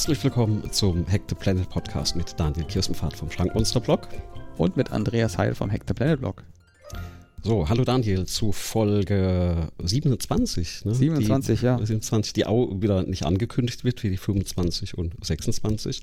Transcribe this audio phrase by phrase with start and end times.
[0.00, 4.08] Herzlich willkommen zum Hack the Planet Podcast mit Daniel Kirstenfahrt vom Schrankmonster Blog.
[4.56, 6.42] Und mit Andreas Heil vom Hack the Planet Blog.
[7.42, 10.86] So, hallo Daniel zu Folge 27.
[10.86, 10.94] Ne?
[10.94, 11.76] 27, die, ja.
[11.76, 16.00] 27, die auch wieder nicht angekündigt wird, wie die 25 und 26.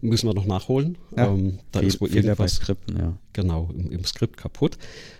[0.00, 0.96] Müssen wir noch nachholen.
[1.16, 3.18] Ja, ähm, da ist wohl irgendwas Skripten, ja.
[3.32, 4.78] Genau, im, im Skript kaputt.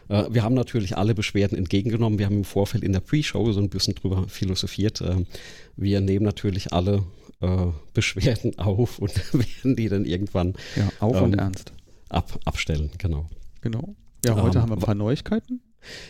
[0.09, 2.20] Äh, wir haben natürlich alle Beschwerden entgegengenommen.
[2.20, 5.01] Wir haben im Vorfeld in der Pre-Show so ein bisschen drüber philosophiert.
[5.01, 5.25] Äh,
[5.77, 7.03] wir nehmen natürlich alle
[7.41, 11.73] äh, Beschwerden auf und werden die dann irgendwann ja, auf ähm, und ernst
[12.09, 12.91] ab, abstellen.
[12.98, 13.29] Genau.
[13.61, 13.95] Genau.
[14.25, 15.61] Ja, heute ähm, haben wir ein paar Neuigkeiten.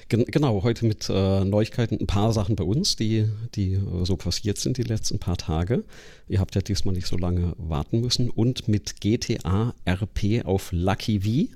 [0.09, 4.17] Gen genau, heute mit äh, Neuigkeiten ein paar Sachen bei uns, die, die äh, so
[4.17, 5.85] passiert sind die letzten paar Tage.
[6.27, 8.31] Ihr habt ja diesmal nicht so lange warten müssen.
[8.31, 11.55] Und mit GTA RP auf Lucky V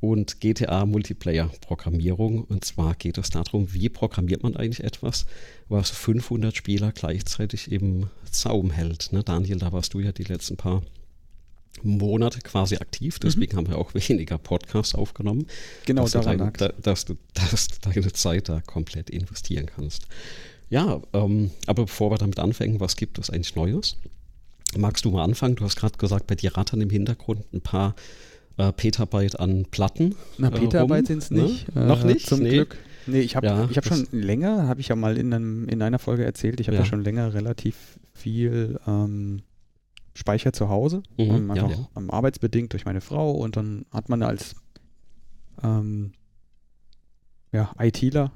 [0.00, 2.44] und GTA Multiplayer Programmierung.
[2.44, 5.26] Und zwar geht es darum, wie programmiert man eigentlich etwas,
[5.68, 9.12] was 500 Spieler gleichzeitig im Zaum hält.
[9.12, 9.22] Ne?
[9.22, 10.82] Daniel, da warst du ja die letzten paar
[11.82, 13.56] Monate quasi aktiv, deswegen mhm.
[13.58, 15.46] haben wir auch weniger Podcasts aufgenommen.
[15.84, 20.06] Genau, dass daran du dein, dass, du, dass du deine Zeit da komplett investieren kannst.
[20.68, 23.96] Ja, ähm, aber bevor wir damit anfangen, was gibt es eigentlich Neues?
[24.76, 25.54] Magst du mal anfangen?
[25.54, 27.94] Du hast gerade gesagt, bei dir rattern im Hintergrund ein paar
[28.58, 30.14] äh, Petabyte an Platten.
[30.38, 31.74] Na, äh, Petabyte sind es nicht.
[31.74, 31.86] Ne?
[31.86, 32.26] Noch nicht?
[32.26, 32.50] Zum nee.
[32.50, 32.76] Glück.
[33.06, 35.98] Nee, ich habe ja, hab schon länger, habe ich ja mal in, einem, in einer
[35.98, 36.82] Folge erzählt, ich habe ja.
[36.82, 36.88] ja.
[36.88, 39.42] schon länger relativ viel ähm,
[40.14, 42.02] Speicher zu Hause, mhm, ähm, einfach ja, ja.
[42.08, 44.56] arbeitsbedingt durch meine Frau und dann hat man als
[45.62, 46.12] ähm,
[47.52, 48.32] ja, ITler,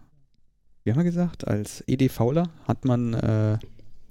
[0.85, 3.59] wie haben wir gesagt, als EDVler hat man äh,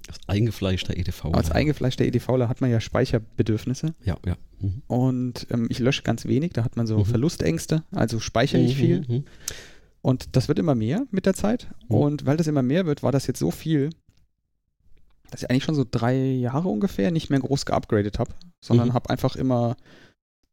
[0.08, 1.36] als eingefleischter EDVler.
[1.36, 3.94] Als eingefleischter EDVler hat man ja Speicherbedürfnisse.
[4.04, 4.36] Ja, ja.
[4.60, 4.82] Mhm.
[4.86, 7.04] Und ähm, ich lösche ganz wenig, da hat man so mhm.
[7.04, 9.00] Verlustängste, also speichere ich mhm, viel.
[9.06, 9.24] Mhm.
[10.02, 11.68] Und das wird immer mehr mit der Zeit.
[11.88, 11.96] Mhm.
[11.96, 13.90] Und weil das immer mehr wird, war das jetzt so viel,
[15.30, 19.10] dass ich eigentlich schon so drei Jahre ungefähr nicht mehr groß geupgradet habe, sondern habe
[19.10, 19.76] einfach immer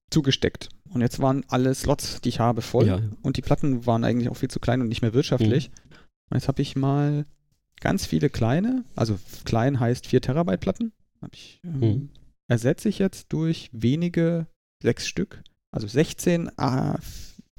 [0.09, 0.69] zugesteckt.
[0.90, 2.88] Und jetzt waren alle Slots, die ich habe, voll.
[2.88, 3.09] Ja, ja.
[3.22, 5.69] Und die Platten waren eigentlich auch viel zu klein und nicht mehr wirtschaftlich.
[5.69, 5.97] Mhm.
[6.30, 7.25] Und jetzt habe ich mal
[7.79, 10.93] ganz viele kleine, also klein heißt 4 Terabyte Platten,
[11.31, 12.09] ich, ähm, mhm.
[12.47, 14.47] ersetze ich jetzt durch wenige,
[14.81, 16.97] sechs Stück, also 16 äh,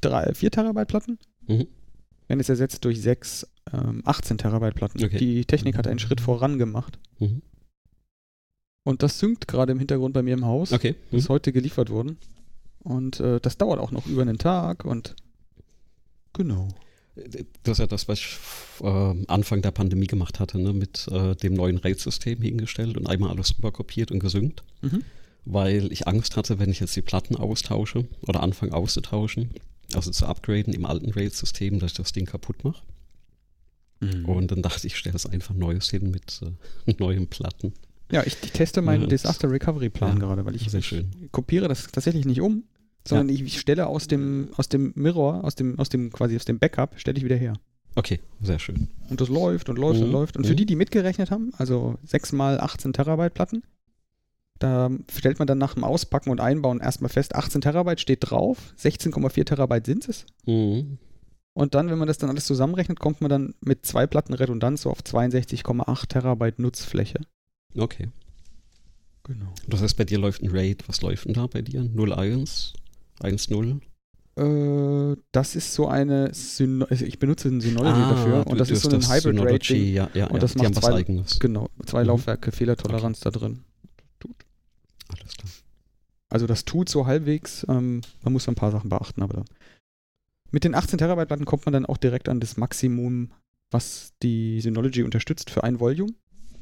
[0.00, 1.18] 3, 4 Terabyte Platten.
[1.46, 1.66] Mhm.
[2.26, 5.02] Wenn es ersetzt durch sechs ähm, 18 Terabyte Platten.
[5.02, 5.18] Okay.
[5.18, 6.98] Die Technik hat einen Schritt voran gemacht.
[7.18, 7.42] Mhm.
[8.84, 10.72] Und das synkt gerade im Hintergrund bei mir im Haus.
[10.72, 10.94] Okay.
[11.10, 11.18] Mhm.
[11.18, 12.18] Ist heute geliefert worden.
[12.80, 15.16] Und äh, das dauert auch noch über einen Tag und
[16.32, 16.68] genau.
[17.62, 18.36] Das ist ja das, was ich
[18.80, 20.72] äh, Anfang der Pandemie gemacht hatte, ne?
[20.72, 24.62] mit äh, dem neuen RAID-System hingestellt und einmal alles rüber kopiert und gesynkt.
[24.82, 25.02] Mhm.
[25.44, 29.50] Weil ich Angst hatte, wenn ich jetzt die Platten austausche oder anfange auszutauschen,
[29.94, 32.82] also zu upgraden im alten RAID-System, dass ich das Ding kaputt mache.
[34.00, 34.24] Mhm.
[34.26, 36.40] Und dann dachte ich, ich stelle das einfach Neues hin mit
[36.86, 37.72] äh, neuen Platten.
[38.10, 41.68] Ja, ich, ich teste meinen ja, Disaster Recovery Plan ja, gerade, weil ich, ich kopiere
[41.68, 42.64] das tatsächlich nicht um,
[43.08, 43.34] sondern ja.
[43.34, 46.58] ich, ich, stelle aus dem, aus dem Mirror, aus dem, aus dem quasi aus dem
[46.58, 47.54] Backup, stelle ich wieder her.
[47.94, 48.88] Okay, sehr schön.
[49.08, 50.06] Und das läuft und läuft mhm.
[50.06, 50.36] und läuft.
[50.36, 50.58] Und für mhm.
[50.58, 53.62] die, die mitgerechnet haben, also 6 mal 18 Terabyte Platten,
[54.58, 58.74] da stellt man dann nach dem Auspacken und Einbauen erstmal fest, 18 Terabyte steht drauf,
[58.78, 60.26] 16,4 Terabyte sind es.
[60.46, 60.98] Mhm.
[61.54, 64.82] Und dann, wenn man das dann alles zusammenrechnet, kommt man dann mit zwei Platten Redundanz
[64.82, 67.20] so auf 62,8 Terabyte Nutzfläche.
[67.76, 68.10] Okay.
[69.24, 69.52] Genau.
[69.66, 70.88] Das heißt, bei dir läuft ein RAID.
[70.88, 71.82] Was läuft denn da bei dir?
[71.82, 72.74] 0.1?
[73.20, 73.80] 1.0?
[74.38, 78.70] Äh, das ist so eine, Syno also ich benutze ein Synology ah, dafür und das
[78.70, 79.70] ist so ein Hybrid RAID.
[79.70, 81.38] Ja, ja, und das ja, macht zwei, eigenes.
[81.38, 82.08] Genau, zwei mhm.
[82.08, 83.30] Laufwerke, Fehlertoleranz okay.
[83.32, 83.64] da drin.
[84.20, 84.36] Tut.
[85.08, 85.52] Alles klar.
[86.28, 87.66] Also das tut so halbwegs.
[87.68, 89.44] Ähm, man muss ein paar Sachen beachten, aber
[90.50, 93.32] mit den 18 Terabyte Platten kommt man dann auch direkt an das Maximum,
[93.70, 96.12] was die Synology unterstützt für ein Volume.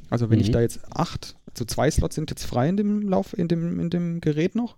[0.08, 0.44] Also wenn mhm.
[0.44, 3.80] ich da jetzt acht, also zwei Slots sind jetzt frei in dem Lauf, in dem,
[3.80, 4.76] in dem Gerät noch.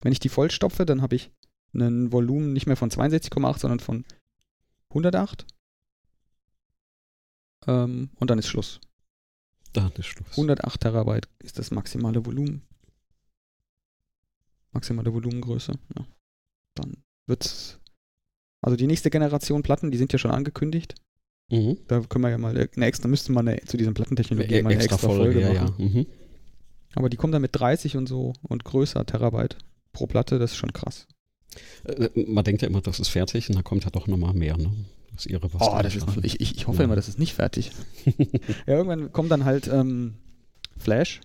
[0.00, 1.30] Wenn ich die vollstopfe, dann habe ich
[1.74, 4.04] ein Volumen nicht mehr von 62,8, sondern von
[4.90, 5.46] 108.
[7.66, 8.80] Ähm, und dann ist Schluss.
[9.72, 10.30] Dann ist Schluss.
[10.30, 12.62] 108 Terabyte ist das maximale Volumen.
[14.72, 15.72] Maximale Volumengröße.
[15.96, 16.06] Ja.
[16.74, 17.78] Dann wird's
[18.62, 20.94] also die nächste Generation Platten, die sind ja schon angekündigt.
[21.50, 21.78] Mhm.
[21.88, 24.70] Da können wir ja mal eine extra, müsste man eine, zu diesen Plattentechnologie e mal
[24.70, 25.74] eine extra, extra Folge, Folge machen.
[25.78, 25.88] Ja, ja.
[25.88, 26.06] Mhm.
[26.94, 29.56] Aber die kommen dann mit 30 und so und größer Terabyte
[29.92, 31.06] pro Platte, das ist schon krass.
[31.84, 34.56] Äh, man denkt ja immer, das ist fertig und da kommt ja doch nochmal mehr,
[34.56, 34.72] ne?
[35.12, 35.62] Das ist ihre was.
[35.62, 36.84] Oh, das ist, ich, ich, ich hoffe ja.
[36.84, 37.72] immer, das ist nicht fertig.
[38.04, 38.14] ja,
[38.66, 40.14] irgendwann kommt dann halt ähm,
[40.76, 41.20] Flash.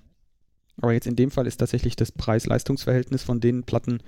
[0.81, 3.99] Aber jetzt in dem Fall ist tatsächlich das Preis-Leistungs-Verhältnis von den Platten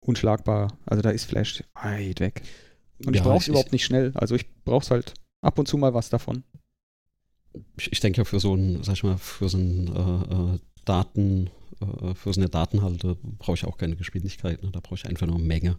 [0.00, 0.78] unschlagbar.
[0.86, 2.42] Also da ist Flash weit weg.
[3.04, 4.12] Und ja, ich brauche es überhaupt nicht schnell.
[4.14, 5.12] Also ich brauche es halt
[5.42, 6.44] ab und zu mal was davon.
[7.76, 10.58] Ich, ich denke ja für so ein, sag ich mal, für so ein äh, äh
[10.84, 11.50] Daten,
[11.80, 14.62] äh, für so eine Datenhalte brauche ich auch keine Geschwindigkeit.
[14.62, 14.70] Ne?
[14.72, 15.76] Da brauche ich einfach nur Menge.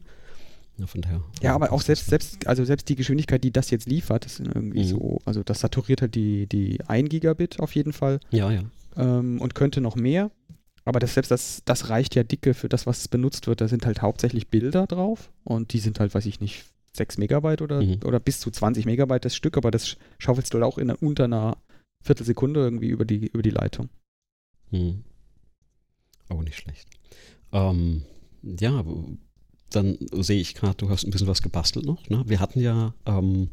[0.78, 1.24] Ja, von daher.
[1.42, 4.84] Ja, aber auch selbst, selbst, also selbst die Geschwindigkeit, die das jetzt liefert, ist irgendwie
[4.84, 4.88] mhm.
[4.88, 8.20] so, also das saturiert halt die, die 1 Gigabit auf jeden Fall.
[8.30, 8.62] Ja, ja.
[8.96, 10.30] Ähm, und könnte noch mehr.
[10.86, 13.60] Aber das, selbst das, das reicht ja dicke für das, was benutzt wird.
[13.60, 17.62] Da sind halt hauptsächlich Bilder drauf und die sind halt, weiß ich nicht, 6 Megabyte
[17.62, 18.00] oder, mhm.
[18.06, 21.26] oder bis zu 20 Megabyte das Stück, aber das schaufelst du halt auch in unter
[21.26, 21.58] einer
[22.04, 23.90] Viertelsekunde irgendwie über die, über die Leitung.
[24.72, 25.04] Mhm.
[26.30, 26.88] Auch nicht schlecht.
[27.52, 28.04] Ähm,
[28.44, 28.84] ja,
[29.70, 32.10] dann sehe ich gerade, du hast ein bisschen was gebastelt noch.
[32.10, 32.24] Ne?
[32.26, 33.50] Wir hatten ja, ähm,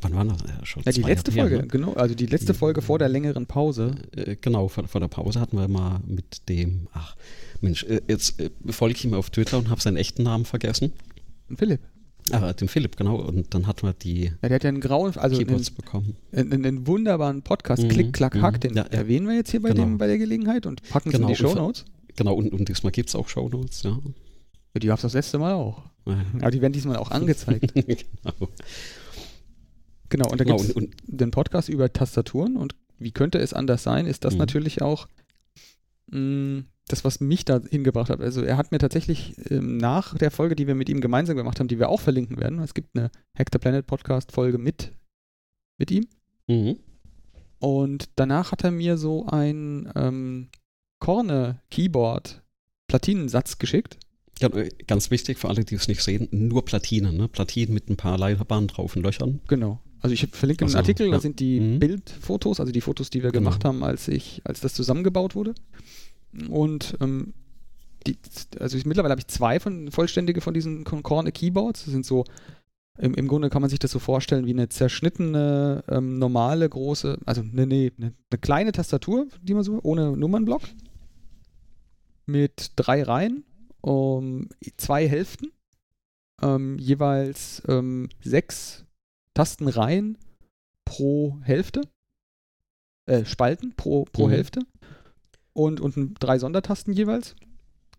[0.00, 0.42] wann war das?
[0.46, 1.68] Ja, schon ja, die letzte Jahre Folge, her, ne?
[1.68, 3.94] genau, also die letzte Folge vor der längeren Pause.
[4.14, 7.16] Äh, genau, vor, vor, der Pause hatten wir mal mit dem, ach
[7.60, 10.92] Mensch, äh, jetzt äh, folge ich ihm auf Twitter und habe seinen echten Namen vergessen.
[11.56, 11.80] Philipp.
[12.32, 13.16] Ah, dem Philipp, genau.
[13.16, 16.16] Und dann hatten wir die ja, der hat ja einen grauen, also Keyboards einen, bekommen.
[16.32, 18.60] Einen, einen, wunderbaren Podcast, mhm, Klick, Klack, Hack, mhm.
[18.60, 19.84] den ja, erwähnen wir jetzt hier bei, genau.
[19.84, 21.84] dem, bei der Gelegenheit und packen genau, es in die Show Notes.
[22.16, 23.98] Genau, und, und diesmal gibt es auch Show Notes, ja.
[24.80, 25.82] Die gab es das letzte Mal auch.
[26.06, 26.24] Ja.
[26.40, 27.74] Aber die werden diesmal auch angezeigt.
[27.74, 28.48] genau.
[30.08, 33.82] Genau, und da gibt es genau, den Podcast über Tastaturen und wie könnte es anders
[33.82, 34.40] sein, ist das mhm.
[34.40, 35.06] natürlich auch
[36.10, 38.20] mh, mm, das, was mich da hingebracht hat.
[38.20, 41.60] Also er hat mir tatsächlich ähm, nach der Folge, die wir mit ihm gemeinsam gemacht
[41.60, 44.92] haben, die wir auch verlinken werden, es gibt eine Hack the Planet Podcast Folge mit,
[45.78, 46.06] mit ihm.
[46.46, 46.78] Mhm.
[47.60, 50.48] Und danach hat er mir so ein ähm,
[50.98, 52.42] Korne Keyboard
[52.86, 53.98] Platinensatz geschickt.
[54.40, 57.28] Ja, äh, ganz wichtig für alle, die es nicht sehen, nur Platinen, ne?
[57.28, 59.40] Platinen mit ein paar Leiterbahnen drauf und Löchern.
[59.48, 59.80] Genau.
[60.00, 61.12] Also ich verlinke also, einen Artikel, ja.
[61.12, 61.78] da sind die mhm.
[61.80, 63.50] Bildfotos, also die Fotos, die wir genau.
[63.50, 65.54] gemacht haben, als ich, als das zusammengebaut wurde.
[66.48, 67.34] Und ähm,
[68.06, 68.18] die,
[68.58, 71.84] also ich, mittlerweile habe ich zwei von vollständige von diesen Concorde Keyboards.
[71.84, 72.24] Das sind so,
[72.98, 77.18] im, im Grunde kann man sich das so vorstellen wie eine zerschnittene, ähm, normale, große,
[77.24, 80.62] also ne, nee, eine, eine kleine Tastatur, die man so, ohne Nummernblock.
[82.26, 83.44] Mit drei Reihen
[83.80, 85.50] um zwei Hälften,
[86.42, 88.84] ähm, jeweils ähm, sechs
[89.32, 90.18] Tastenreihen
[90.84, 91.82] pro Hälfte,
[93.06, 94.32] äh, Spalten pro, pro mhm.
[94.32, 94.60] Hälfte
[95.58, 97.34] und, und drei Sondertasten jeweils.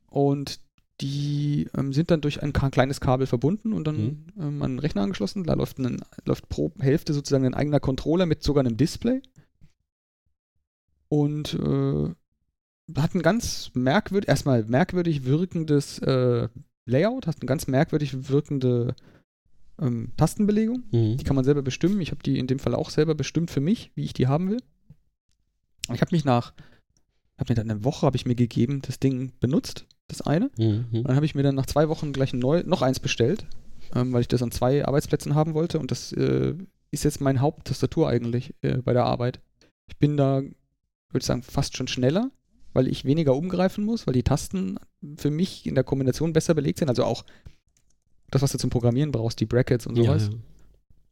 [0.09, 0.61] Und
[1.01, 4.25] die ähm, sind dann durch ein kleines Kabel verbunden und dann mhm.
[4.39, 5.43] ähm, an den Rechner angeschlossen.
[5.43, 9.21] Da läuft, ein, läuft pro Hälfte sozusagen ein eigener Controller mit sogar einem Display.
[11.09, 12.09] Und äh,
[12.99, 16.47] hat ein ganz merkwürdig, erstmal merkwürdig wirkendes äh,
[16.85, 18.95] Layout, hat eine ganz merkwürdig wirkende
[19.79, 20.83] ähm, Tastenbelegung.
[20.91, 21.17] Mhm.
[21.17, 21.99] Die kann man selber bestimmen.
[21.99, 24.49] Ich habe die in dem Fall auch selber bestimmt für mich, wie ich die haben
[24.49, 24.61] will.
[25.93, 26.53] Ich habe mich nach,
[27.39, 30.51] habe mir dann eine Woche habe ich mir gegeben, das Ding benutzt, das eine.
[30.57, 31.03] Mhm.
[31.03, 33.45] Dann habe ich mir dann nach zwei Wochen gleich neu, noch eins bestellt,
[33.95, 36.55] ähm, weil ich das an zwei Arbeitsplätzen haben wollte und das äh,
[36.91, 39.39] ist jetzt meine Haupttastatur eigentlich äh, bei der Arbeit.
[39.87, 40.53] Ich bin da, würde
[41.19, 42.31] ich sagen, fast schon schneller
[42.73, 44.77] weil ich weniger umgreifen muss, weil die Tasten
[45.17, 46.89] für mich in der Kombination besser belegt sind.
[46.89, 47.25] Also auch
[48.29, 50.27] das, was du zum Programmieren brauchst, die Brackets und sowas.
[50.27, 50.39] Ja, ja.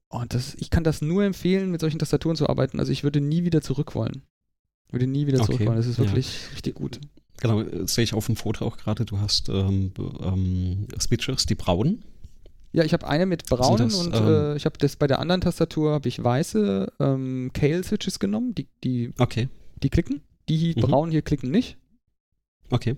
[0.10, 2.80] Und das, ich kann das nur empfehlen, mit solchen Tastaturen zu arbeiten.
[2.80, 4.22] Also ich würde nie wieder zurück wollen.
[4.88, 5.54] Ich würde nie wieder okay.
[5.54, 5.78] zurück wollen.
[5.78, 6.50] Das ist wirklich ja.
[6.54, 7.00] richtig gut.
[7.40, 9.06] Genau, das sehe ich auf dem Foto auch gerade.
[9.06, 9.92] Du hast ähm,
[10.22, 12.04] ähm, Switches, die braunen.
[12.72, 15.20] Ja, ich habe eine mit braunen das, und ähm, äh, ich habe das bei der
[15.20, 19.50] anderen Tastatur habe ich weiße ähm, Kale Switches genommen, die die okay.
[19.82, 20.22] die klicken.
[20.50, 20.82] Die mhm.
[20.82, 21.78] braunen hier klicken nicht.
[22.70, 22.96] Okay.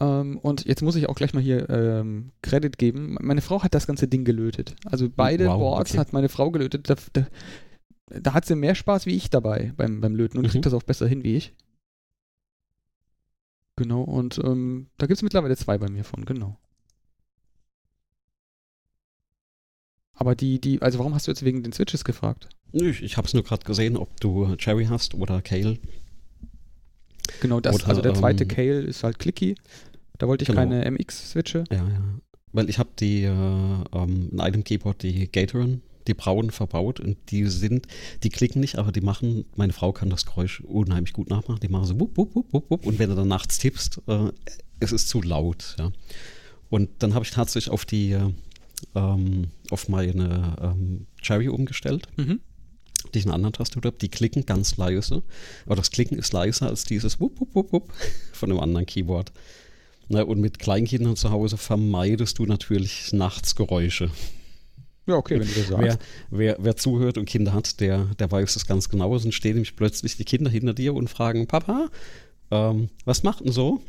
[0.00, 3.16] Ähm, und jetzt muss ich auch gleich mal hier ähm, Credit geben.
[3.20, 4.76] Meine Frau hat das ganze Ding gelötet.
[4.84, 5.98] Also beide wow, Boards okay.
[5.98, 6.90] hat meine Frau gelötet.
[6.90, 7.26] Da, da,
[8.06, 10.50] da, hat sie mehr Spaß wie ich dabei beim, beim Löten und mhm.
[10.50, 11.54] kriegt das auch besser hin wie ich.
[13.76, 16.58] Genau, und ähm, da gibt es mittlerweile zwei bei mir von, genau.
[20.14, 22.48] Aber die, die, also warum hast du jetzt wegen den Switches gefragt?
[22.72, 25.78] Nö, ich habe es nur gerade gesehen, ob du Cherry hast oder Kale.
[27.40, 27.74] Genau das.
[27.74, 29.56] Oder, also der zweite ähm, Kale ist halt clicky.
[30.18, 30.60] Da wollte ich genau.
[30.60, 31.64] keine MX-Switche.
[31.70, 32.20] Ja, ja.
[32.52, 37.16] Weil ich habe die äh, ähm, in einem Keyboard die Gatoren, die braunen verbaut und
[37.30, 37.86] die sind,
[38.22, 41.60] die klicken nicht, aber die machen, meine Frau kann das Geräusch unheimlich gut nachmachen.
[41.60, 44.30] Die machen so wupp, wupp, wupp, wupp, wupp und wenn du dann nachts tippst, äh,
[44.80, 45.92] es ist zu laut, ja.
[46.68, 48.32] Und dann habe ich tatsächlich auf die, äh,
[48.94, 52.08] ähm, auf meine ähm, Cherry umgestellt.
[52.16, 52.40] Mhm
[53.14, 55.22] die ich in einer anderen Tastatur habe, die klicken ganz leise.
[55.64, 57.92] Aber das Klicken ist leiser als dieses Wupp, Wupp, Wupp, Wupp
[58.32, 59.32] von einem anderen Keyboard.
[60.08, 64.10] Na, und mit Kleinkindern zu Hause vermeidest du natürlich nachts Geräusche.
[65.06, 65.82] Ja, okay, wenn du das sagst.
[65.82, 65.98] Wer,
[66.30, 69.16] wer, wer, zuhört und Kinder hat, der, der weiß das ganz genau.
[69.16, 71.90] Dann stehen nämlich plötzlich die Kinder hinter dir und fragen, Papa,
[72.50, 73.80] ähm, was macht denn so?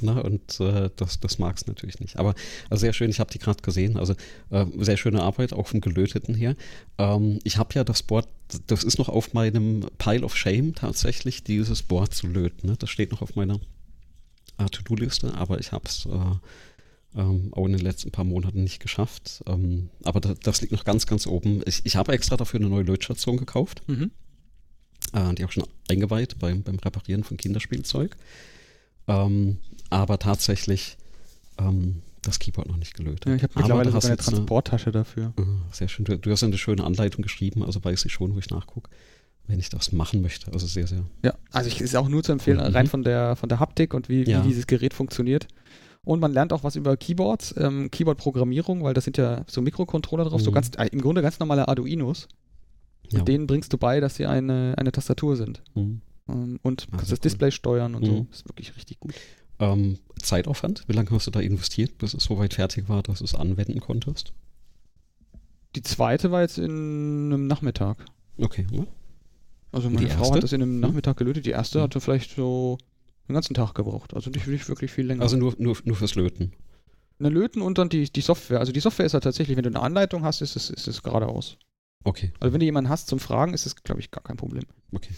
[0.00, 2.18] Na, und äh, das, das mag es natürlich nicht.
[2.18, 2.34] Aber
[2.68, 3.96] also sehr schön, ich habe die gerade gesehen.
[3.96, 4.14] Also
[4.50, 6.56] äh, sehr schöne Arbeit, auch vom Gelöteten her.
[6.98, 8.28] Ähm, ich habe ja das Board,
[8.66, 12.68] das ist noch auf meinem Pile of Shame tatsächlich, dieses Board zu löten.
[12.68, 12.76] Ne?
[12.78, 13.60] Das steht noch auf meiner
[14.58, 16.36] äh, To-Do-Liste, aber ich habe es äh,
[17.16, 19.42] ähm, auch in den letzten paar Monaten nicht geschafft.
[19.46, 21.62] Ähm, aber da, das liegt noch ganz, ganz oben.
[21.66, 23.82] Ich, ich habe extra dafür eine neue Lötstation gekauft.
[23.86, 24.10] Mhm.
[25.12, 28.16] Äh, die auch schon eingeweiht beim, beim Reparieren von Kinderspielzeug.
[29.08, 29.58] Ähm,
[29.88, 30.96] aber tatsächlich
[31.58, 33.26] ähm, das Keyboard noch nicht gelötet.
[33.26, 35.32] Ja, ich habe mittlerweile sogar eine Transporttasche dafür.
[35.38, 36.04] Uh, sehr schön.
[36.04, 38.90] Du, du, hast eine schöne Anleitung geschrieben, also weiß ich schon, wo ich nachgucke,
[39.46, 40.52] wenn ich das machen möchte.
[40.52, 41.04] Also sehr, sehr.
[41.22, 42.74] Ja, also ich ist auch nur zu empfehlen, mhm.
[42.74, 44.42] rein von der von der Haptik und wie, ja.
[44.42, 45.46] wie dieses Gerät funktioniert.
[46.06, 50.24] Und man lernt auch was über Keyboards, ähm, Keyboard-Programmierung, weil das sind ja so Mikrocontroller
[50.24, 50.44] drauf, mhm.
[50.44, 52.28] so ganz, äh, im Grunde ganz normale Arduinos.
[53.10, 53.18] Ja.
[53.18, 55.64] Und denen bringst du bei, dass sie eine, eine Tastatur sind.
[55.74, 56.02] Mhm.
[56.28, 57.22] Ähm, und kannst das cool.
[57.22, 58.06] Display steuern und mhm.
[58.06, 58.26] so.
[58.30, 59.14] Ist wirklich richtig gut.
[59.58, 63.24] Ähm, Zeitaufwand, wie lange hast du da investiert, bis es soweit fertig war, dass du
[63.24, 64.32] es anwenden konntest?
[65.74, 68.04] Die zweite war jetzt in einem Nachmittag.
[68.38, 68.64] Okay.
[69.72, 70.80] Also meine Frau hat das in einem hm?
[70.80, 71.46] Nachmittag gelötet.
[71.46, 71.82] Die erste hm.
[71.82, 72.78] hatte vielleicht so
[73.28, 74.14] den ganzen Tag gebraucht.
[74.14, 75.22] Also nicht, nicht wirklich viel länger.
[75.22, 76.52] Also nur, nur, nur fürs Löten.
[77.18, 78.60] Eine Löten und dann die, die Software.
[78.60, 81.02] Also die Software ist ja tatsächlich, wenn du eine Anleitung hast, ist es, ist es
[81.02, 81.56] geradeaus.
[82.04, 82.32] Okay.
[82.40, 84.64] Also wenn du jemanden hast zum Fragen, ist es, glaube ich, gar kein Problem.
[84.92, 85.14] Okay.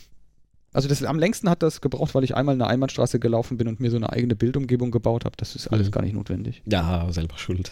[0.72, 3.80] Also das, am längsten hat das gebraucht, weil ich einmal eine Einbahnstraße gelaufen bin und
[3.80, 5.34] mir so eine eigene Bildumgebung gebaut habe.
[5.36, 5.90] Das ist alles mhm.
[5.92, 6.62] gar nicht notwendig.
[6.66, 7.70] Ja, selber schuld.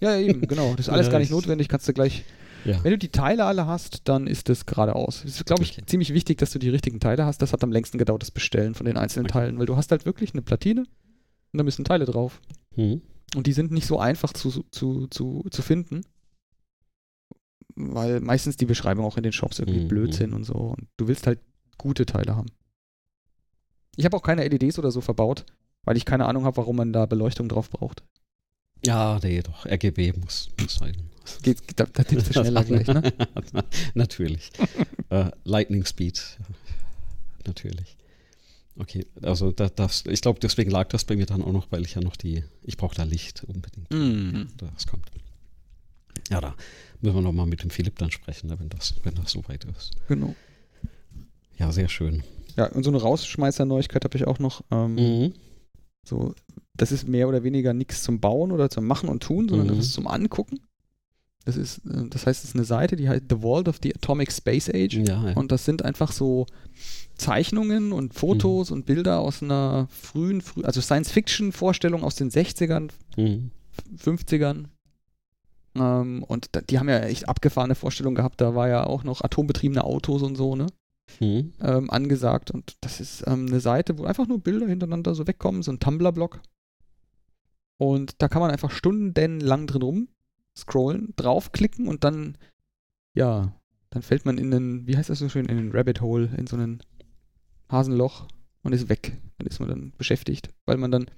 [0.00, 0.72] Ja, eben, genau.
[0.76, 1.68] Das ist alles ja, gar nicht notwendig.
[1.68, 2.24] Kannst du gleich.
[2.64, 2.82] Ja.
[2.84, 5.24] Wenn du die Teile alle hast, dann ist das geradeaus.
[5.24, 5.86] Es ist, glaube ich, okay.
[5.86, 7.42] ziemlich wichtig, dass du die richtigen Teile hast.
[7.42, 9.40] Das hat am längsten gedauert, das Bestellen von den einzelnen okay.
[9.40, 12.40] Teilen, weil du hast halt wirklich eine Platine und da müssen Teile drauf.
[12.76, 13.02] Mhm.
[13.34, 16.02] Und die sind nicht so einfach zu, zu, zu, zu finden
[17.76, 19.88] weil meistens die Beschreibung auch in den Shops irgendwie mhm.
[19.88, 20.54] blöd sind und so.
[20.54, 21.40] Und du willst halt
[21.78, 22.48] gute Teile haben.
[23.96, 25.44] Ich habe auch keine LEDs oder so verbaut,
[25.84, 28.02] weil ich keine Ahnung habe, warum man da Beleuchtung drauf braucht.
[28.84, 29.66] Ja, nee, doch.
[29.66, 30.96] RGB muss, muss sein.
[31.42, 33.12] Geht, da, da tippst du schneller gleich, ne?
[33.94, 34.50] Natürlich.
[35.10, 36.20] uh, Lightning Speed.
[37.46, 37.96] Natürlich.
[38.76, 41.82] Okay, also da, das, ich glaube, deswegen lag das bei mir dann auch noch, weil
[41.82, 43.92] ich ja noch die, ich brauche da Licht unbedingt.
[43.92, 44.48] Mm.
[44.56, 45.10] Das kommt.
[46.30, 46.54] Ja, da
[47.00, 49.92] müssen wir nochmal mit dem Philipp dann sprechen, ne, wenn das, wenn das soweit ist.
[50.08, 50.34] Genau.
[51.58, 52.22] Ja, sehr schön.
[52.56, 54.62] Ja, und so eine Rausschmeißer-Neuigkeit habe ich auch noch.
[54.70, 55.34] Ähm, mhm.
[56.04, 56.34] So,
[56.74, 59.76] das ist mehr oder weniger nichts zum Bauen oder zum Machen und Tun, sondern mhm.
[59.76, 60.60] das ist zum Angucken.
[61.44, 63.94] Das ist, äh, das heißt, es ist eine Seite, die heißt The Vault of the
[63.94, 64.94] Atomic Space Age.
[64.94, 65.36] Ja, ja.
[65.36, 66.46] Und das sind einfach so
[67.16, 68.76] Zeichnungen und Fotos mhm.
[68.76, 73.50] und Bilder aus einer frühen, früh, also Science-Fiction-Vorstellung aus den 60ern, mhm.
[73.96, 74.66] 50ern,
[75.74, 78.40] ähm, und da, die haben ja echt abgefahrene Vorstellungen gehabt.
[78.40, 80.66] Da war ja auch noch atombetriebene Autos und so, ne?
[81.20, 81.52] Mhm.
[81.60, 82.50] Ähm, angesagt.
[82.50, 85.80] Und das ist ähm, eine Seite, wo einfach nur Bilder hintereinander so wegkommen, so ein
[85.80, 86.40] Tumblr-Block.
[87.82, 90.08] Und da kann man einfach stundenlang drin rum
[90.56, 92.38] scrollen, draufklicken und dann,
[93.12, 93.60] ja,
[93.90, 96.46] dann fällt man in einen, wie heißt das so schön, in einen Rabbit Hole, in
[96.46, 96.80] so ein
[97.68, 98.28] Hasenloch
[98.62, 99.20] und ist weg.
[99.38, 101.10] Dann ist man dann beschäftigt, weil man dann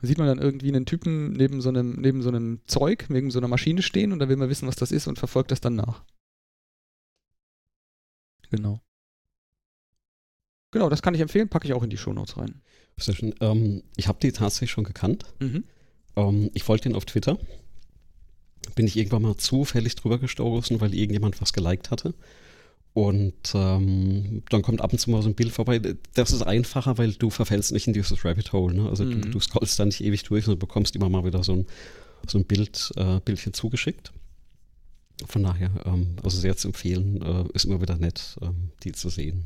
[0.00, 3.38] sieht man dann irgendwie einen Typen neben so einem, neben so einem Zeug, neben so
[3.38, 5.74] einer Maschine stehen und da will man wissen, was das ist und verfolgt das dann
[5.74, 6.02] nach.
[8.48, 8.80] Genau.
[10.70, 12.62] Genau, das kann ich empfehlen, packe ich auch in die Shownotes rein.
[12.98, 13.34] Schön.
[13.40, 15.24] Ähm, ich habe die tatsächlich schon gekannt.
[15.40, 15.64] Mhm.
[16.16, 17.38] Ähm, ich folge den auf Twitter.
[18.74, 22.14] Bin ich irgendwann mal zufällig drüber gestoßen, weil irgendjemand was geliked hatte.
[22.92, 25.80] Und ähm, dann kommt ab und zu mal so ein Bild vorbei.
[26.14, 28.74] Das ist einfacher, weil du verfällst nicht in dieses Rabbit Hole.
[28.74, 28.88] Ne?
[28.88, 29.22] Also mhm.
[29.22, 31.66] du, du scrollst da nicht ewig durch und bekommst immer mal wieder so ein,
[32.26, 34.12] so ein Bild, äh, Bildchen zugeschickt.
[35.26, 39.08] Von daher, ähm, also sehr zu empfehlen, äh, ist immer wieder nett, ähm, die zu
[39.08, 39.44] sehen.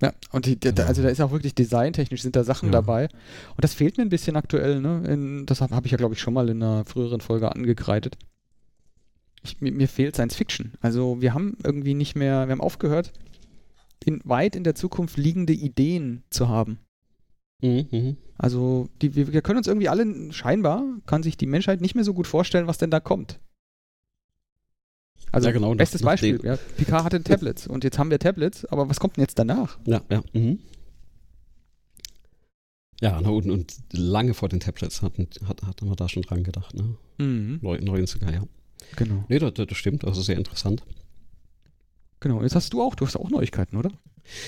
[0.00, 2.72] Ja, und die, die, also da ist auch wirklich designtechnisch sind da Sachen ja.
[2.72, 3.04] dabei.
[3.04, 5.02] Und das fehlt mir ein bisschen aktuell, ne?
[5.08, 8.16] In, das habe hab ich ja, glaube ich, schon mal in einer früheren Folge angekreidet
[9.42, 10.72] ich, mir, mir, fehlt Science Fiction.
[10.80, 13.12] Also wir haben irgendwie nicht mehr, wir haben aufgehört,
[14.04, 16.78] in, weit in der Zukunft liegende Ideen zu haben.
[17.60, 18.16] Mhm.
[18.36, 22.04] Also die, wir, wir können uns irgendwie alle, scheinbar kann sich die Menschheit nicht mehr
[22.04, 23.40] so gut vorstellen, was denn da kommt.
[25.30, 28.64] Also ja, genau, bestes nach, Beispiel, ja, Picard hatte Tablets und jetzt haben wir Tablets,
[28.64, 29.78] aber was kommt denn jetzt danach?
[29.84, 30.22] Ja, ja.
[30.32, 30.58] Mhm.
[33.00, 36.74] Ja, und, und lange vor den Tablets hatten, hat, hatten wir da schon dran gedacht,
[36.74, 36.96] ne?
[37.18, 37.60] Mhm.
[37.62, 38.42] 90er, ja.
[38.96, 39.24] Genau.
[39.28, 40.82] Nee, das, das stimmt, also sehr interessant.
[42.20, 43.92] Genau, jetzt hast du auch, du hast auch Neuigkeiten, oder?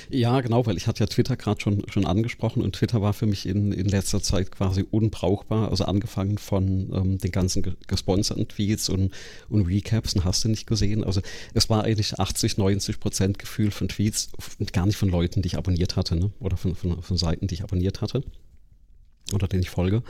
[0.09, 3.27] Ja, genau, weil ich hatte ja Twitter gerade schon, schon angesprochen und Twitter war für
[3.27, 5.71] mich in, in letzter Zeit quasi unbrauchbar.
[5.71, 9.13] Also angefangen von ähm, den ganzen gesponserten Tweets und,
[9.49, 11.05] und Recaps und hast du nicht gesehen.
[11.05, 11.21] Also
[11.55, 14.31] es war eigentlich 80, 90 Prozent Gefühl von Tweets,
[14.73, 16.31] gar nicht von Leuten, die ich abonniert hatte, ne?
[16.41, 18.23] oder von, von, von Seiten, die ich abonniert hatte.
[19.33, 20.03] oder den ich folge.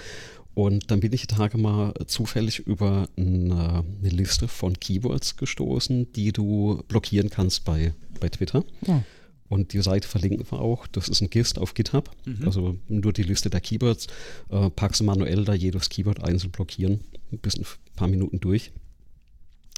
[0.54, 6.12] Und dann bin ich die Tage mal zufällig über eine, eine Liste von Keywords gestoßen,
[6.12, 8.64] die du blockieren kannst bei, bei Twitter.
[8.86, 9.02] Ja.
[9.50, 10.86] Und die Seite verlinken wir auch.
[10.86, 12.08] Das ist ein GIST auf GitHub.
[12.24, 12.46] Mhm.
[12.46, 14.06] Also nur die Liste der Keywords.
[14.48, 17.00] Äh, packst du manuell da jedes Keyword einzeln blockieren.
[17.32, 17.66] Bis ein
[17.96, 18.70] paar Minuten durch.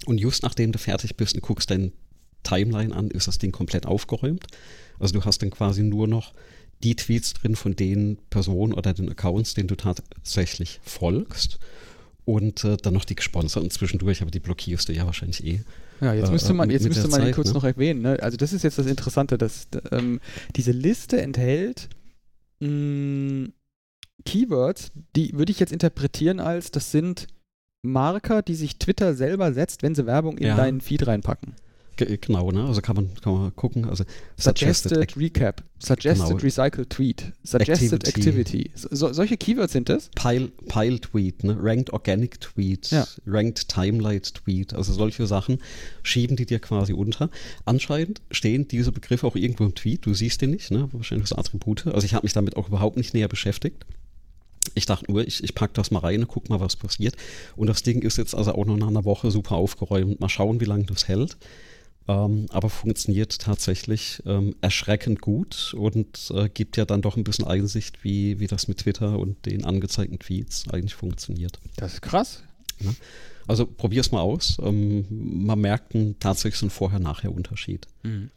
[0.04, 1.92] Und just nachdem du fertig bist und guckst dein
[2.42, 4.46] Timeline an, ist das Ding komplett aufgeräumt.
[4.98, 6.34] Also du hast dann quasi nur noch
[6.82, 11.58] die Tweets drin von den Personen oder den Accounts, denen du tatsächlich folgst.
[12.26, 15.60] Und äh, dann noch die gesponserten zwischendurch, aber die blockierst du ja wahrscheinlich eh.
[16.02, 17.54] Ja, jetzt müsste man, jetzt müsste man Zeit, kurz ne?
[17.54, 18.02] noch erwähnen.
[18.02, 18.18] Ne?
[18.20, 20.20] Also das ist jetzt das Interessante, dass ähm,
[20.56, 21.88] diese Liste enthält
[22.60, 23.52] mh, mm,
[24.24, 27.26] Keywords, die würde ich jetzt interpretieren als, das sind
[27.82, 30.56] Marker, die sich Twitter selber setzt, wenn sie Werbung in ja.
[30.56, 31.54] deinen Feed reinpacken.
[31.96, 32.64] Genau, ne?
[32.64, 33.84] Also kann man, kann man gucken.
[33.84, 34.04] Also
[34.36, 36.40] suggested, suggested Recap, Suggested genau.
[36.40, 38.66] Recycle Tweet, Suggested Activity.
[38.66, 38.70] activity.
[38.74, 40.10] So, solche Keywords sind das?
[40.14, 41.56] Pile, Pile Tweet, ne?
[41.60, 43.06] Ranked Organic Tweet, ja.
[43.26, 45.58] Ranked Timelight Tweet, also solche Sachen
[46.02, 47.30] schieben die dir quasi unter.
[47.64, 50.88] Anscheinend stehen diese Begriffe auch irgendwo im Tweet, du siehst den nicht, ne?
[50.92, 51.86] Wahrscheinlich so Attribute.
[51.88, 53.84] Also ich habe mich damit auch überhaupt nicht näher beschäftigt.
[54.74, 57.16] Ich dachte nur, ich, ich packe das mal rein und guck mal, was passiert.
[57.56, 60.20] Und das Ding ist jetzt also auch noch nach einer Woche super aufgeräumt.
[60.20, 61.36] Mal schauen, wie lange das hält.
[62.08, 67.46] Ähm, aber funktioniert tatsächlich ähm, erschreckend gut und äh, gibt ja dann doch ein bisschen
[67.46, 71.60] Einsicht, wie, wie das mit Twitter und den angezeigten Tweets eigentlich funktioniert.
[71.76, 72.42] Das ist krass.
[72.80, 72.90] Ja.
[73.46, 74.58] Also probier es mal aus.
[74.62, 77.86] Ähm, man merkt einen, tatsächlich so einen Vorher-Nachher-Unterschied.
[78.02, 78.30] Mhm.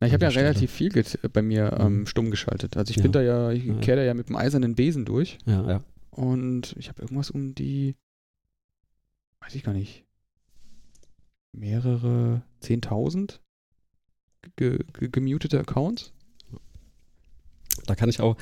[0.00, 0.90] Na, ich habe ja relativ viel
[1.32, 2.06] bei mir ähm, mhm.
[2.06, 2.76] stumm geschaltet.
[2.78, 3.02] Also ich ja.
[3.02, 3.74] bin da ja, ich ja.
[3.74, 5.36] kehre da ja mit dem eisernen Besen durch.
[5.44, 5.84] Ja, ja.
[6.10, 7.96] Und ich habe irgendwas um die,
[9.40, 10.04] weiß ich gar nicht,
[11.52, 13.38] mehrere 10.000
[14.56, 16.12] ge ge gemutete Accounts.
[17.86, 18.36] Da kann ich auch,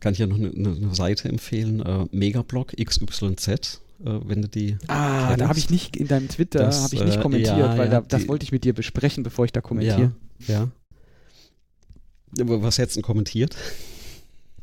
[0.00, 3.64] kann ich ja noch eine, eine Seite empfehlen, äh, Megablog XYZ, äh,
[4.00, 4.76] wenn du die.
[4.88, 5.40] Ah, kennst.
[5.40, 8.00] da habe ich nicht in deinem Twitter habe ich nicht äh, kommentiert, ja, weil ja,
[8.00, 10.12] da, das die, wollte ich mit dir besprechen, bevor ich da kommentiere.
[10.46, 10.68] Ja.
[12.36, 12.46] ja.
[12.46, 13.56] Was hättest du kommentiert?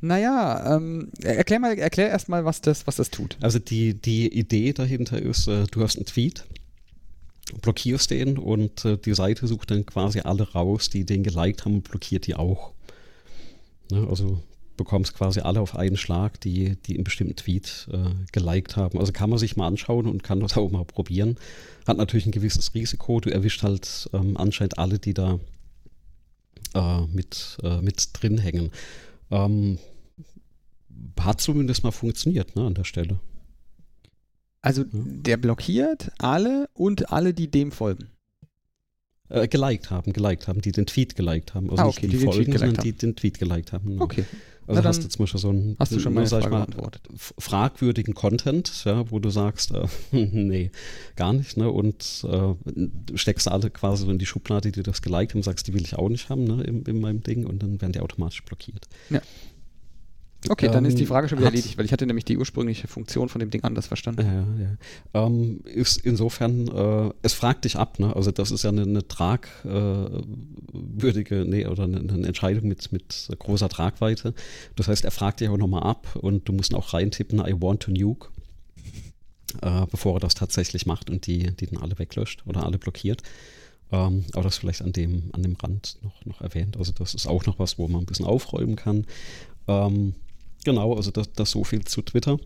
[0.02, 3.38] Naja, ähm, erklär mal, erklär erstmal, was das, was das tut.
[3.42, 6.46] Also die, die Idee dahinter ist, äh, du hast einen Tweet,
[7.62, 11.76] blockierst den und äh, die Seite sucht dann quasi alle raus, die den geliked haben
[11.76, 12.74] und blockiert die auch.
[13.92, 14.42] Ne, also
[14.78, 18.98] bekommst quasi alle auf einen Schlag, die, die einen bestimmten Tweet äh, geliked haben.
[18.98, 21.38] Also kann man sich mal anschauen und kann das auch mal probieren.
[21.86, 23.20] Hat natürlich ein gewisses Risiko.
[23.20, 25.40] Du erwischt halt ähm, anscheinend alle, die da
[26.74, 28.72] äh, mit, äh, mit drin hängen.
[29.32, 29.80] Ähm,
[31.20, 33.20] hat zumindest mal funktioniert ne, an der Stelle.
[34.62, 35.24] Also hm.
[35.24, 38.10] der blockiert alle und alle, die dem folgen.
[39.30, 41.70] Äh, geliked haben, geliked haben, die den Tweet geliked haben.
[41.70, 42.84] Also ah, okay, nicht die, die folgen, sondern haben.
[42.84, 43.90] die den Tweet geliked haben.
[43.90, 44.04] Genau.
[44.04, 44.26] Okay.
[44.70, 46.68] Also hast du zum Beispiel so einen, hast du schon mal, mal
[47.16, 50.70] fragwürdigen Content, ja, wo du sagst, äh, nee,
[51.16, 51.72] gar nicht, ne?
[51.72, 55.74] Und äh, steckst alle quasi so in die Schublade, die das geliked haben, sagst, die
[55.74, 58.44] will ich auch nicht haben, ne, in, in meinem Ding und dann werden die automatisch
[58.44, 58.88] blockiert.
[59.10, 59.22] Ja.
[60.48, 62.88] Okay, dann ist die ähm, Frage schon wieder erledigt, weil ich hatte nämlich die ursprüngliche
[62.88, 64.26] Funktion von dem Ding anders verstanden.
[64.26, 64.78] Ja, ja.
[65.26, 68.16] Ähm, ist insofern, äh, es fragt dich ab, ne?
[68.16, 73.28] Also das ist ja eine, eine tragwürdige, äh, nee, oder eine, eine, Entscheidung mit, mit
[73.38, 74.34] großer Tragweite.
[74.78, 77.82] Das heißt, er fragt dich auch nochmal ab und du musst auch reintippen, I want
[77.82, 78.30] to nuke,
[79.62, 83.24] äh, bevor er das tatsächlich macht und die, die dann alle weglöscht oder alle blockiert.
[83.92, 86.78] Ähm, aber das vielleicht an dem, an dem Rand noch, noch erwähnt.
[86.78, 89.06] Also das ist auch noch was, wo man ein bisschen aufräumen kann.
[89.68, 90.16] Ähm,
[90.66, 92.38] Genau, also das, das so viel zu Twitter.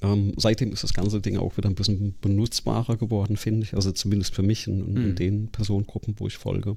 [0.00, 3.74] Ähm, seitdem ist das ganze Ding auch wieder ein bisschen benutzbarer geworden, finde ich.
[3.74, 5.14] Also zumindest für mich in mhm.
[5.16, 6.76] den Personengruppen, wo ich folge.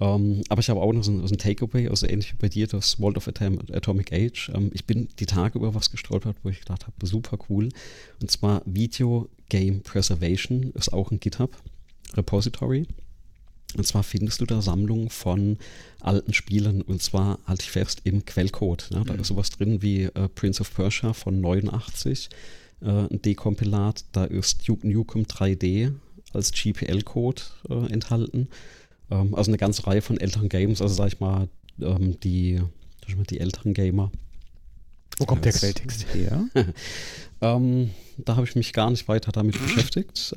[0.00, 2.48] Ähm, aber ich habe auch noch so ein, so ein, Takeaway, also ähnlich wie bei
[2.48, 4.50] dir, das World of Atom Atomic Age.
[4.54, 7.68] Ähm, ich bin die Tage über was gestolpert, wo ich gedacht habe, super cool.
[8.20, 11.56] Und zwar Video Game Preservation ist auch ein GitHub
[12.14, 12.86] Repository.
[13.76, 15.58] Und zwar findest du da Sammlungen von
[16.00, 18.88] alten Spielen und zwar halte ich fest im Quellcode.
[18.92, 19.20] Ja, da mhm.
[19.20, 22.28] ist sowas drin wie äh, Prince of Persia von 89,
[22.82, 25.92] äh, ein Dekompilat, da ist Duke Nukem 3D
[26.32, 28.48] als GPL-Code äh, enthalten.
[29.10, 31.48] Ähm, also eine ganze Reihe von älteren Games, also sag ich mal,
[31.80, 32.60] ähm, die,
[33.30, 34.10] die älteren Gamer.
[35.18, 36.48] Wo kommt der Quelltext her?
[37.40, 40.34] ähm, da habe ich mich gar nicht weiter damit beschäftigt.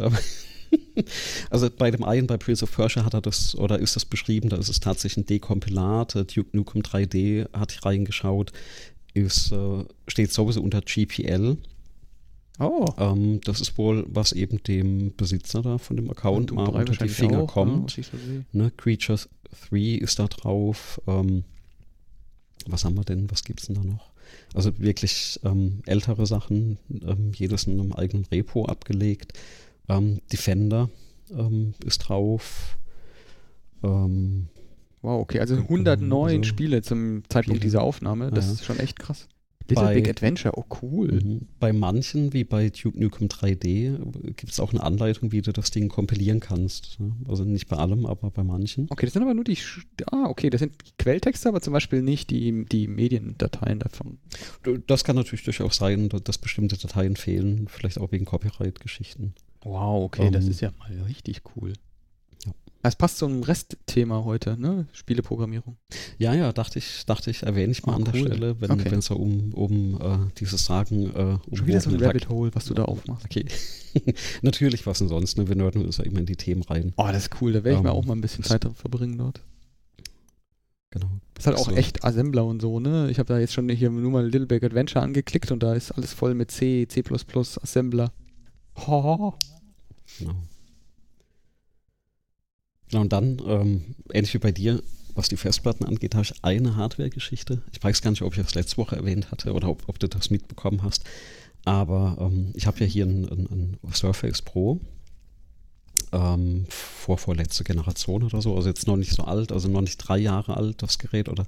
[1.49, 4.49] also bei dem einen, bei Prince of Persia hat er das, oder ist das beschrieben,
[4.49, 8.51] da ist es tatsächlich ein Dekompilat, äh, Duke Nukem 3D, hatte ich reingeschaut,
[9.13, 11.57] ist, äh, steht sowieso unter GPL.
[12.59, 12.85] Oh.
[12.97, 17.09] Ähm, das ist wohl, was eben dem Besitzer da von dem Account mal unter die
[17.09, 17.95] Finger auch, kommt.
[17.97, 18.03] Ja,
[18.51, 19.29] ne, Creatures
[19.69, 20.99] 3 ist da drauf.
[21.07, 21.43] Ähm,
[22.65, 23.29] was haben wir denn?
[23.29, 24.11] Was gibt es denn da noch?
[24.53, 29.33] Also wirklich ähm, ältere Sachen, ähm, jedes in einem eigenen Repo abgelegt.
[29.89, 30.89] Ähm, Defender
[31.31, 32.77] ähm, ist drauf.
[33.83, 34.47] Ähm,
[35.01, 37.59] wow, okay, also 109 also, Spiele zum Zeitpunkt Spiele.
[37.59, 38.53] dieser Aufnahme, das ja.
[38.53, 39.27] ist schon echt krass.
[39.69, 41.11] Little bei, Big Adventure, oh cool.
[41.11, 41.47] Mhm.
[41.59, 43.97] Bei manchen, wie bei Duke Nukem 3D,
[44.33, 46.97] gibt es auch eine Anleitung, wie du das Ding kompilieren kannst.
[47.27, 48.87] Also nicht bei allem, aber bei manchen.
[48.89, 49.57] Okay, das sind aber nur die,
[50.11, 54.19] ah, okay, das sind Quelltexte, aber zum Beispiel nicht die, die Mediendateien davon.
[54.87, 59.33] Das kann natürlich durchaus sein, dass bestimmte Dateien fehlen, vielleicht auch wegen Copyright-Geschichten.
[59.63, 61.73] Wow, okay, um, das ähm, ist ja mal richtig cool.
[62.83, 64.87] Es passt zum Restthema heute, ne?
[64.93, 65.77] Spieleprogrammierung.
[66.19, 68.95] Ja, ja, dachte ich, dachte ich, erwähne ich mal oh, an der Stelle, wenn okay.
[68.95, 72.51] es so um, um uh, dieses Sagen uh, um Schon wieder so ein Rabbit Hole,
[72.53, 73.25] was du da aufmachst.
[73.25, 73.45] Okay.
[74.41, 75.49] Natürlich, was denn sonst, ne?
[75.49, 76.93] Wir nörden uns ja immer in die Themen rein.
[76.97, 78.65] Oh, das ist cool, da werde ich um, mir ähm, auch mal ein bisschen Zeit
[78.75, 79.41] verbringen dort.
[80.91, 81.09] Genau.
[81.33, 81.75] Das ist halt auch so.
[81.75, 83.09] echt Assembler und so, ne?
[83.11, 85.91] Ich habe da jetzt schon hier nur mal Little Big Adventure angeklickt und da ist
[85.91, 87.03] alles voll mit C, C++,
[87.61, 88.13] Assembler.
[88.85, 89.33] Oh.
[90.19, 90.35] Genau.
[92.89, 94.81] Genau, und dann, ähm, ähnlich wie bei dir,
[95.13, 97.61] was die Festplatten angeht, habe ich eine Hardware-Geschichte.
[97.73, 100.07] Ich weiß gar nicht, ob ich das letzte Woche erwähnt hatte oder ob, ob du
[100.07, 101.03] das mitbekommen hast.
[101.65, 104.79] Aber ähm, ich habe ja hier ein, ein, ein Surface Pro.
[106.13, 109.97] Ähm, vor vorletzte Generation oder so, also jetzt noch nicht so alt, also noch nicht
[109.97, 111.45] drei Jahre alt, das Gerät oder,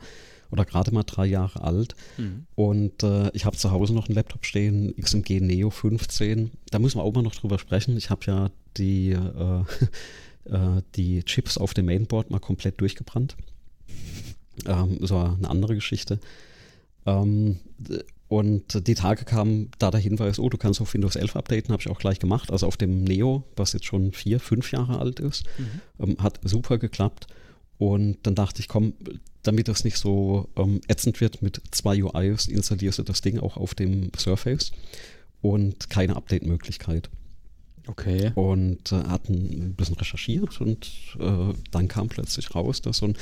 [0.52, 1.96] oder gerade mal drei Jahre alt.
[2.18, 2.46] Mhm.
[2.56, 6.52] Und äh, ich habe zu Hause noch einen Laptop stehen, XMG Neo 15.
[6.72, 7.98] Da müssen wir auch mal noch drüber sprechen.
[7.98, 9.64] Ich habe ja die äh,
[10.46, 13.36] äh, die Chips auf dem Mainboard mal komplett durchgebrannt.
[14.66, 16.20] Ähm, das war eine andere Geschichte.
[17.06, 17.60] Ähm,
[18.28, 21.82] und die Tage kamen da der Hinweis, oh, du kannst auf Windows 11 updaten, habe
[21.82, 22.52] ich auch gleich gemacht.
[22.52, 25.82] Also auf dem Neo, was jetzt schon vier, fünf Jahre alt ist, mhm.
[26.00, 27.28] ähm, hat super geklappt.
[27.80, 28.94] Und dann dachte ich, komm,
[29.42, 33.58] damit das nicht so ähm, ätzend wird mit zwei UIs, installierst du das Ding auch
[33.58, 34.74] auf dem Surface
[35.42, 37.10] und keine Update-Möglichkeit.
[37.88, 38.32] Okay.
[38.36, 43.18] Und äh, hat ein bisschen recherchiert und äh, dann kam plötzlich raus, dass so ein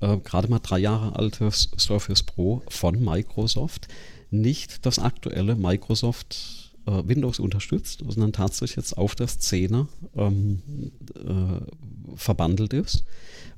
[0.00, 3.88] äh, gerade mal drei Jahre altes Surface Pro von Microsoft
[4.30, 10.62] nicht das aktuelle Microsoft äh, Windows unterstützt, sondern tatsächlich jetzt auf der Szene ähm,
[11.14, 11.60] äh,
[12.16, 13.04] verbandelt ist,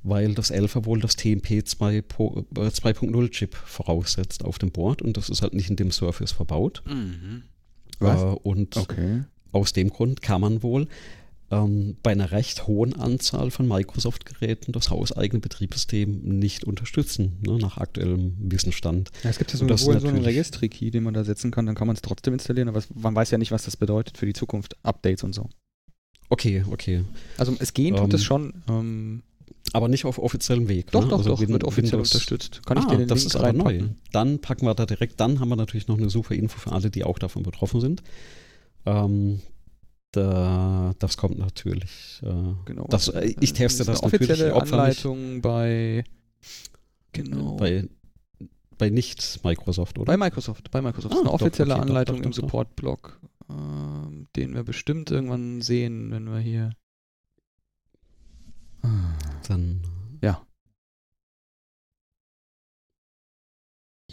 [0.03, 5.41] weil das 11er wohl das TMP 2.0 Chip voraussetzt auf dem Board und das ist
[5.41, 6.83] halt nicht in dem Surface verbaut.
[6.85, 7.43] Mhm.
[7.99, 8.21] Was?
[8.21, 9.23] Äh, und okay.
[9.51, 10.87] Aus dem Grund kann man wohl
[11.53, 17.77] ähm, bei einer recht hohen Anzahl von Microsoft-Geräten das hauseigene Betriebssystem nicht unterstützen, ne, nach
[17.77, 19.11] aktuellem Wissensstand.
[19.23, 21.87] Ja, es gibt ja so, so einen Registry-Key, den man da setzen kann, dann kann
[21.87, 24.75] man es trotzdem installieren, aber man weiß ja nicht, was das bedeutet für die Zukunft,
[24.83, 25.49] Updates und so.
[26.29, 27.03] Okay, okay.
[27.37, 28.63] Also es gehen tut ähm, es schon.
[28.67, 29.23] Ähm,
[29.71, 30.91] aber nicht auf offiziellem Weg.
[30.91, 31.09] Doch, ne?
[31.09, 32.65] doch, also doch, wird offiziell Windows, unterstützt.
[32.65, 33.81] Kann ich ah, dir den das Link ist aber neu.
[34.11, 36.89] Dann packen wir da direkt, dann haben wir natürlich noch eine super Info für alle,
[36.89, 38.03] die auch davon betroffen sind.
[38.85, 39.41] Ähm,
[40.13, 42.21] da, das kommt natürlich.
[42.21, 42.27] Äh,
[42.65, 42.85] genau.
[42.89, 44.29] Das, äh, ich teste das, das natürlich.
[44.29, 46.03] Offizielle Anleitung bei.
[47.11, 47.57] Genau.
[47.57, 47.89] Bei,
[48.77, 50.05] bei nicht Microsoft, oder?
[50.05, 50.69] Bei Microsoft.
[50.69, 51.15] Bei Microsoft.
[51.15, 53.53] Ah, eine offizielle doch, okay, Anleitung doch, doch, im Support-Blog, äh,
[54.35, 56.71] den wir bestimmt irgendwann sehen, wenn wir hier.
[59.47, 59.81] Dann.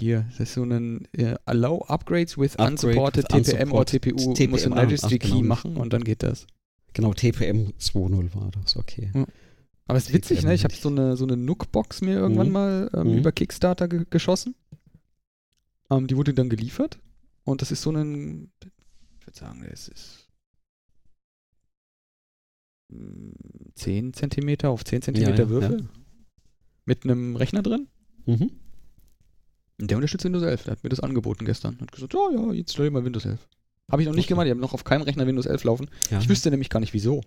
[0.00, 4.34] Hier, das ist so ein uh, Allow Upgrades with Upgrade unsupported with TPM oder TPU.
[4.34, 5.42] TPM, muss ein Registry Key genau.
[5.42, 6.46] machen und dann geht das.
[6.92, 9.10] Genau, TPM 2.0 war das, okay.
[9.14, 9.26] Ja.
[9.86, 10.54] Aber es ist witzig, ne?
[10.54, 12.52] Ich habe so eine, so eine Nook-Box mir irgendwann mhm.
[12.52, 13.18] mal ähm, mhm.
[13.18, 14.54] über Kickstarter ge geschossen.
[15.90, 16.98] Ähm, die wurde dann geliefert.
[17.44, 18.52] Und das ist so ein,
[19.18, 20.28] ich würde sagen, es ist
[23.74, 25.80] 10 cm auf 10 cm ja, ja, Würfel.
[25.80, 25.88] Ja.
[26.84, 27.88] Mit einem Rechner drin.
[28.26, 28.50] Mhm.
[29.86, 30.64] Der unterstützt Windows 11.
[30.64, 31.78] Der hat mir das angeboten gestern.
[31.80, 33.38] Hat gesagt, oh ja, jetzt stell mal Windows 11.
[33.90, 34.34] Habe ich noch nicht okay.
[34.34, 34.46] gemacht.
[34.46, 35.90] Ich habe noch auf keinem Rechner Windows 11 laufen.
[36.10, 36.20] Ja.
[36.20, 37.22] Ich wüsste nämlich gar nicht, wieso.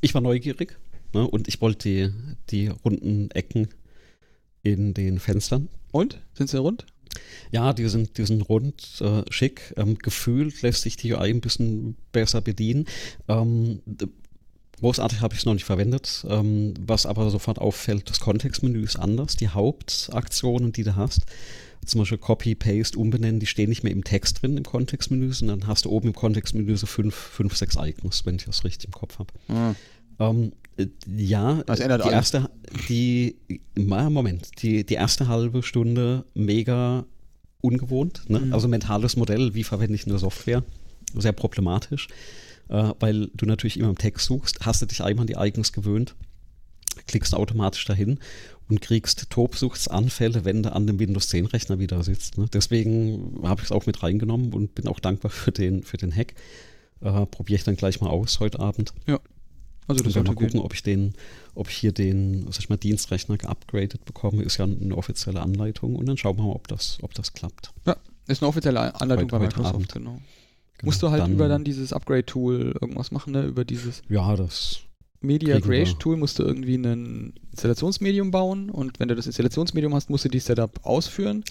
[0.00, 0.78] Ich war neugierig
[1.12, 2.10] ne, und ich wollte die,
[2.50, 3.68] die runden Ecken
[4.62, 5.68] in den Fenstern.
[5.92, 6.20] Und?
[6.34, 6.86] Sind sie rund?
[7.50, 9.74] Ja, die sind, die sind rund, äh, schick.
[9.76, 12.86] Ähm, gefühlt lässt sich die UI ein bisschen besser bedienen.
[13.28, 13.82] Ähm,
[14.82, 16.26] Großartig habe ich es noch nicht verwendet.
[16.28, 19.36] Ähm, was aber sofort auffällt, das Kontextmenü ist anders.
[19.36, 21.20] Die Hauptaktionen, die du hast,
[21.86, 25.68] zum Beispiel Copy, Paste, Umbenennen, die stehen nicht mehr im Text drin im Kontextmenü, sondern
[25.68, 28.92] hast du oben im Kontextmenü so fünf, fünf sechs Icons, wenn ich das richtig im
[28.92, 29.32] Kopf habe.
[29.46, 29.76] Mhm.
[30.18, 32.34] Ähm, äh, ja, das ändert die alles.
[32.34, 32.50] erste,
[32.88, 33.36] die,
[33.76, 37.04] Moment, die, die erste halbe Stunde mega
[37.60, 38.40] ungewohnt, ne?
[38.40, 38.52] mhm.
[38.52, 40.64] also mentales Modell, wie verwende ich eine Software,
[41.14, 42.08] sehr problematisch
[42.72, 44.64] äh, weil du natürlich immer im Text suchst.
[44.64, 46.14] Hast du dich einmal an die Icons gewöhnt,
[47.06, 48.18] klickst automatisch dahin
[48.68, 52.38] und kriegst Tobsuchtsanfälle, wenn du an dem Windows 10 Rechner wieder sitzt.
[52.38, 52.46] Ne?
[52.52, 56.14] Deswegen habe ich es auch mit reingenommen und bin auch dankbar für den, für den
[56.14, 56.34] Hack.
[57.00, 58.94] Äh, Probiere ich dann gleich mal aus heute Abend.
[59.06, 59.20] Ja.
[59.88, 60.60] Also das mal gucken, gehen.
[60.60, 61.12] ob ich den,
[61.56, 65.96] ob ich hier den, sag ich mal, Dienstrechner geupgradet bekomme, ist ja eine offizielle Anleitung
[65.96, 67.72] und dann schauen wir mal, ob das, ob das klappt.
[67.84, 67.96] Ja,
[68.28, 69.92] ist eine offizielle Anleitung Heute- bei heute Microsoft, Abend.
[69.92, 70.20] genau.
[70.82, 70.88] Genau.
[70.90, 73.44] Musst du halt über dann dieses Upgrade-Tool irgendwas machen, ne?
[73.44, 74.80] Über dieses Ja, das.
[75.20, 75.60] Media.
[75.60, 80.24] Creation Tool musst du irgendwie ein Installationsmedium bauen und wenn du das Installationsmedium hast, musst
[80.24, 81.44] du die Setup ausführen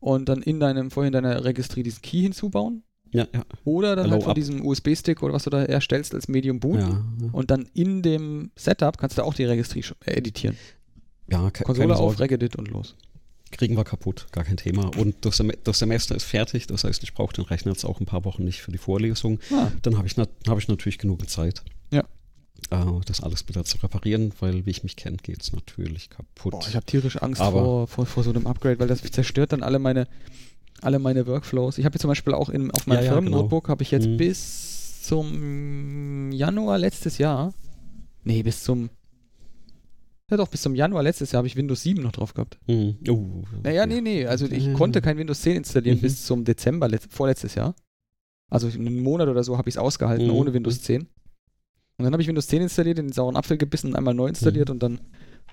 [0.00, 3.42] und dann in deinem, vorhin deiner Registry diesen Key hinzubauen Ja, ja.
[3.64, 4.34] oder dann Allow halt von up.
[4.34, 6.80] diesem USB-Stick oder was du da erstellst als Medium booten
[7.22, 10.58] Ja, und dann in dem Setup kannst du auch die Registry äh, editieren.
[11.30, 12.94] ja ke- Konsole auf, Regedit und los.
[13.50, 14.90] Kriegen wir kaputt, gar kein Thema.
[14.96, 18.00] Und das, Sem das Semester ist fertig, das heißt, ich brauche den Rechner jetzt auch
[18.00, 19.38] ein paar Wochen nicht für die Vorlesung.
[19.52, 21.62] Ah, Dann habe ich, nat hab ich natürlich genug Zeit.
[21.90, 22.04] Ja.
[22.70, 26.52] Äh, das alles wieder zu reparieren, weil, wie ich mich kenne, geht es natürlich kaputt.
[26.52, 29.62] boah, ich habe tierisch Angst vor, vor, vor so einem Upgrade, weil das zerstört dann
[29.62, 30.08] alle meine,
[30.82, 31.78] alle meine Workflows.
[31.78, 34.06] Ich habe jetzt zum Beispiel auch in, auf meinem Ja, ja, Firmen-Notebook habe ich jetzt
[34.06, 34.16] Mhm.
[34.16, 37.54] bis zum Januar letztes Jahr,
[38.24, 38.90] nee, bis zum,
[40.30, 42.58] ja doch, bis zum Januar letztes Jahr habe ich Windows 7 noch drauf gehabt.
[42.66, 42.96] Hm.
[43.08, 44.72] Oh, Naja, nee, nee, also ich Ja.
[44.74, 46.02] konnte kein Windows 10 installieren Mhm.
[46.02, 47.74] bis zum Dezember letzt, vorletztes Jahr.
[48.50, 50.32] Also einen Monat oder so habe ich es ausgehalten Mhm.
[50.34, 51.02] ohne Windows 10.
[51.02, 54.72] Und dann habe ich Windows 10 installiert, den sauren Apfel gebissen, einmal neu installiert Mhm.
[54.74, 55.00] und dann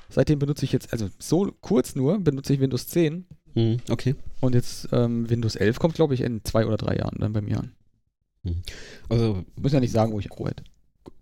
[0.10, 4.16] seitdem benutze ich jetzt, also so kurz nur, benutze ich Windows 10 Hm, Okay.
[4.42, 7.42] und jetzt ähm, Windows 11 kommt, glaube ich, in zwei oder drei Jahren dann bei
[7.42, 7.72] mir an.
[9.10, 10.64] Also Muss ja nicht sagen, wo ich arbeite.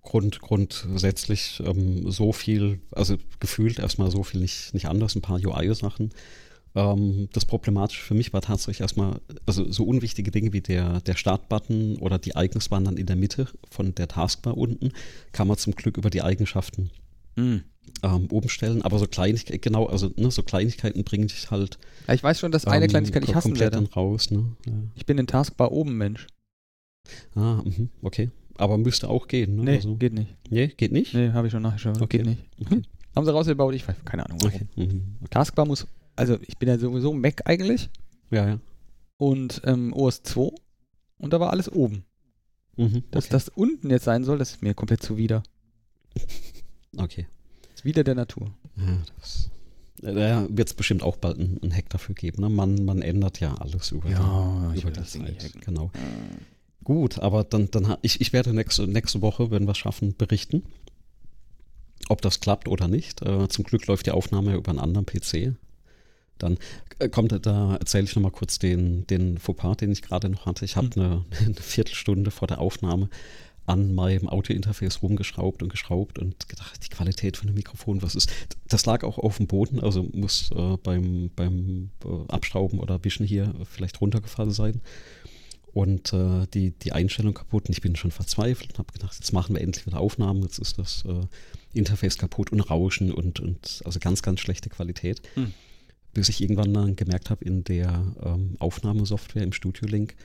[0.03, 5.39] Grund, grundsätzlich ähm, so viel, also gefühlt erstmal so viel nicht, nicht anders, ein paar
[5.39, 6.11] UI-Sachen.
[6.75, 11.15] Ähm, das Problematische für mich war tatsächlich erstmal, also so unwichtige Dinge wie der, der
[11.15, 14.91] Startbutton oder die Icons waren dann in der Mitte von der Taskbar unten,
[15.31, 16.91] kann man zum Glück über die Eigenschaften
[18.03, 22.23] ähm, umstellen, aber so Kleinigkeiten, genau, also ne, so Kleinigkeiten bringen dich halt Ja, ich
[22.23, 24.31] weiß schon, dass eine ähm, Kleinigkeit ich hassen komplett dann raus.
[24.31, 24.45] Ne?
[24.95, 26.27] Ich bin in Taskbar oben Mensch.
[27.35, 27.41] Ja.
[27.41, 28.29] Ah, mhm, okay.
[28.57, 29.63] Aber müsste auch gehen, ne?
[29.63, 30.35] Nee, Also, geht nicht.
[30.49, 31.13] nee geht nicht?
[31.13, 31.99] Nee, habe ich schon nachgeschaut.
[32.01, 32.17] Okay.
[32.17, 32.43] Geht nicht.
[32.61, 32.81] Okay.
[33.15, 33.73] Haben sie rausgebaut?
[33.75, 34.39] Ich weiß, keine Ahnung.
[34.41, 34.55] Warum.
[34.55, 34.67] Okay.
[34.75, 35.15] Mhm.
[35.29, 37.89] Taskbar muss, also ich bin ja sowieso Mac eigentlich
[38.31, 38.59] Ja, ja.
[39.17, 40.51] und ähm, OS 2
[41.17, 42.05] und da war alles oben.
[42.75, 43.03] Mhm.
[43.11, 43.31] Dass okay.
[43.33, 45.43] das unten jetzt sein soll, das ist mir komplett zuwider.
[46.97, 47.27] okay.
[47.69, 48.51] Das ist wieder der Natur.
[48.77, 49.49] Ja, das,
[50.01, 52.41] da wird es bestimmt auch bald einen, Hack dafür geben.
[52.41, 52.49] Ne?
[52.49, 55.53] Man, man ändert ja alles über Ja, die, ich über die das Zeit.
[55.61, 55.91] Genau.
[56.83, 60.63] Gut, aber dann, dann ich, ich werde nächste, nächste Woche, wenn wir es schaffen, berichten,
[62.09, 63.21] ob das klappt oder nicht.
[63.21, 65.55] Äh, zum Glück läuft die Aufnahme ja über einen anderen PC.
[66.37, 66.57] Dann
[66.99, 70.65] äh, kommt, da erzähle ich nochmal kurz den, den Fauxpas, den ich gerade noch hatte.
[70.65, 71.01] Ich habe Hm.
[71.01, 73.09] eine, eine Viertelstunde vor der Aufnahme
[73.65, 78.29] an meinem Audiointerface rumgeschraubt und geschraubt und gedacht, die Qualität von dem Mikrofon, was ist.
[78.67, 83.25] Das lag auch auf dem Boden, also muss äh, beim, beim äh, Abschrauben oder Wischen
[83.25, 84.81] hier vielleicht runtergefallen sein.
[85.73, 89.33] Und äh, die, die Einstellung kaputt und ich bin schon verzweifelt und habe gedacht, jetzt
[89.33, 91.25] machen wir endlich wieder Aufnahmen, jetzt ist das äh,
[91.77, 95.21] Interface kaputt und Rauschen und, und also ganz, ganz schlechte Qualität.
[95.33, 95.53] Hm.
[96.13, 100.15] Bis ich irgendwann dann gemerkt habe in der ähm, Aufnahmesoftware im Studio Link,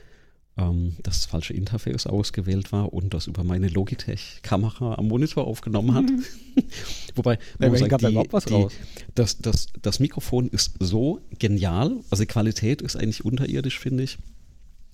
[0.55, 5.95] ähm, dass das falsche Interface ausgewählt war und das über meine Logitech-Kamera am Monitor aufgenommen
[5.95, 6.05] hat.
[7.15, 8.53] Wobei, man muss sagen, die- die-
[9.15, 14.19] das, das, das Mikrofon ist so genial, also die Qualität ist eigentlich unterirdisch, finde ich.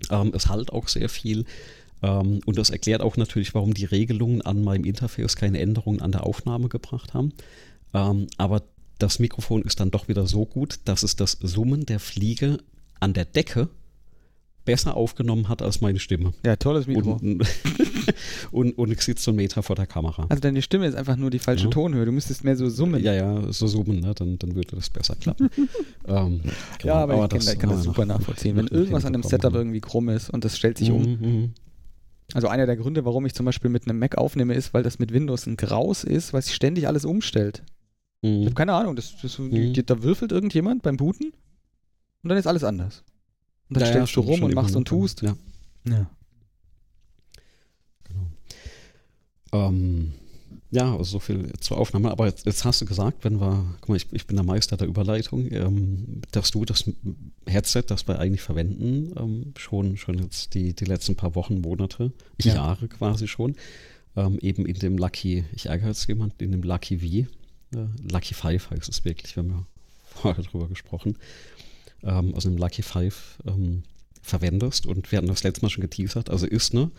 [0.09, 1.45] Ähm, es halt auch sehr viel.
[2.01, 6.11] Ähm, und das erklärt auch natürlich, warum die Regelungen an meinem Interface keine Änderungen an
[6.11, 7.33] der Aufnahme gebracht haben.
[7.93, 8.63] Ähm, aber
[8.99, 12.59] das Mikrofon ist dann doch wieder so gut, dass es das Summen der Fliege
[12.99, 13.69] an der Decke
[14.65, 16.33] besser aufgenommen hat als meine Stimme.
[16.45, 17.13] Ja, tolles Mikro.
[17.13, 17.45] Und,
[18.51, 20.25] und, und ich sitze so einen Meter vor der Kamera.
[20.29, 21.69] also deine Stimme ist einfach nur die falsche Ja.
[21.71, 22.05] Tonhöhe.
[22.05, 23.01] Du müsstest mehr so summen.
[23.03, 24.13] Ja, ja, so summen, ne?
[24.15, 25.49] dann, dann würde das besser klappen.
[26.07, 26.41] ähm,
[26.79, 28.55] genau, Ja, aber, ich kann, ich kann haben das super nachvollziehen.
[28.55, 29.59] Wenn irgendwas an dem Setup ja.
[29.59, 31.01] irgendwie krumm ist und das stellt sich um.
[31.01, 31.53] Mhm, mhm.
[32.33, 34.97] Also einer der Gründe, warum ich zum Beispiel mit einem Mac aufnehme, ist, weil das
[34.97, 37.63] mit Windows ein Graus ist, weil sich ständig alles umstellt.
[38.21, 38.45] Ich Mhm.
[38.45, 39.73] habe keine Ahnung, das, das, Mhm.
[39.85, 41.33] da würfelt irgendjemand beim Booten
[42.23, 43.03] und dann ist alles anders.
[43.69, 45.21] Und dann Ja, ja, stellst du schon- rum und machst und tust.
[45.21, 45.35] Ja,
[45.87, 46.09] Ja.
[48.03, 48.27] genau.
[49.51, 50.13] Ähm,
[50.71, 52.11] ja, also so viel zur Aufnahme.
[52.11, 54.77] Aber jetzt, jetzt hast du gesagt, wenn wir, guck mal, ich, ich bin der Meister
[54.77, 56.83] der Überleitung, ähm, dass du das
[57.47, 62.11] Headset, das wir eigentlich verwenden, ähm, schon, schon jetzt die, die letzten paar Wochen, Monate,
[62.41, 62.55] Ja.
[62.55, 63.55] Jahre quasi schon,
[64.15, 67.05] ähm, eben in dem Lucky, ich ärgere jetzt jemanden, in dem Lucky V,
[67.77, 69.65] äh, Lucky Five heißt es wirklich, wir haben ja
[70.05, 71.17] vorher drüber gesprochen,
[72.03, 73.83] ähm, aus einem Lucky Five ähm,
[74.21, 76.91] verwendest und wir hatten das letzte Mal schon geteasert, also ist eine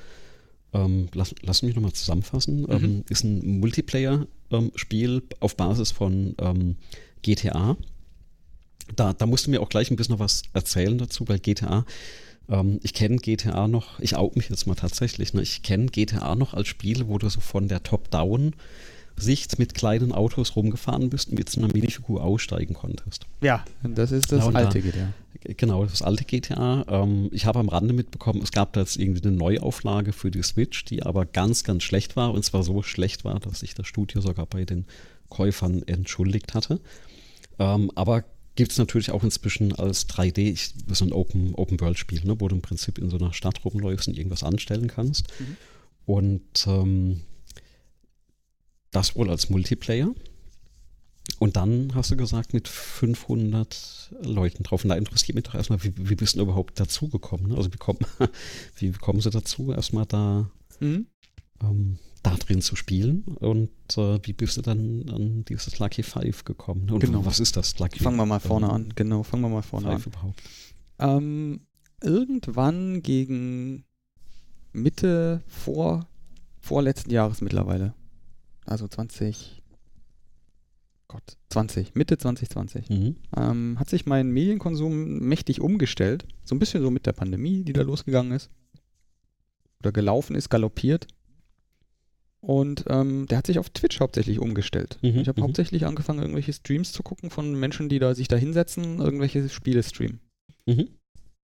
[0.76, 2.70] ähm, lass, lass mich nochmal zusammenfassen, mhm.
[2.70, 6.76] ähm, ist ein Multiplayer-Spiel auf Basis von ähm,
[7.22, 7.76] GTA.
[8.94, 11.84] Da, da musst du mir auch gleich ein bisschen noch was erzählen dazu, weil GTA,
[12.48, 16.34] ähm, ich kenne GTA noch, ich out mich jetzt mal tatsächlich, ne, ich kenne GTA
[16.34, 18.54] noch als Spiel, wo du so von der Top-Down
[19.18, 23.26] Sicht mit kleinen Autos rumgefahren bist und mit so einer Minifigur aussteigen konntest.
[23.40, 25.12] Ja, das ist das ja, alte da, GTA.
[25.56, 26.84] Genau, das alte GTA.
[26.88, 30.42] Ähm, ich habe am Rande mitbekommen, es gab da jetzt irgendwie eine Neuauflage für die
[30.42, 33.86] Switch, die aber ganz, ganz schlecht war und zwar so schlecht war, dass sich das
[33.86, 34.86] Studio sogar bei den
[35.28, 36.80] Käufern entschuldigt hatte.
[37.58, 38.24] Ähm, aber
[38.56, 42.40] gibt es natürlich auch inzwischen als 3D, ich, so ein Open, Open World Spiel, ne,
[42.40, 45.28] wo du im Prinzip in so einer Stadt rumläufst und irgendwas anstellen kannst.
[45.38, 45.56] Mhm.
[46.06, 47.20] Und ähm,
[48.96, 50.10] das wohl als Multiplayer.
[51.38, 54.84] Und dann hast du gesagt, mit 500 Leuten drauf.
[54.84, 57.48] Und da interessiert mich doch erstmal, wie, wie bist du überhaupt dazugekommen?
[57.48, 57.56] Ne?
[57.56, 58.06] Also wie, kommt,
[58.78, 61.06] wie kommen sie dazu, erstmal da, mhm.
[61.62, 63.24] ähm, da drin zu spielen?
[63.24, 66.88] Und äh, wie bist du dann an dieses Lucky Five gekommen?
[66.90, 67.26] Und genau.
[67.26, 68.92] was ist das Lucky Fangen wir mal vorne an.
[68.94, 70.12] Genau, fangen wir mal vorne Five an.
[70.12, 70.42] überhaupt?
[71.00, 71.60] Ähm,
[72.02, 73.84] irgendwann gegen
[74.72, 76.08] Mitte vor,
[76.60, 77.94] vorletzten Jahres mittlerweile.
[78.66, 79.62] Also 20,
[81.08, 83.16] Gott, 20, Mitte 2020, mhm.
[83.36, 86.26] ähm, hat sich mein Medienkonsum mächtig umgestellt.
[86.44, 88.50] So ein bisschen so mit der Pandemie, die da losgegangen ist.
[89.80, 91.06] Oder gelaufen ist, galoppiert.
[92.40, 94.98] Und ähm, der hat sich auf Twitch hauptsächlich umgestellt.
[95.02, 95.44] Mhm, ich habe mhm.
[95.44, 99.82] hauptsächlich angefangen, irgendwelche Streams zu gucken von Menschen, die da sich da hinsetzen, irgendwelche Spiele
[99.82, 100.20] streamen.
[100.66, 100.88] Mhm.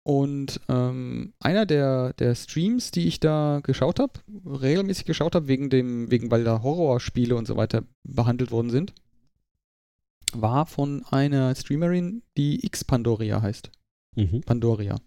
[0.07, 4.13] Und ähm, einer der, der Streams, die ich da geschaut habe,
[4.45, 8.95] regelmäßig geschaut habe, wegen dem, wegen, weil da Horrorspiele und so weiter behandelt worden sind,
[10.33, 13.73] war von einer Streamerin, die X Pandoria heißt.
[14.15, 14.43] Mhm.
[14.43, 15.01] Pandoria.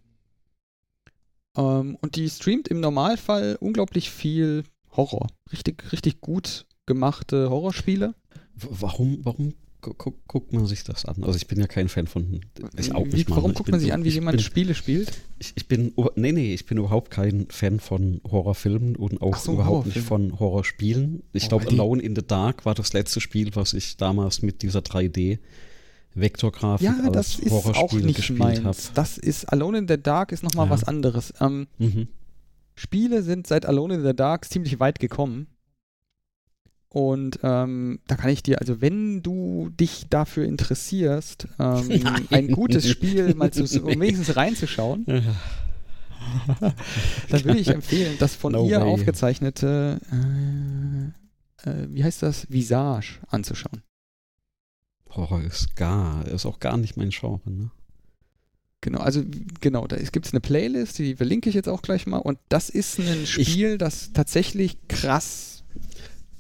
[1.56, 5.28] Ähm, und die streamt im Normalfall unglaublich viel Horror.
[5.54, 8.16] Richtig, richtig gut gemachte Horrorspiele.
[8.54, 11.24] Warum, warum gu guckt man sich das an?
[11.24, 12.42] Also ich bin ja kein Fan von.
[12.78, 15.12] Ich auch nicht warum guckt man sich an, wie jemand bin, Spiele spielt?
[15.40, 19.54] Ich, ich, bin, nee, nee, ich bin überhaupt kein Fan von Horrorfilmen und auch so,
[19.54, 21.24] überhaupt nicht von Horrorspielen.
[21.34, 24.62] Ich oh, glaube, Alone in the Dark war das letzte Spiel, was ich damals mit
[24.62, 25.40] dieser 3D
[26.16, 28.78] Vektorgrafik ja, als Horrorspiel gespielt habe.
[28.94, 30.72] Das ist Alone in the Dark ist nochmal ja.
[30.72, 31.34] was anderes.
[31.40, 32.08] Ähm, mhm.
[32.76, 35.48] Spiele sind seit Alone in the Dark ziemlich weit gekommen.
[36.92, 42.90] Und ähm, da kann ich dir, also wenn du dich dafür interessierst, ähm, ein gutes
[42.90, 45.24] Spiel mal zu, um wenigstens reinzuschauen, dann
[47.44, 48.88] würde ich empfehlen, das von no ihr way.
[48.88, 50.02] aufgezeichnete,
[51.64, 53.84] äh, äh, wie heißt das, Visage anzuschauen.
[55.12, 57.72] Horror ist gar, ist auch gar nicht mein Genre, ne?
[58.82, 59.24] Genau, also
[59.60, 62.18] genau, da gibt es eine Playlist, die verlinke ich jetzt auch gleich mal.
[62.18, 65.66] Und das ist ein Spiel, ich, das tatsächlich krass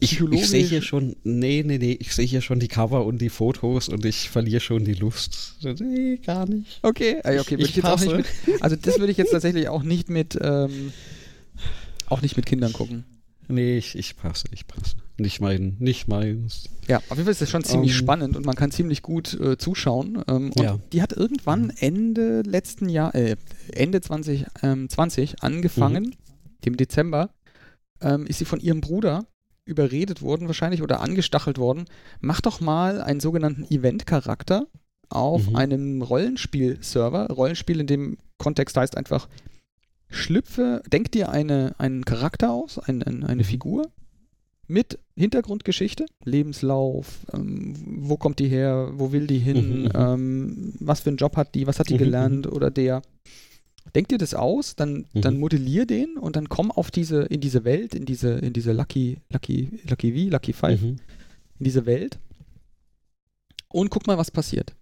[0.01, 3.19] ich, ich sehe hier schon, nee, nee, nee, ich sehe hier schon die Cover und
[3.19, 5.57] die Fotos und ich verliere schon die Lust.
[5.61, 6.79] Nee, gar nicht.
[6.83, 9.67] Okay, okay, würde ich, ich jetzt auch nicht mit, Also das würde ich jetzt tatsächlich
[9.67, 10.93] auch nicht mit, ähm,
[12.07, 13.03] auch nicht mit Kindern gucken.
[13.49, 14.95] Nee, ich, ich passe, ich passe.
[15.17, 16.69] Nicht mein, nicht meins.
[16.87, 18.03] Ja, auf jeden Fall ist das schon ziemlich um, ähm.
[18.03, 20.23] spannend und man kann ziemlich gut äh, zuschauen.
[20.29, 20.79] Ähm, und ja.
[20.93, 23.35] die hat irgendwann Ende letzten Jahr, äh,
[23.73, 26.13] Ende 2020 ähm, angefangen, mhm.
[26.63, 27.31] im Dezember,
[28.01, 29.25] ähm, ist sie von ihrem Bruder
[29.69, 31.85] überredet worden wahrscheinlich oder angestachelt worden,
[32.19, 34.67] mach doch mal einen sogenannten Event-Charakter
[35.09, 35.55] auf mhm.
[35.55, 37.27] einem Rollenspiel-Server.
[37.27, 39.27] Rollenspiel in dem Kontext heißt einfach,
[40.09, 43.47] schlüpfe, denk dir eine, einen Charakter aus, ein, ein, eine mhm.
[43.47, 43.91] Figur
[44.67, 49.91] mit Hintergrundgeschichte, Lebenslauf, ähm, wo kommt die her, wo will die hin, mhm.
[49.95, 51.99] ähm, was für einen Job hat die, was hat die mhm.
[51.99, 53.01] gelernt oder der.
[53.95, 55.21] Denk dir das aus, dann, mhm.
[55.21, 58.71] dann modellier den und dann komm auf diese, in diese Welt, in diese, in diese
[58.71, 60.97] Lucky, Lucky, Lucky V, Lucky Five, mhm.
[61.59, 62.19] in diese Welt
[63.69, 64.75] und guck mal, was passiert.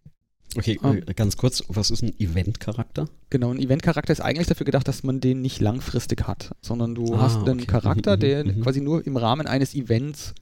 [0.56, 1.04] Okay, um, ähm.
[1.16, 3.10] ganz kurz, was ist ein Event-Charakter?
[3.30, 7.14] Genau, ein Event-Charakter ist eigentlich dafür gedacht, dass man den nicht langfristig hat, sondern du
[7.14, 7.68] ah, hast einen okay.
[7.68, 10.34] Charakter, mhm, der mhm, quasi nur im Rahmen eines Events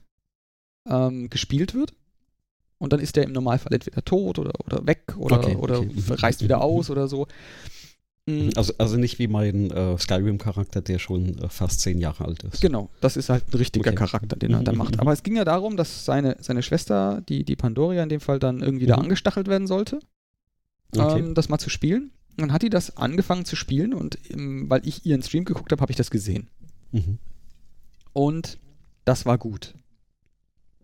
[0.88, 1.92] ähm, gespielt wird.
[2.78, 5.90] Und dann ist der im Normalfall entweder tot oder, oder weg oder, okay, oder okay.
[5.94, 7.26] Mhm, reist wieder aus oder so.
[8.28, 8.50] Mhm.
[8.56, 12.60] Also, also nicht wie mein äh, Skyrim-Charakter, der schon äh, fast zehn Jahre alt ist.
[12.60, 13.98] Genau, das ist halt ein richtiger okay.
[13.98, 14.98] Charakter, den er da macht.
[14.98, 18.40] Aber es ging ja darum, dass seine, seine Schwester, die, die Pandoria in dem Fall,
[18.40, 18.90] dann irgendwie mhm.
[18.90, 20.00] da angestachelt werden sollte,
[20.96, 21.20] okay.
[21.20, 22.10] ähm, das mal zu spielen.
[22.30, 25.70] Und dann hat die das angefangen zu spielen und ähm, weil ich ihren Stream geguckt
[25.70, 26.48] habe, habe ich das gesehen.
[26.90, 27.18] Mhm.
[28.12, 28.58] Und
[29.04, 29.74] das war gut.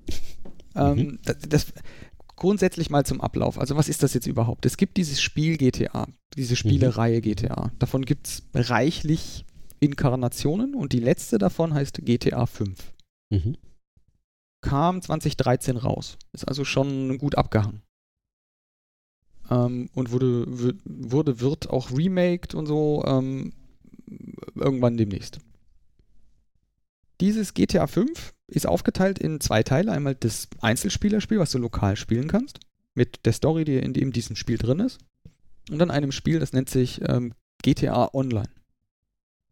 [0.75, 1.19] Ähm, mhm.
[1.23, 1.67] das, das,
[2.43, 3.57] grundsätzlich mal zum Ablauf.
[3.57, 4.67] Also was ist das jetzt überhaupt?
[4.67, 7.23] Es gibt dieses Spiel GTA, diese Spielereihe mhm.
[7.23, 7.71] GTA.
[7.79, 9.45] Davon gibt es reichlich
[9.79, 12.93] Inkarnationen und die letzte davon heißt GTA 5.
[13.31, 13.57] Mhm.
[14.61, 16.19] Kam 2013 raus.
[16.33, 17.83] Ist also schon gut abgehangen.
[19.49, 20.45] Ähm, und wurde,
[20.85, 23.53] wurde, wird auch remaked und so ähm,
[24.57, 25.39] irgendwann demnächst.
[27.23, 29.93] Dieses GTA 5 ist aufgeteilt in zwei Teile.
[29.93, 32.59] Einmal das Einzelspielerspiel, was du lokal spielen kannst,
[32.95, 34.99] mit der Story, die in, in diesem Spiel drin ist.
[35.71, 38.51] Und dann einem Spiel, das nennt sich ähm, GTA Online.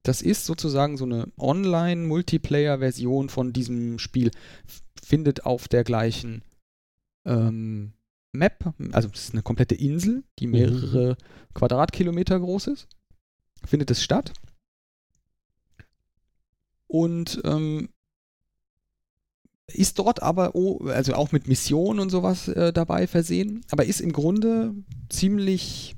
[0.02, 4.32] Das ist sozusagen so eine Online-Multiplayer-Version von diesem Spiel.
[5.00, 6.42] Findet auf der gleichen
[7.24, 7.92] ähm,
[8.32, 10.52] Map, also es ist eine komplette Insel, die mhm.
[10.52, 11.54] mehrere mhm.
[11.54, 12.88] Quadratkilometer groß ist.
[13.64, 14.32] Findet es statt.
[16.91, 17.88] Und ähm,
[19.68, 24.01] ist dort aber, oh, also auch mit Missionen und sowas äh, dabei versehen, aber ist
[24.01, 24.74] im Grunde
[25.09, 25.95] ziemlich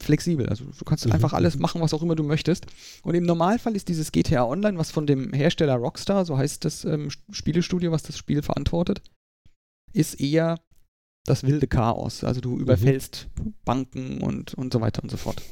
[0.00, 0.48] flexibel.
[0.48, 1.12] Also du kannst mhm.
[1.12, 2.66] einfach alles machen, was auch immer du möchtest.
[3.02, 6.86] Und im Normalfall ist dieses GTA Online, was von dem Hersteller Rockstar, so heißt das
[6.86, 9.02] ähm, Spielestudio, was das Spiel verantwortet,
[9.92, 10.58] ist eher
[11.26, 12.24] das wilde Chaos.
[12.24, 12.60] Also du mhm.
[12.60, 13.54] überfällst mhm.
[13.66, 15.42] Banken und, und so weiter und so fort.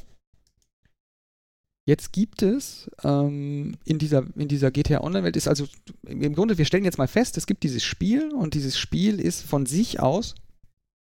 [1.87, 5.67] Jetzt gibt es ähm, in, dieser, in dieser GTA Online-Welt ist also
[6.07, 9.43] im Grunde, wir stellen jetzt mal fest, es gibt dieses Spiel und dieses Spiel ist
[9.43, 10.33] von sich aus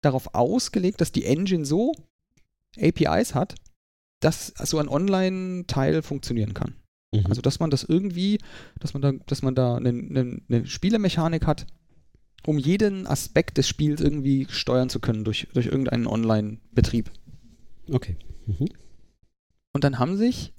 [0.01, 1.93] darauf ausgelegt, dass die Engine so
[2.79, 3.53] APIs hat,
[4.21, 6.73] dass so ein Online-Teil funktionieren kann.
[7.13, 7.27] Mhm.
[7.27, 8.39] Also dass man das irgendwie,
[8.79, 11.67] dass man da, dass man da eine, eine, eine Spielemechanik hat,
[12.47, 17.11] um jeden Aspekt des Spiels irgendwie steuern zu können durch, durch irgendeinen Online-Betrieb.
[17.87, 18.17] Okay.
[18.47, 18.67] Mhm.
[19.73, 20.53] Und dann haben sich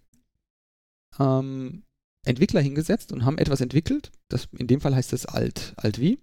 [1.18, 1.82] ähm,
[2.24, 4.12] Entwickler hingesetzt und haben etwas entwickelt.
[4.28, 6.18] Das, in dem Fall heißt es Alt, AltV.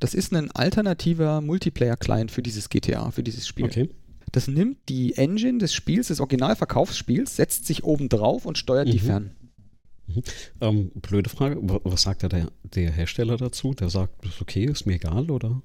[0.00, 3.66] Das ist ein alternativer Multiplayer-Client für dieses GTA, für dieses Spiel.
[3.66, 3.88] Okay.
[4.32, 8.90] Das nimmt die Engine des Spiels, des Originalverkaufsspiels, setzt sich oben drauf und steuert mhm.
[8.90, 9.30] die fern.
[10.06, 10.22] Mhm.
[10.60, 13.74] Ähm, blöde Frage, was sagt der, der Hersteller dazu?
[13.74, 15.62] Der sagt, ist okay, ist mir egal, oder?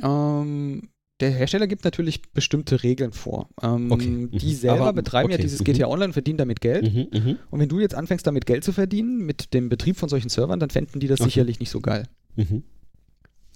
[0.00, 0.88] Ähm,
[1.24, 3.48] der Hersteller gibt natürlich bestimmte Regeln vor.
[3.62, 4.08] Ähm, okay.
[4.08, 4.30] mhm.
[4.30, 5.36] Die selber Aber, betreiben okay.
[5.36, 5.92] ja dieses GTA mhm.
[5.92, 6.92] Online, verdienen damit Geld.
[6.92, 10.08] Mhm, mhm, und wenn du jetzt anfängst, damit Geld zu verdienen, mit dem Betrieb von
[10.08, 11.30] solchen Servern, dann fänden die das okay.
[11.30, 12.04] sicherlich nicht so geil.
[12.36, 12.62] Mhm.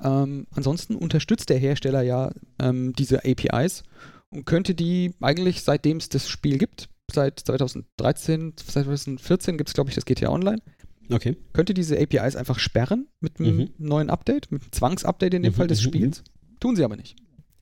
[0.02, 3.82] Ähm, ansonsten unterstützt der Hersteller ja ähm, diese APIs
[4.30, 9.90] und könnte die eigentlich, seitdem es das Spiel gibt, seit 2013, 2014 gibt es, glaube
[9.90, 10.62] ich, das GTA Online.
[11.10, 11.36] Okay.
[11.52, 13.70] Könnte diese APIs einfach sperren mit einem mhm.
[13.78, 16.20] neuen Update, mit einem Zwangsupdate in dem mhm, Fall des mhm, Spiels.
[16.22, 16.60] Mhm.
[16.60, 17.16] Tun sie aber nicht.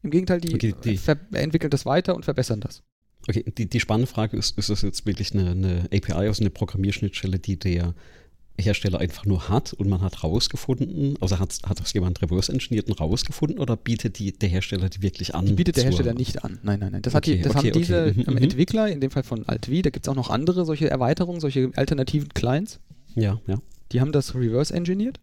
[0.06, 0.98] Im Gegenteil, die, okay, die
[1.36, 2.82] entwickeln das weiter und verbessern das.
[3.28, 6.50] Okay, die, die spannende Frage ist, ist das jetzt wirklich eine, eine API, also eine
[6.50, 7.94] Programmierschnittstelle, die der
[8.58, 12.88] Hersteller einfach nur hat und man hat rausgefunden, also hat, hat das jemand reverse engineert
[12.88, 15.44] und rausgefunden oder bietet die, der Hersteller die wirklich an?
[15.44, 16.58] Die bietet der Hersteller nicht an.
[16.62, 17.02] Nein, nein, nein.
[17.02, 18.24] Das, okay, die, das okay, haben diese okay.
[18.26, 20.88] Mhm, mhm, Entwickler, in dem Fall von AltV, da gibt es auch noch andere solche
[20.88, 22.78] Erweiterungen, solche alternativen Clients.
[23.16, 23.58] Ja, ja.
[23.92, 25.20] Die haben das reverse engineert,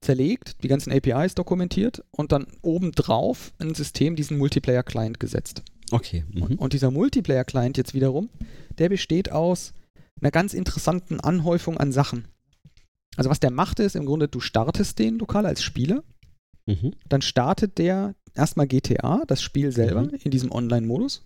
[0.00, 5.62] zerlegt, die ganzen APIs dokumentiert und dann obendrauf ein System, diesen Multiplayer-Client gesetzt.
[5.90, 6.24] Okay.
[6.32, 6.56] Mhm.
[6.56, 8.28] Und, dieser Multiplayer-Client jetzt wiederum,
[8.78, 9.72] der besteht aus
[10.20, 12.28] einer ganz interessanten Anhäufung an Sachen.
[13.16, 16.02] Also was der macht ist im Grunde, du startest den lokal als Spieler,
[16.66, 16.92] mhm.
[17.08, 20.18] dann startet der erstmal GTA, das Spiel selber, mhm.
[20.22, 21.24] in diesem Online-Modus.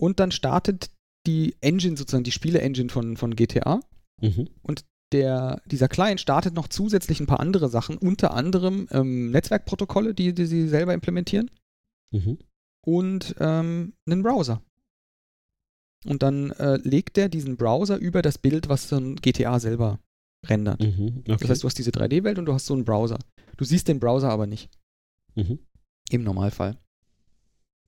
[0.00, 0.90] Und dann startet
[1.26, 3.80] die Engine, sozusagen die Spiele-Engine von, von GTA.
[4.20, 4.48] Mhm.
[4.62, 4.84] Und
[5.14, 10.34] der, dieser Client startet noch zusätzlich ein paar andere Sachen, unter anderem ähm, Netzwerkprotokolle, die,
[10.34, 11.52] die sie selber implementieren.
[12.10, 12.38] Mhm.
[12.84, 14.60] Und ähm, einen Browser.
[16.04, 20.00] Und dann äh, legt er diesen Browser über das Bild, was so ein GTA selber
[20.44, 20.82] rendert.
[20.82, 21.36] Mhm, okay.
[21.38, 23.18] Das heißt, du hast diese 3D-Welt und du hast so einen Browser.
[23.56, 24.68] Du siehst den Browser aber nicht.
[25.36, 25.60] Mhm.
[26.10, 26.76] Im Normalfall.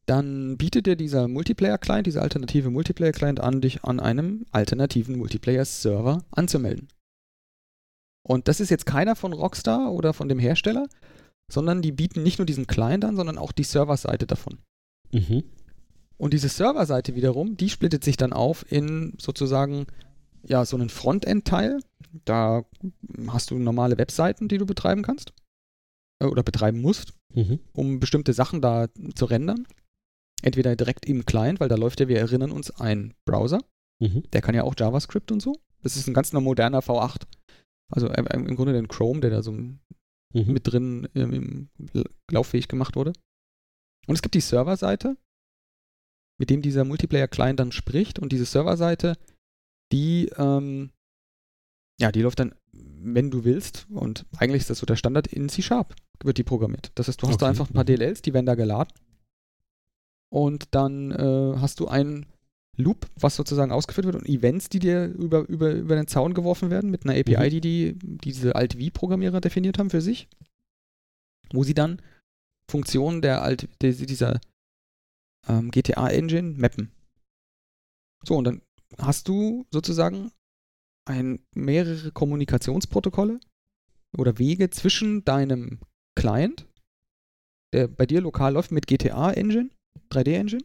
[0.07, 6.89] Dann bietet dir dieser Multiplayer-Client, dieser alternative Multiplayer-Client an, dich an einem alternativen Multiplayer-Server anzumelden.
[8.27, 10.89] Und das ist jetzt keiner von Rockstar oder von dem Hersteller,
[11.51, 14.59] sondern die bieten nicht nur diesen Client an, sondern auch die Serverseite davon.
[15.13, 15.45] Mhm.
[16.17, 19.87] Und diese Serverseite wiederum, die splittet sich dann auf in sozusagen
[20.43, 21.79] ja so einen Frontend-Teil.
[22.25, 22.65] Da
[23.29, 25.33] hast du normale Webseiten, die du betreiben kannst
[26.21, 27.61] äh, oder betreiben musst, mhm.
[27.75, 29.69] um bestimmte Sachen da zu rendern.
[30.43, 33.61] Entweder direkt im Client, weil da läuft ja, wir erinnern uns, ein Browser.
[34.01, 34.25] Mhm.
[34.33, 35.55] Der kann ja auch JavaScript und so.
[35.83, 37.23] Das ist ein ganz moderner V8.
[37.93, 39.77] Also äh, im Grunde den Chrome, der da so mhm.
[40.33, 41.71] mit drin ähm,
[42.31, 43.13] lauffähig gemacht wurde.
[44.07, 45.17] Und es gibt die Serverseite,
[46.39, 48.19] mit dem dieser Multiplayer-Client dann spricht.
[48.19, 49.17] Und diese Serverseite
[49.93, 50.91] die, ähm,
[52.01, 55.49] ja, die läuft dann, wenn du willst, und eigentlich ist das so der Standard, in
[55.49, 56.93] C-Sharp wird die programmiert.
[56.95, 57.45] Das heißt, du hast okay.
[57.45, 57.97] da einfach ein paar mhm.
[57.97, 58.93] DLLs, die werden da geladen.
[60.33, 62.27] Und dann äh, hast du ein,
[62.77, 66.71] Loop, was sozusagen ausgeführt wird und Events, die dir über, über, über den Zaun geworfen
[66.71, 67.61] werden mit einer API, mhm.
[67.61, 70.29] die, die diese Alt-V-Programmierer definiert haben für sich,
[71.53, 72.03] wo sie dann
[72.71, 74.41] Funktionen der Alt, dieser
[75.49, 76.91] ähm, GTA-Engine mappen.
[78.25, 78.63] So, und dann
[78.99, 80.33] hast du sozusagen
[81.09, 83.41] ein, mehrere Kommunikationsprotokolle
[84.19, 85.79] oder Wege zwischen deinem
[86.19, 86.67] Client,
[87.73, 89.71] der bei dir lokal läuft mit GTA-Engine,
[90.11, 90.63] 3D-Engine,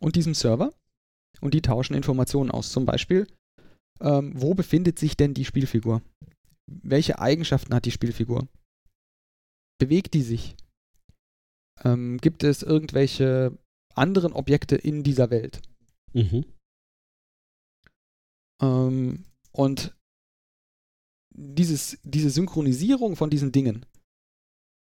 [0.00, 0.72] und diesem Server.
[1.40, 2.70] Und die tauschen Informationen aus.
[2.70, 3.26] Zum Beispiel,
[4.00, 6.02] ähm, wo befindet sich denn die Spielfigur?
[6.66, 8.48] Welche Eigenschaften hat die Spielfigur?
[9.78, 10.56] Bewegt die sich?
[11.82, 13.56] Ähm, gibt es irgendwelche
[13.94, 15.60] anderen Objekte in dieser Welt?
[16.12, 16.44] Mhm.
[18.62, 19.96] Ähm, und
[21.34, 23.86] dieses, diese Synchronisierung von diesen Dingen,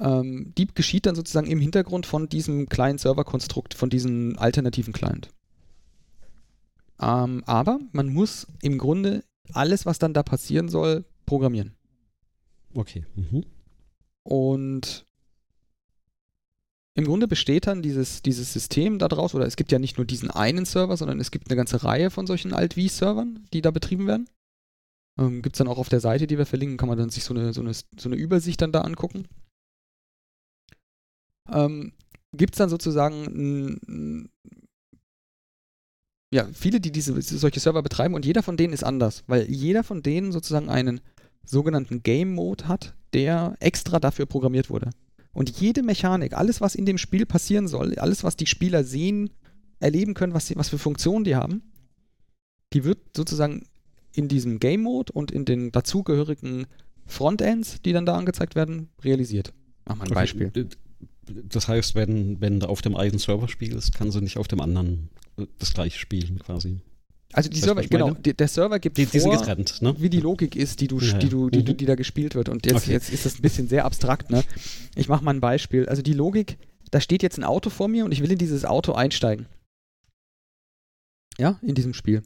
[0.01, 5.31] ähm, die geschieht dann sozusagen im Hintergrund von diesem kleinen Serverkonstrukt, von diesem alternativen Client.
[7.01, 11.75] Ähm, aber man muss im Grunde alles, was dann da passieren soll, programmieren.
[12.75, 13.05] Okay.
[13.15, 13.45] Mhm.
[14.23, 15.05] Und
[16.95, 20.31] im Grunde besteht dann dieses, dieses System daraus, oder es gibt ja nicht nur diesen
[20.31, 24.29] einen Server, sondern es gibt eine ganze Reihe von solchen Alt-V-Servern, die da betrieben werden.
[25.19, 27.25] Ähm, gibt es dann auch auf der Seite, die wir verlinken, kann man dann sich
[27.25, 29.27] so eine, so eine, so eine Übersicht dann da angucken.
[31.53, 31.93] Ähm,
[32.33, 34.31] gibt es dann sozusagen
[36.35, 39.85] ja, viele, die diese, solche Server betreiben und jeder von denen ist anders, weil jeder
[39.85, 41.01] von denen sozusagen einen
[41.45, 44.91] sogenannten Game Mode hat, der extra dafür programmiert wurde.
[45.33, 49.31] Und jede Mechanik, alles, was in dem Spiel passieren soll, alles, was die Spieler sehen,
[49.79, 51.63] erleben können, was, was für Funktionen die haben,
[52.73, 53.67] die wird sozusagen
[54.13, 56.67] in diesem Game Mode und in den dazugehörigen
[57.07, 59.53] Frontends, die dann da angezeigt werden, realisiert.
[59.87, 60.51] Mach mal ein Beispiel.
[61.27, 64.61] Das heißt, wenn, wenn du auf dem einen Server spielst, kannst du nicht auf dem
[64.61, 66.81] anderen äh, das gleiche spielen quasi.
[67.33, 69.97] Also die Server, genau, der Server gibt die, vor, getrennt, ne?
[69.99, 71.77] wie die Logik ist, die du, ja, die du, die, mhm.
[71.77, 72.49] die, da gespielt wird.
[72.49, 72.93] Und jetzt, okay.
[72.93, 74.45] jetzt ist das ein bisschen sehr abstrakt, ne?
[74.95, 75.87] Ich mache mal ein Beispiel.
[75.89, 76.59] Also die Logik,
[76.93, 79.47] da steht jetzt ein Auto vor mir und ich will in dieses Auto einsteigen.
[81.37, 82.23] Ja, in diesem Spiel.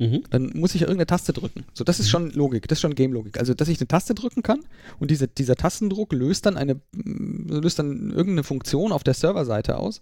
[0.00, 0.22] Mhm.
[0.30, 1.64] Dann muss ich ja irgendeine Taste drücken.
[1.74, 2.10] So, das ist mhm.
[2.10, 3.38] schon Logik, das ist schon Game-Logik.
[3.38, 4.60] Also, dass ich eine Taste drücken kann
[4.98, 10.00] und diese, dieser Tastendruck löst dann eine, löst dann irgendeine Funktion auf der Serverseite aus,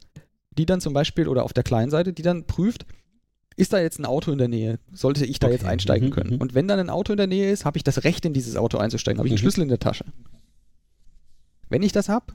[0.56, 2.86] die dann zum Beispiel, oder auf der Client-Seite, die dann prüft,
[3.56, 4.78] ist da jetzt ein Auto in der Nähe?
[4.92, 5.56] Sollte ich da okay.
[5.56, 6.12] jetzt einsteigen mhm.
[6.12, 6.34] können?
[6.34, 6.40] Mhm.
[6.40, 8.56] Und wenn dann ein Auto in der Nähe ist, habe ich das Recht, in dieses
[8.56, 9.18] Auto einzusteigen.
[9.18, 9.42] Habe ich einen mhm.
[9.42, 10.04] Schlüssel in der Tasche.
[11.68, 12.26] Wenn ich das habe,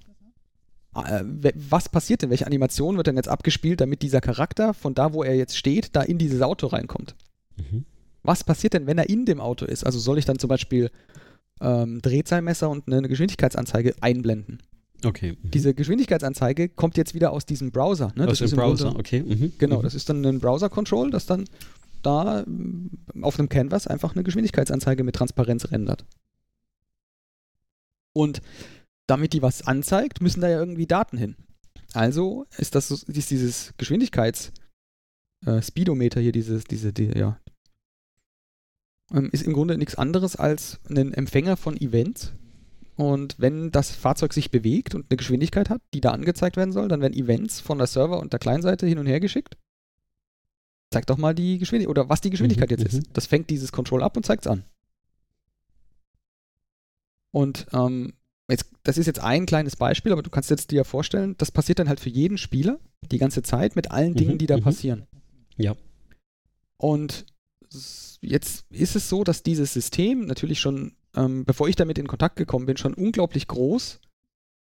[0.95, 1.23] äh,
[1.55, 2.29] was passiert denn?
[2.29, 5.95] Welche Animation wird denn jetzt abgespielt, damit dieser Charakter von da, wo er jetzt steht,
[5.95, 7.15] da in dieses Auto reinkommt?
[7.57, 7.85] Mhm.
[8.23, 9.85] Was passiert denn, wenn er in dem Auto ist?
[9.85, 10.89] Also soll ich dann zum Beispiel
[11.61, 14.59] ähm, Drehzahlmesser und eine Geschwindigkeitsanzeige einblenden?
[15.03, 15.37] Okay.
[15.41, 15.51] Mhm.
[15.51, 18.13] Diese Geschwindigkeitsanzeige kommt jetzt wieder aus diesem Browser.
[18.15, 18.27] Ne?
[18.27, 19.23] Aus das dem Browser, Browser, okay.
[19.23, 19.53] Mhm.
[19.57, 19.83] Genau, mhm.
[19.83, 21.45] das ist dann ein Browser-Control, das dann
[22.01, 22.89] da mm,
[23.21, 26.05] auf einem Canvas einfach eine Geschwindigkeitsanzeige mit Transparenz rendert.
[28.13, 28.41] Und
[29.07, 31.35] damit die was anzeigt, müssen da ja irgendwie Daten hin.
[31.93, 34.51] Also ist das ist dieses Geschwindigkeits-
[35.45, 37.39] äh, Speedometer hier, dieses, diese, die, ja,
[39.11, 42.33] ähm, ist im Grunde nichts anderes als ein Empfänger von Events.
[42.95, 46.87] Und wenn das Fahrzeug sich bewegt und eine Geschwindigkeit hat, die da angezeigt werden soll,
[46.87, 49.57] dann werden Events von der Server- und der Kleinseite hin und her geschickt.
[50.91, 53.07] Zeigt doch mal die Geschwindigkeit oder was die Geschwindigkeit mhm, jetzt ist.
[53.07, 53.13] Mhm.
[53.13, 54.63] Das fängt dieses Control ab und zeigt es an.
[57.31, 58.13] Und ähm,
[58.47, 61.79] jetzt, das ist jetzt ein kleines Beispiel, aber du kannst jetzt dir vorstellen, das passiert
[61.79, 62.79] dann halt für jeden Spieler
[63.11, 64.61] die ganze Zeit mit allen Dingen, mhm, die da mhm.
[64.61, 65.07] passieren.
[65.57, 65.75] Ja.
[66.77, 67.25] Und
[68.21, 72.35] jetzt ist es so, dass dieses System natürlich schon, ähm, bevor ich damit in Kontakt
[72.35, 73.99] gekommen bin, schon unglaublich groß,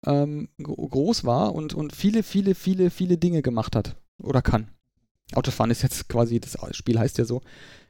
[0.05, 4.69] ähm, groß war und, und viele, viele, viele, viele Dinge gemacht hat oder kann.
[5.33, 7.41] Autofahren ist jetzt quasi, das Spiel heißt ja so,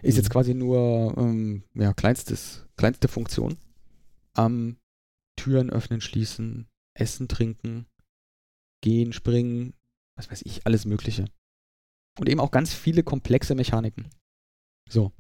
[0.02, 0.18] ist mhm.
[0.18, 3.58] jetzt quasi nur ähm, ja, kleinstes, kleinste Funktion.
[4.36, 4.78] Ähm,
[5.36, 7.86] Türen öffnen, schließen, essen, trinken,
[8.82, 9.74] gehen, springen,
[10.16, 11.26] was weiß ich, alles Mögliche.
[12.20, 14.08] Und eben auch ganz viele komplexe Mechaniken.
[14.90, 15.12] So.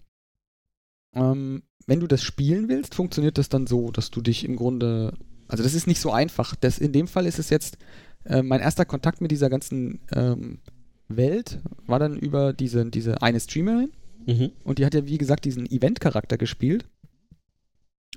[1.14, 5.14] Ähm, wenn du das spielen willst, funktioniert das dann so, dass du dich im Grunde.
[5.48, 6.56] Also, das ist nicht so einfach.
[6.56, 7.78] Das, in dem Fall ist es jetzt
[8.26, 10.60] äh, mein erster Kontakt mit dieser ganzen ähm,
[11.08, 13.92] Welt, war dann über diese, diese eine Streamerin.
[14.26, 14.52] Mhm.
[14.64, 16.86] Und die hat ja, wie gesagt, diesen Event-Charakter gespielt.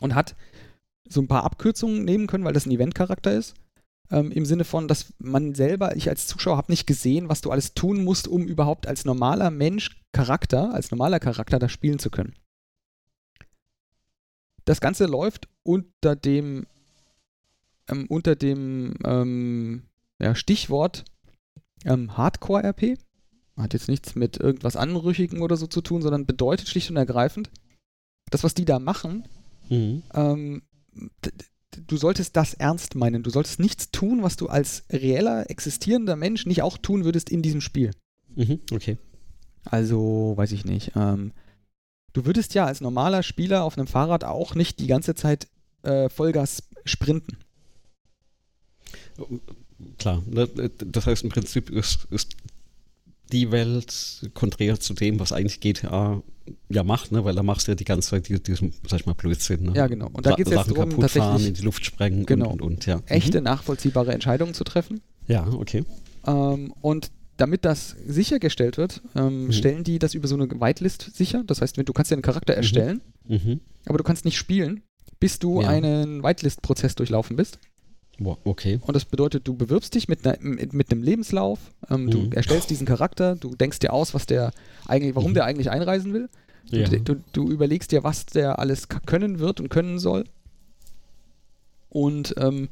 [0.00, 0.34] Und hat
[1.08, 3.54] so ein paar Abkürzungen nehmen können, weil das ein Event-Charakter ist.
[4.10, 7.50] Ähm, Im Sinne von, dass man selber, ich als Zuschauer habe nicht gesehen, was du
[7.50, 12.10] alles tun musst, um überhaupt als normaler Mensch Charakter, als normaler Charakter da spielen zu
[12.10, 12.34] können.
[14.64, 16.66] Das Ganze läuft unter dem,
[17.88, 19.82] ähm, unter dem ähm,
[20.18, 21.04] ja, Stichwort
[21.84, 22.98] ähm, Hardcore-RP.
[23.56, 27.50] Hat jetzt nichts mit irgendwas Anrüchigen oder so zu tun, sondern bedeutet schlicht und ergreifend,
[28.30, 29.24] das, was die da machen,
[29.68, 30.02] mhm.
[31.86, 33.22] Du solltest das ernst meinen.
[33.22, 37.42] Du solltest nichts tun, was du als reeller, existierender Mensch nicht auch tun würdest in
[37.42, 37.90] diesem Spiel.
[38.34, 38.98] Mhm, okay.
[39.64, 40.92] Also, weiß ich nicht.
[40.96, 41.32] Ähm,
[42.12, 45.48] du würdest ja als normaler Spieler auf einem Fahrrad auch nicht die ganze Zeit
[45.82, 47.36] äh, Vollgas sprinten.
[49.98, 52.36] Klar, ne, das heißt im Prinzip ist, ist
[53.32, 56.22] die Welt konträr zu dem, was eigentlich GTA
[56.68, 57.24] ja macht, ne?
[57.24, 59.64] weil da machst du ja die ganze Zeit diesen, sag ich mal, Blödsinn.
[59.64, 59.72] Ne?
[59.74, 60.08] Ja, genau.
[60.12, 62.72] Und da geht es jetzt darum, tatsächlich fahren, in die Luft sprengen genau, und, und,
[62.72, 63.00] und ja.
[63.06, 63.44] echte, mhm.
[63.44, 65.00] nachvollziehbare Entscheidungen zu treffen.
[65.26, 65.84] Ja, okay.
[66.26, 69.52] Ähm, und damit das sichergestellt wird, ähm, mhm.
[69.52, 71.42] stellen die das über so eine Whitelist sicher.
[71.46, 72.58] Das heißt, du kannst ja einen Charakter mhm.
[72.58, 73.60] erstellen, mhm.
[73.86, 74.82] aber du kannst nicht spielen,
[75.20, 75.68] bis du ja.
[75.68, 77.58] einen Whitelist-Prozess durchlaufen bist.
[78.44, 78.78] Okay.
[78.82, 81.58] Und das bedeutet, du bewirbst dich mit, ne, mit, mit einem Lebenslauf,
[81.88, 82.10] ähm, mhm.
[82.10, 84.52] du erstellst diesen Charakter, du denkst dir aus, was der
[84.86, 85.34] eigentlich, warum mhm.
[85.34, 86.28] der eigentlich einreisen will.
[86.70, 86.88] Du, ja.
[86.88, 90.24] du, du, überlegst dir, was der alles können wird und können soll.
[91.88, 92.68] Und ähm,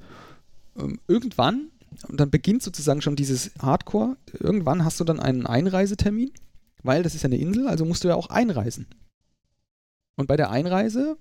[0.79, 1.69] ähm, irgendwann,
[2.07, 6.31] und dann beginnt sozusagen schon dieses Hardcore, irgendwann hast du dann einen Einreisetermin,
[6.83, 8.87] weil das ist ja eine Insel, also musst du ja auch einreisen.
[10.19, 11.17] Und bei der Einreise,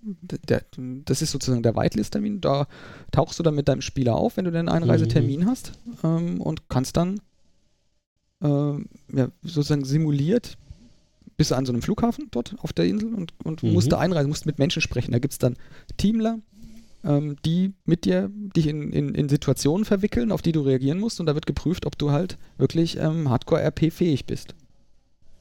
[0.49, 0.63] der,
[1.05, 2.67] das ist sozusagen der Whitelist-Termin, da
[3.11, 5.45] tauchst du dann mit deinem Spieler auf, wenn du den Einreisetermin mhm.
[5.45, 5.71] hast
[6.03, 7.21] ähm, und kannst dann
[8.41, 10.57] äh, ja, sozusagen simuliert
[11.37, 13.73] bist du an so einem Flughafen dort auf der Insel und, und mhm.
[13.73, 15.11] musst da einreisen, musst mit Menschen sprechen.
[15.11, 15.55] Da gibt es dann
[15.97, 16.39] Teamler,
[17.03, 21.19] ähm, die mit dir dich in, in, in, Situationen verwickeln, auf die du reagieren musst
[21.19, 24.55] und da wird geprüft, ob du halt wirklich ähm, Hardcore-RP-fähig bist.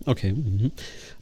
[0.04, 0.34] Okay.
[0.34, 0.70] Mhm.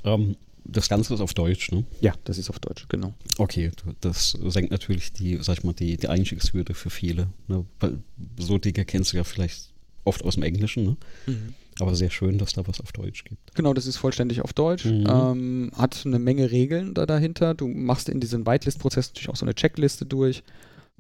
[0.03, 1.85] Ähm, das Ganze ist auf Deutsch, ne?
[2.01, 3.15] Ja, das ist auf Deutsch, genau.
[3.39, 7.29] Okay, das senkt natürlich die, sag ich mal, die, die Einstiegshürde für viele.
[7.49, 7.65] Ne?
[7.81, 7.99] Weil
[8.39, 9.73] so Dinge kennst du ja vielleicht
[10.05, 10.97] oft aus dem Englischen, ne?
[11.27, 11.55] Mhm.
[11.81, 13.55] Aber sehr schön, dass da was auf Deutsch gibt.
[13.57, 14.85] Genau, das ist vollständig auf Deutsch.
[14.85, 15.07] Mhm.
[15.09, 17.55] Ähm, hat eine Menge Regeln da dahinter.
[17.55, 20.45] Du machst in diesem Whitelist-Prozess natürlich auch so eine Checkliste durch,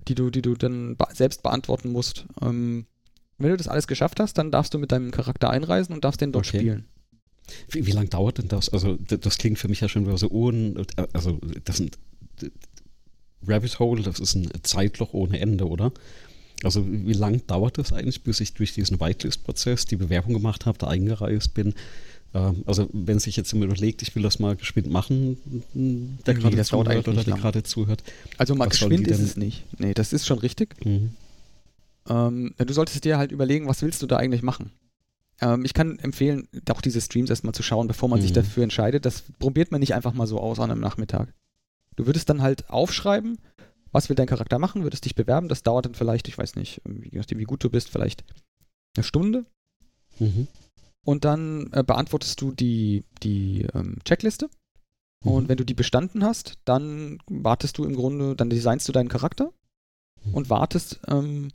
[0.08, 2.26] die du, die du dann be selbst beantworten musst.
[2.42, 2.86] Ähm,
[3.38, 6.20] wenn du das alles geschafft hast, dann darfst du mit deinem Charakter einreisen und darfst
[6.20, 6.58] den dort okay.
[6.58, 6.84] spielen.
[7.70, 8.68] Wie, wie lange dauert denn das?
[8.68, 10.86] Also, das klingt für mich ja schon wieder so un.
[11.12, 11.98] Also, das sind.
[13.46, 15.92] Rabbit Hole, das ist ein Zeitloch ohne Ende, oder?
[16.62, 20.78] Also, wie lange dauert das eigentlich, bis ich durch diesen Whitelist-Prozess die Bewerbung gemacht habe,
[20.78, 21.74] da eingereist bin?
[22.32, 25.36] Ähm, also, wenn sich jetzt jemand überlegt, ich will das mal geschwind machen,
[25.74, 28.02] der nee, gerade zuhört oder der gerade zuhört.
[28.38, 29.64] Also, mal geschwind ist es nicht.
[29.78, 30.74] Nee, das ist schon richtig.
[30.84, 31.10] Mhm.
[32.08, 34.70] Ähm, du solltest dir halt überlegen, was willst du da eigentlich machen?
[35.44, 38.22] Ähm, ich kann empfehlen, auch diese Streams erstmal zu schauen, bevor man mhm.
[38.22, 39.04] sich dafür entscheidet.
[39.04, 41.32] Das probiert man nicht einfach mal so aus an einem Nachmittag.
[41.96, 43.38] Du würdest dann halt aufschreiben,
[43.92, 45.48] was will dein Charakter machen, würdest dich bewerben.
[45.48, 48.24] Das dauert dann vielleicht, ich weiß nicht, wie, wie gut du bist, vielleicht
[48.96, 49.44] eine Stunde.
[50.18, 50.48] Mhm.
[51.04, 54.48] Und dann äh, beantwortest du die, die ähm, Checkliste.
[55.22, 55.30] Mhm.
[55.30, 59.10] Und wenn du die bestanden hast, dann wartest du im Grunde, dann designst du deinen
[59.10, 59.52] Charakter
[60.24, 60.34] mhm.
[60.34, 61.48] und wartest ähm,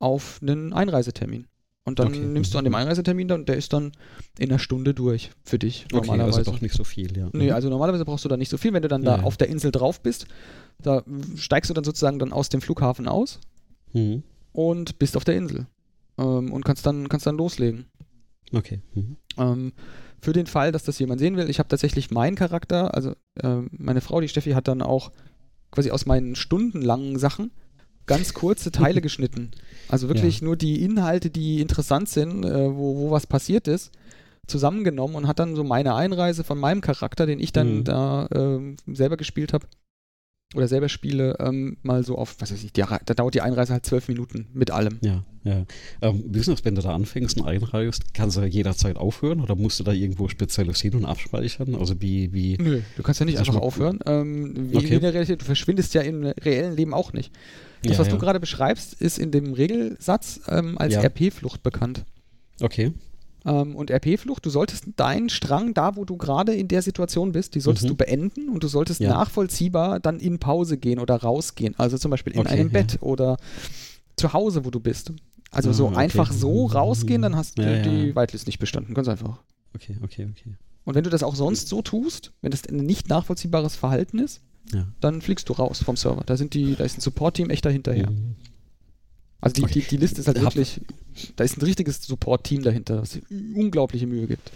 [0.00, 1.46] auf einen Einreisetermin.
[1.86, 2.18] Und dann okay.
[2.20, 3.92] nimmst du an dem Einreisetermin dann, der ist dann
[4.38, 6.28] in einer Stunde durch für dich normalerweise.
[6.28, 7.28] Okay, also doch nicht so viel, ja.
[7.32, 7.52] Nee, mhm.
[7.52, 8.72] also normalerweise brauchst du da nicht so viel.
[8.72, 9.24] Wenn du dann ja, da ja.
[9.24, 10.26] auf der Insel drauf bist,
[10.80, 11.04] da
[11.36, 13.38] steigst du dann sozusagen dann aus dem Flughafen aus
[13.92, 14.22] mhm.
[14.52, 15.66] und bist auf der Insel.
[16.16, 17.84] Ähm, und kannst dann, kannst dann loslegen.
[18.52, 18.80] Okay.
[18.94, 19.16] Mhm.
[19.36, 19.72] Ähm,
[20.22, 23.12] für den Fall, dass das jemand sehen will, ich habe tatsächlich meinen Charakter, also
[23.42, 25.12] äh, meine Frau, die Steffi, hat dann auch
[25.70, 27.50] quasi aus meinen stundenlangen Sachen
[28.06, 29.50] ganz kurze Teile geschnitten.
[29.88, 30.44] Also wirklich ja.
[30.46, 33.92] nur die Inhalte, die interessant sind, äh, wo, wo was passiert ist,
[34.46, 37.84] zusammengenommen und hat dann so meine Einreise von meinem Charakter, den ich dann mhm.
[37.84, 39.66] da äh, selber gespielt habe
[40.54, 43.72] oder selber spiele, ähm, mal so auf, was weiß ich, die, da dauert die Einreise
[43.72, 44.98] halt zwölf Minuten mit allem.
[45.02, 45.64] Ja, ja.
[46.00, 49.84] Ähm, wissen wenn du da anfängst und einreist, kannst du jederzeit aufhören oder musst du
[49.84, 51.74] da irgendwo spezielles hin und abspeichern?
[51.74, 52.56] Also wie, wie.
[52.58, 53.98] Nö, du kannst ja nicht einfach aufhören.
[54.06, 54.94] Ähm, wie okay.
[54.94, 57.32] in der Realität, du verschwindest ja im reellen Leben auch nicht.
[57.88, 58.12] Das, ja, was ja.
[58.14, 61.02] du gerade beschreibst, ist in dem Regelsatz ähm, als ja.
[61.02, 62.04] RP-Flucht bekannt.
[62.60, 62.92] Okay.
[63.44, 67.54] Ähm, und RP-Flucht, du solltest deinen Strang da, wo du gerade in der Situation bist,
[67.54, 67.90] die solltest mhm.
[67.90, 71.74] du beenden und du solltest nachvollziehbar dann in Pause gehen oder rausgehen.
[71.78, 73.36] Also zum Beispiel in okay, einem Bett oder
[74.16, 75.12] zu Hause, wo du bist.
[75.50, 75.96] Also so okay.
[75.96, 78.94] einfach so rausgehen, dann hast du die Whitelist nicht bestanden.
[78.94, 79.40] Ganz einfach.
[79.74, 80.54] Okay, okay, okay.
[80.84, 84.40] Und wenn du das auch sonst so tust, wenn das ein nicht nachvollziehbares Verhalten ist,
[84.72, 84.86] ja.
[85.00, 86.22] dann fliegst du raus vom Server.
[86.24, 88.10] Da, sind die, da ist ein Support-Team echt dahinterher.
[88.10, 88.36] Mhm.
[89.40, 89.80] Also die, okay.
[89.80, 90.80] die, die Liste ist halt wirklich,
[91.36, 93.18] da ist ein richtiges Support-Team dahinter, das
[93.54, 94.50] unglaubliche Mühe gibt.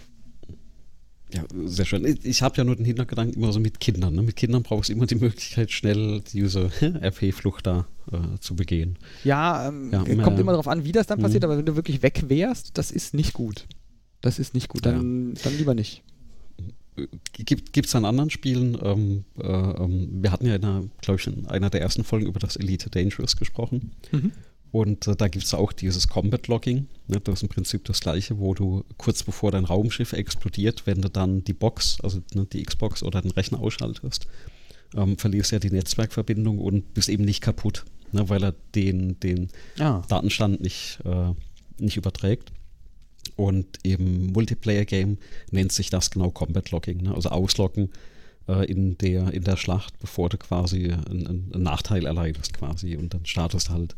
[1.31, 2.17] Ja, sehr schön.
[2.23, 4.15] Ich habe ja nur den Hintergedanken immer so mit Kindern.
[4.15, 4.23] Ne?
[4.23, 8.97] Mit Kindern brauchst du immer die Möglichkeit, schnell diese RP-Flucht da äh, zu begehen.
[9.23, 11.49] Ja, ähm, ja kommt immer darauf an, wie das dann passiert, mhm.
[11.49, 13.67] aber wenn du wirklich weg wärst, das ist nicht gut.
[14.21, 15.41] Das ist nicht gut, dann, ja.
[15.43, 16.03] dann lieber nicht.
[17.33, 21.69] Gibt es an anderen Spielen, ähm, äh, ähm, wir hatten ja, glaube ich, in einer
[21.69, 23.91] der ersten Folgen über das Elite Dangerous gesprochen.
[24.11, 24.31] Mhm.
[24.71, 26.87] Und äh, da gibt es auch dieses Combat Logging.
[27.07, 27.19] Ne?
[27.19, 31.09] Das ist im Prinzip das gleiche, wo du kurz bevor dein Raumschiff explodiert, wenn du
[31.09, 34.27] dann die Box, also ne, die Xbox oder den Rechner ausschaltest,
[34.95, 38.29] ähm, verlierst ja die Netzwerkverbindung und bist eben nicht kaputt, ne?
[38.29, 40.03] weil er den, den ah.
[40.07, 41.33] Datenstand nicht, äh,
[41.79, 42.51] nicht überträgt.
[43.39, 45.17] Und im Multiplayer-Game
[45.51, 47.15] nennt sich das genau Combat Logging, ne?
[47.15, 47.89] also ausloggen
[48.49, 53.13] äh, in, der, in der Schlacht, bevor du quasi einen, einen Nachteil erleidest quasi und
[53.13, 53.95] dann startest halt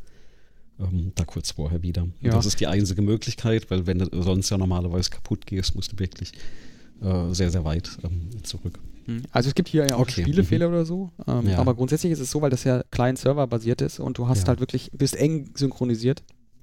[0.80, 2.08] ähm, da kurz vorher wieder.
[2.22, 2.34] Ja.
[2.34, 5.98] Das ist die einzige Möglichkeit, weil wenn du sonst ja normalerweise kaputt gehst, musst du
[5.98, 6.34] wirklich
[7.02, 8.78] äh, sehr, sehr weit ähm, zurück.
[9.06, 9.24] Hm.
[9.32, 10.22] Also es gibt hier ja auch okay.
[10.22, 10.74] Spielefehler mhm.
[10.76, 11.58] oder so, ähm, ja.
[11.58, 14.50] aber grundsätzlich ist es so, weil das ja Client-Server basiert ist und du hast ja.
[14.50, 16.22] halt wirklich, bist eng synchronisiert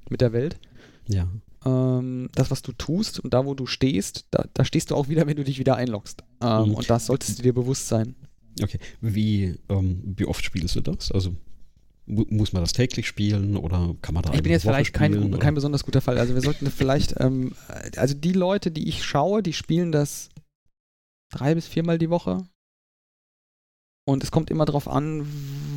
[0.09, 0.57] mit der Welt.
[1.09, 1.27] Ja.
[1.69, 5.09] Ähm, das, was du tust und da, wo du stehst, da, da stehst du auch
[5.09, 6.25] wieder, wenn du dich wieder einloggst.
[6.43, 6.75] Ähm, mhm.
[6.75, 8.15] Und das solltest du dir bewusst sein.
[8.63, 8.79] Okay.
[9.01, 11.13] Wie, ähm, wie oft spielst du das?
[11.13, 11.37] Also
[12.07, 15.39] muss man das täglich spielen oder kann man da Ich bin jetzt Woche vielleicht kein,
[15.39, 16.19] kein besonders guter Fall.
[16.19, 17.55] Also wir sollten vielleicht, ähm,
[17.97, 20.31] also die Leute, die ich schaue, die spielen das
[21.31, 22.45] drei bis viermal die Woche.
[24.07, 25.27] Und es kommt immer darauf an,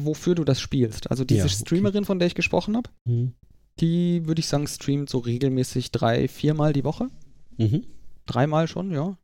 [0.03, 1.11] wofür du das spielst.
[1.11, 1.55] Also diese ja, okay.
[1.55, 3.33] Streamerin, von der ich gesprochen habe, mhm.
[3.81, 7.09] Die würde ich sagen, streamt so regelmäßig drei, viermal die Woche.
[7.57, 7.85] Mhm.
[8.25, 9.17] Dreimal schon, ja.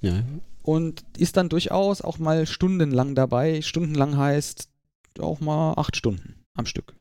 [0.00, 0.22] Ja.
[0.62, 3.62] Und ist dann durchaus auch mal stundenlang dabei.
[3.62, 4.68] Stundenlang heißt
[5.18, 6.94] auch mal acht Stunden am Stück.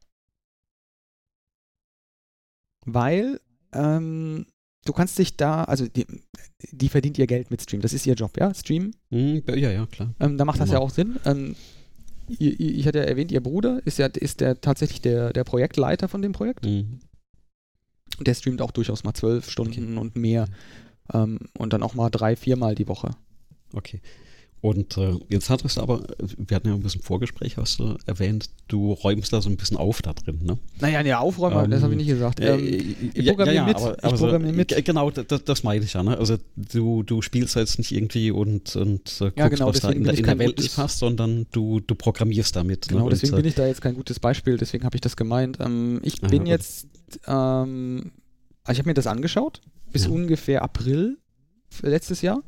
[2.85, 3.39] Weil
[3.73, 4.45] ähm,
[4.85, 6.07] du kannst dich da, also die,
[6.71, 7.81] die, verdient ihr Geld mit Stream.
[7.81, 8.53] Das ist ihr Job, ja?
[8.53, 8.91] Stream.
[9.09, 10.15] Mhm, ja, ja, klar.
[10.19, 11.19] Ähm, da macht das ja auch Sinn.
[11.25, 11.55] Ähm,
[12.39, 16.07] ihr, ich hatte ja erwähnt, ihr Bruder ist ja ist der tatsächlich der, der Projektleiter
[16.07, 16.65] von dem Projekt.
[16.65, 16.99] Mhm.
[18.19, 19.99] Der streamt auch durchaus mal zwölf Stunden okay.
[19.99, 20.47] und mehr.
[21.13, 23.11] Ähm, und dann auch mal drei, viermal die Woche.
[23.73, 24.01] Okay.
[24.61, 26.03] Und äh, jetzt hattest du aber,
[26.37, 29.75] wir hatten ja ein bisschen Vorgespräch, hast du erwähnt, du räumst da so ein bisschen
[29.75, 30.59] auf da drin, ne?
[30.79, 32.39] Naja, ja, aufräumen, ähm, das habe ich nicht gesagt.
[32.41, 33.75] Ähm, ich programmiere ja, ja, mit.
[33.77, 34.85] Aber, ich also, mit.
[34.85, 36.15] Genau, das, das meine ich ja, ne?
[36.15, 39.89] Also du, du spielst jetzt nicht irgendwie und, und äh, guckst, ja, genau, was da
[39.89, 42.85] in, in der Welt nicht passt, sondern du, du programmierst damit.
[42.85, 42.93] Ne?
[42.93, 43.09] Genau, ne?
[43.09, 45.57] deswegen und, bin ich da jetzt kein gutes Beispiel, deswegen habe ich das gemeint.
[45.59, 46.85] Ähm, ich bin aha, jetzt,
[47.25, 48.11] ähm,
[48.63, 49.59] also ich habe mir das angeschaut,
[49.91, 51.17] bis ungefähr April
[51.81, 52.43] letztes Jahr.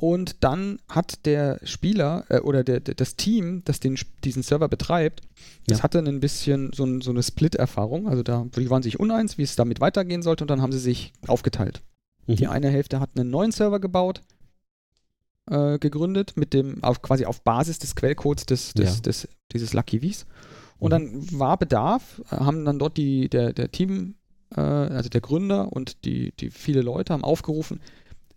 [0.00, 4.66] Und dann hat der Spieler äh, oder der, der, das Team, das den, diesen Server
[4.66, 5.20] betreibt,
[5.66, 5.84] das ja.
[5.84, 8.08] hatte ein bisschen so, ein, so eine Split-Erfahrung.
[8.08, 10.78] Also da die waren sich uneins, wie es damit weitergehen sollte, und dann haben sie
[10.78, 11.82] sich aufgeteilt.
[12.26, 12.36] Mhm.
[12.36, 14.22] Die eine Hälfte hat einen neuen Server gebaut,
[15.50, 19.00] äh, gegründet, mit dem, auf, quasi auf Basis des Quellcodes des, des, ja.
[19.02, 20.24] des, dieses Lucky Vs.
[20.78, 21.28] Und mhm.
[21.28, 24.14] dann war Bedarf, äh, haben dann dort die, der, der Team,
[24.56, 27.80] äh, also der Gründer und die, die viele Leute haben aufgerufen,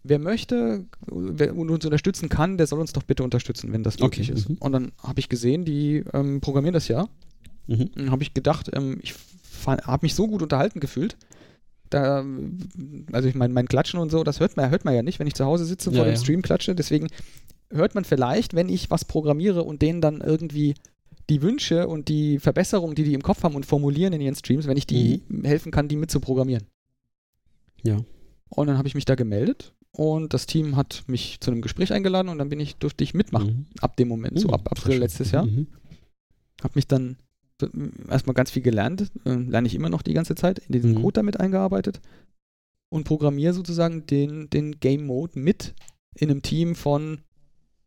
[0.04, 4.30] wer möchte wer uns unterstützen kann, der soll uns doch bitte unterstützen, wenn das möglich
[4.30, 4.40] okay.
[4.40, 4.50] ist.
[4.50, 4.58] Mhm.
[4.60, 7.08] Und dann habe ich gesehen, die ähm, programmieren das ja.
[7.68, 7.92] Mhm.
[7.96, 9.16] Dann habe ich gedacht, ähm, ich
[9.66, 11.18] habe mich so gut unterhalten gefühlt.
[11.90, 12.26] Da,
[13.12, 15.28] also ich meine, mein Klatschen und so, das hört man, hört man ja nicht, wenn
[15.28, 16.20] ich zu Hause sitze ja, vor dem ja.
[16.20, 16.76] Stream klatsche.
[16.76, 17.08] Deswegen
[17.70, 20.74] hört man vielleicht, wenn ich was programmiere und denen dann irgendwie
[21.30, 24.68] die Wünsche und die Verbesserungen, die die im Kopf haben und formulieren in ihren Streams,
[24.68, 25.46] wenn ich die mhm.
[25.46, 26.64] helfen kann, die mit zu programmieren.
[27.84, 28.02] Ja.
[28.50, 31.94] Und dann habe ich mich da gemeldet und das Team hat mich zu einem Gespräch
[31.94, 33.48] eingeladen und dann bin ich, durfte ich mitmachen.
[33.48, 33.66] Mhm.
[33.80, 34.54] Ab dem Moment, so mhm.
[34.56, 35.46] ab April letztes Jahr.
[35.46, 35.68] Mhm.
[36.62, 37.18] Habe mich dann
[38.10, 41.02] erstmal ganz viel gelernt, äh, lerne ich immer noch die ganze Zeit, in diesen mhm.
[41.02, 42.02] Code damit eingearbeitet
[42.90, 45.74] und programmiere sozusagen den, den Game Mode mit
[46.16, 47.20] in einem Team von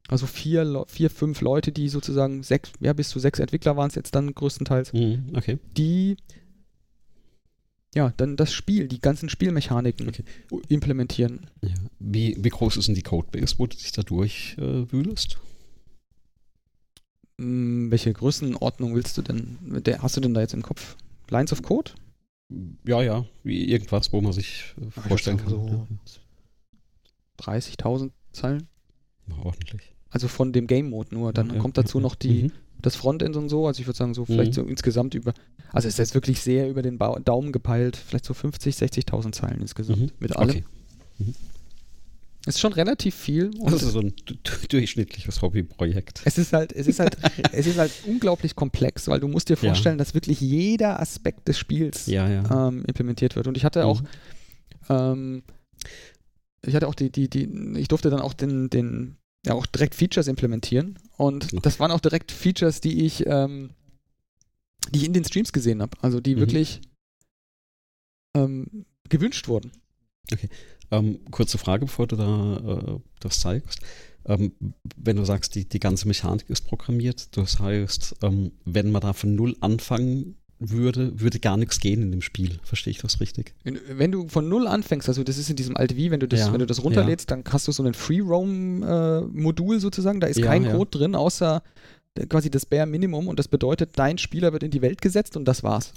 [0.08, 3.96] also vier, vier, fünf Leute, die sozusagen sechs, ja, bis zu sechs Entwickler waren es
[3.96, 5.58] jetzt dann größtenteils, mhm, okay.
[5.76, 6.16] die
[7.94, 10.24] ja, dann das Spiel, die ganzen Spielmechaniken okay.
[10.68, 11.50] implementieren.
[11.62, 11.74] Ja.
[11.98, 15.38] Wie, wie groß ist denn die Codebase, wo du dich da durchwühlst?
[17.38, 19.58] Äh, hm, welche Größenordnung willst du denn?
[19.84, 20.96] Der, hast du denn da jetzt im Kopf?
[21.30, 21.92] Lines of Code?
[22.86, 25.48] Ja, ja, wie irgendwas, wo man sich äh, vorstellen kann.
[25.48, 25.86] So
[27.40, 27.52] ja.
[27.52, 28.68] 30.000 Zeilen?
[29.42, 29.94] ordentlich.
[30.10, 31.32] Also von dem Game Mode nur.
[31.32, 33.66] Dann ja, kommt dazu noch die, mhm das Frontend und so.
[33.66, 34.54] Also ich würde sagen, so vielleicht mhm.
[34.54, 35.34] so insgesamt über,
[35.72, 39.32] also es ist jetzt wirklich sehr über den ba Daumen gepeilt, vielleicht so 50, 60.000
[39.32, 40.10] Zeilen insgesamt mhm.
[40.18, 40.50] mit allem.
[40.50, 40.64] Okay.
[41.18, 41.34] Mhm.
[42.46, 43.50] Ist schon relativ viel.
[43.64, 44.14] Das ist so ein
[44.68, 46.22] durchschnittliches Hobbyprojekt.
[46.24, 47.16] Es ist halt, es ist halt,
[47.52, 50.04] es ist halt unglaublich komplex, weil du musst dir vorstellen, ja.
[50.04, 52.68] dass wirklich jeder Aspekt des Spiels ja, ja.
[52.68, 53.48] Ähm, implementiert wird.
[53.48, 54.06] Und ich hatte auch, mhm.
[54.90, 55.42] ähm,
[56.64, 57.48] ich hatte auch die, die, die,
[57.78, 59.16] ich durfte dann auch den, den
[59.46, 60.98] ja auch direkt Features implementieren.
[61.16, 63.70] Und das waren auch direkt Features, die ich, ähm,
[64.90, 65.96] die ich in den Streams gesehen habe.
[66.02, 66.40] Also die mhm.
[66.40, 66.80] wirklich
[68.36, 69.72] ähm, gewünscht wurden.
[70.32, 70.48] Okay.
[70.90, 73.80] Ähm, kurze Frage, bevor du da äh, das zeigst.
[74.24, 74.52] Ähm,
[74.96, 79.12] wenn du sagst, die, die ganze Mechanik ist programmiert, das heißt, ähm, wenn man da
[79.12, 82.58] von null anfangen würde, würde gar nichts gehen in dem Spiel.
[82.62, 83.54] Verstehe ich das richtig?
[83.64, 86.40] Wenn du von null anfängst, also das ist in diesem Alt V, wenn du das,
[86.40, 87.36] ja, wenn du das runterlädst, ja.
[87.36, 90.20] dann hast du so ein Free-Roam-Modul äh, sozusagen.
[90.20, 91.62] Da ist ja, kein Code drin, außer
[92.28, 95.44] quasi das Bare Minimum und das bedeutet, dein Spieler wird in die Welt gesetzt und
[95.44, 95.92] das war's.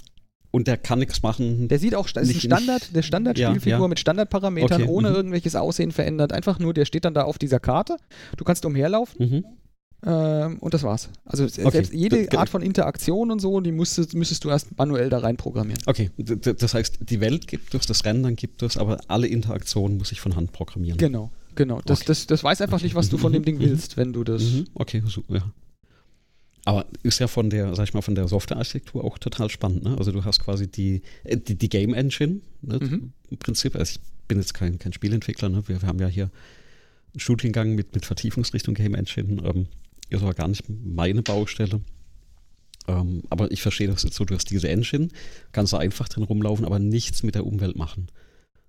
[0.52, 1.68] Und der kann nichts machen.
[1.68, 3.88] Der sieht auch, das ist ein Standard, der Standardspielfigur ja, ja.
[3.88, 5.14] mit Standardparametern, okay, ohne mhm.
[5.14, 6.32] irgendwelches Aussehen verändert.
[6.32, 7.96] Einfach nur, der steht dann da auf dieser Karte.
[8.36, 9.30] Du kannst umherlaufen.
[9.30, 9.44] Mhm.
[10.06, 11.10] Ähm, und das war's.
[11.26, 11.70] Also okay.
[11.70, 15.36] selbst jede Art von Interaktion und so, die müsstest, müsstest du erst manuell da rein
[15.36, 15.80] programmieren.
[15.86, 20.12] Okay, das heißt, die Welt gibt es, das Rendern gibt es, aber alle Interaktionen muss
[20.12, 20.96] ich von Hand programmieren.
[20.96, 21.80] Genau, genau.
[21.84, 22.06] Das, okay.
[22.08, 24.42] das, das weiß einfach nicht, was du von dem Ding willst, wenn du das.
[24.42, 24.64] Mhm.
[24.74, 25.52] Okay, so, ja.
[26.64, 29.84] Aber ist ja von der, sag ich mal, von der Softwarearchitektur auch total spannend.
[29.84, 29.96] Ne?
[29.98, 32.78] Also du hast quasi die, äh, die, die Game Engine ne?
[32.80, 33.12] mhm.
[33.30, 33.76] im Prinzip.
[33.76, 35.48] Also ich bin jetzt kein, kein Spielentwickler.
[35.48, 35.66] Ne?
[35.66, 36.30] Wir, wir haben ja hier
[37.12, 39.42] einen Studiengang mit, mit Vertiefungsrichtung Game Engine.
[39.42, 39.66] Ähm,
[40.10, 41.80] ist aber gar nicht meine Baustelle.
[42.88, 45.08] Ähm, aber ich verstehe das jetzt so, du hast diese Engine,
[45.52, 48.08] kannst da einfach drin rumlaufen, aber nichts mit der Umwelt machen.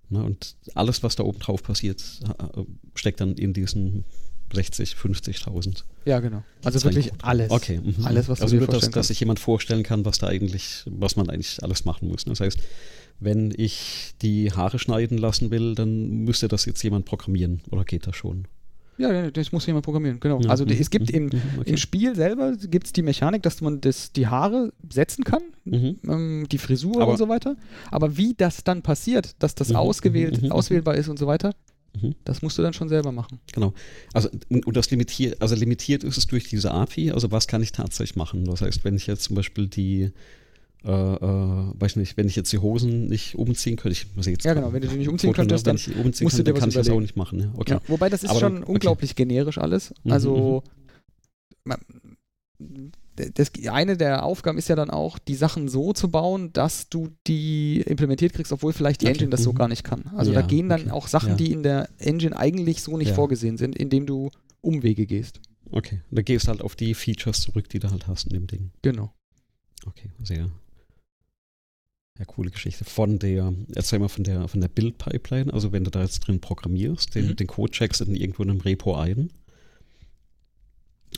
[0.08, 0.22] Ne?
[0.22, 2.02] Und alles, was da oben drauf passiert,
[2.94, 4.04] steckt dann in diesen
[4.52, 5.84] 60, 50.000.
[6.04, 6.42] Ja, genau.
[6.62, 7.50] Also wirklich alles.
[7.50, 7.80] Okay.
[7.82, 8.04] Mhm.
[8.04, 10.84] Alles, was also du dir nur, dass, dass sich jemand vorstellen kann, was da eigentlich,
[10.86, 12.24] was man eigentlich alles machen muss.
[12.24, 12.58] Das heißt,
[13.20, 18.06] wenn ich die Haare schneiden lassen will, dann müsste das jetzt jemand programmieren oder geht
[18.06, 18.46] das schon?
[18.98, 20.40] Ja, das muss jemand programmieren, genau.
[20.40, 21.70] Ja, also es gibt mhm, im, mhm, okay.
[21.70, 25.98] im Spiel selber gibt's die Mechanik, dass man das, die Haare setzen kann, mhm.
[26.06, 27.56] ähm, die Frisur Aber und so weiter.
[27.90, 31.54] Aber wie das dann passiert, dass das mhm, ausgewählt, mhm, auswählbar ist und so weiter,
[32.00, 32.14] Mhm.
[32.24, 33.38] Das musst du dann schon selber machen.
[33.52, 33.74] Genau.
[34.12, 37.12] Also und das limitiert, also limitiert ist es durch diese API.
[37.12, 38.44] Also was kann ich tatsächlich machen?
[38.44, 40.12] Das heißt, wenn ich jetzt zum Beispiel die
[40.84, 44.44] äh, äh, weiß nicht, wenn ich jetzt die Hosen nicht umziehen könnte, ich muss jetzt
[44.44, 46.58] Ja, genau, wenn du die nicht umziehen Foto, könntest, dann umziehen musst kann, du dir
[46.58, 47.40] kann ich das auch nicht machen.
[47.40, 47.72] Ja, okay.
[47.74, 49.24] ja, wobei das ist Aber schon dann, unglaublich okay.
[49.24, 49.94] generisch alles.
[50.02, 50.70] Mhm, also mhm,
[51.64, 51.78] man,
[53.34, 57.10] das, eine der Aufgaben ist ja dann auch, die Sachen so zu bauen, dass du
[57.26, 59.14] die implementiert kriegst, obwohl vielleicht die okay.
[59.14, 59.56] Engine das so mhm.
[59.56, 60.10] gar nicht kann.
[60.16, 60.90] Also ja, da gehen dann okay.
[60.90, 61.34] auch Sachen, ja.
[61.36, 63.14] die in der Engine eigentlich so nicht ja.
[63.14, 64.30] vorgesehen sind, indem du
[64.60, 65.40] Umwege gehst.
[65.70, 68.70] Okay, da gehst halt auf die Features zurück, die du halt hast in dem Ding.
[68.82, 69.12] Genau.
[69.86, 70.50] Okay, sehr,
[72.18, 72.84] ja, coole Geschichte.
[72.84, 76.40] Von der, erzähl mal von der, von der Build-Pipeline, also wenn du da jetzt drin
[76.40, 77.36] programmierst, den, mhm.
[77.36, 79.30] den Code checkst dann irgendwo in einem Repo ein.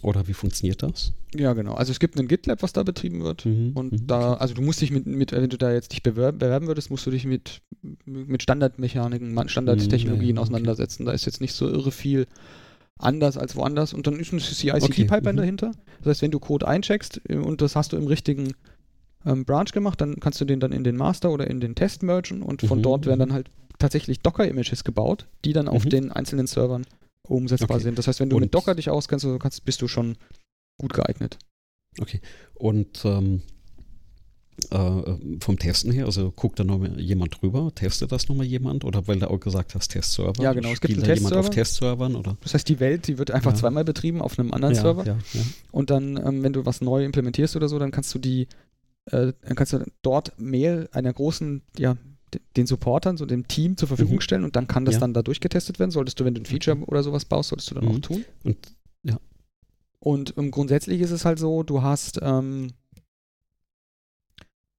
[0.03, 1.12] Oder wie funktioniert das?
[1.34, 1.74] Ja, genau.
[1.74, 3.47] Also es gibt einen GitLab, was da betrieben wird.
[3.47, 3.72] Mhm.
[3.74, 4.07] Und mhm.
[4.07, 6.90] da, also du musst dich mit, mit, wenn du da jetzt dich bewerben, bewerben würdest,
[6.90, 7.62] musst du dich mit,
[8.05, 11.07] mit Standardmechaniken, Standardtechnologien mhm, ja, auseinandersetzen.
[11.07, 12.26] Da ist jetzt nicht so irre viel
[12.99, 13.95] anders als woanders.
[13.95, 15.32] Und dann ist eine CI-CD-Pipeline okay.
[15.32, 15.36] Mhm.
[15.36, 15.72] dahinter.
[15.99, 18.55] Das heißt, wenn du Code eincheckst äh, und das hast du im richtigen
[19.27, 22.03] ähm, Branch gemacht, dann kannst du den dann in den Master oder in den Test
[22.03, 22.83] mergen und von mhm.
[22.83, 25.91] dort werden dann halt tatsächlich Docker-Images gebaut, die dann auf mhm.
[25.91, 26.87] den einzelnen Servern
[27.29, 27.85] umsetzbar okay.
[27.85, 27.99] sind.
[27.99, 30.16] Das heißt, wenn du und mit Docker dich auskennst, kannst, bist du schon
[30.79, 31.39] gut geeignet.
[32.01, 32.20] Okay.
[32.55, 33.43] Und ähm,
[34.70, 39.07] äh, vom Testen her, also guckt da noch jemand drüber, testet das nochmal jemand oder
[39.09, 40.43] weil du auch gesagt hast, Testserver?
[40.43, 41.31] Ja, genau, es gibt einen Testserver.
[41.31, 42.37] jemand auf Testservern oder?
[42.43, 43.59] Das heißt, die Welt, die wird einfach ja.
[43.59, 45.07] zweimal betrieben auf einem anderen ja, Server.
[45.07, 45.18] Ja,
[45.72, 48.47] und dann, ähm, wenn du was neu implementierst oder so, dann kannst du die,
[49.07, 51.97] äh, dann kannst du dort Mail einer großen, ja,
[52.57, 54.21] den Supportern, so dem Team zur Verfügung mhm.
[54.21, 55.01] stellen und dann kann das ja.
[55.01, 55.91] dann da durchgetestet werden.
[55.91, 57.91] Solltest du, wenn du ein Feature oder sowas baust, solltest du dann mhm.
[57.91, 58.25] auch tun.
[58.43, 58.57] Und
[59.03, 59.19] ja.
[60.01, 62.73] Und um, ähm, grundsätzlich ist es halt so, du hast ähm,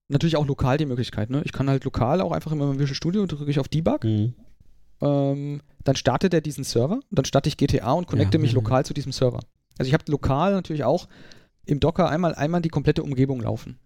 [0.07, 1.29] natürlich auch lokal die Möglichkeit.
[1.29, 1.41] Ne?
[1.45, 4.03] Ich kann halt lokal auch einfach in meinem Visual Studio drücke ich auf Debug.
[4.03, 4.33] Mhm.
[5.01, 8.85] Ähm, dann startet er diesen Server, dann starte ich GTA und connecte ja, mich lokal
[8.85, 9.39] zu diesem Server.
[9.77, 11.07] Also ich habe lokal natürlich auch
[11.65, 13.77] im Docker einmal, einmal die komplette Umgebung laufen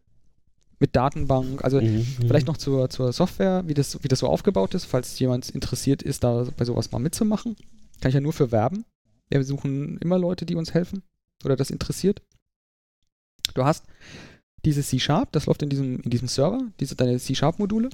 [0.80, 1.64] mit Datenbank.
[1.64, 2.06] Also mhm, mhm.
[2.20, 6.02] vielleicht noch zur, zur Software, wie das, wie das so aufgebaut ist, falls jemand interessiert
[6.02, 7.56] ist, da bei sowas mal mitzumachen.
[8.02, 8.86] Kann ich ja nur für werben.
[9.30, 11.04] Wir suchen immer Leute, die uns helfen
[11.44, 12.22] oder das interessiert.
[13.54, 13.86] Du hast
[14.66, 17.90] dieses C-Sharp, das läuft in diesem, in diesem Server, diese deine C-Sharp-Module.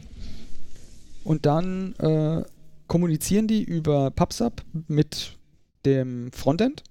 [1.24, 2.44] Und dann äh,
[2.88, 5.38] kommunizieren die über PubSub mit
[5.86, 6.84] dem Frontend.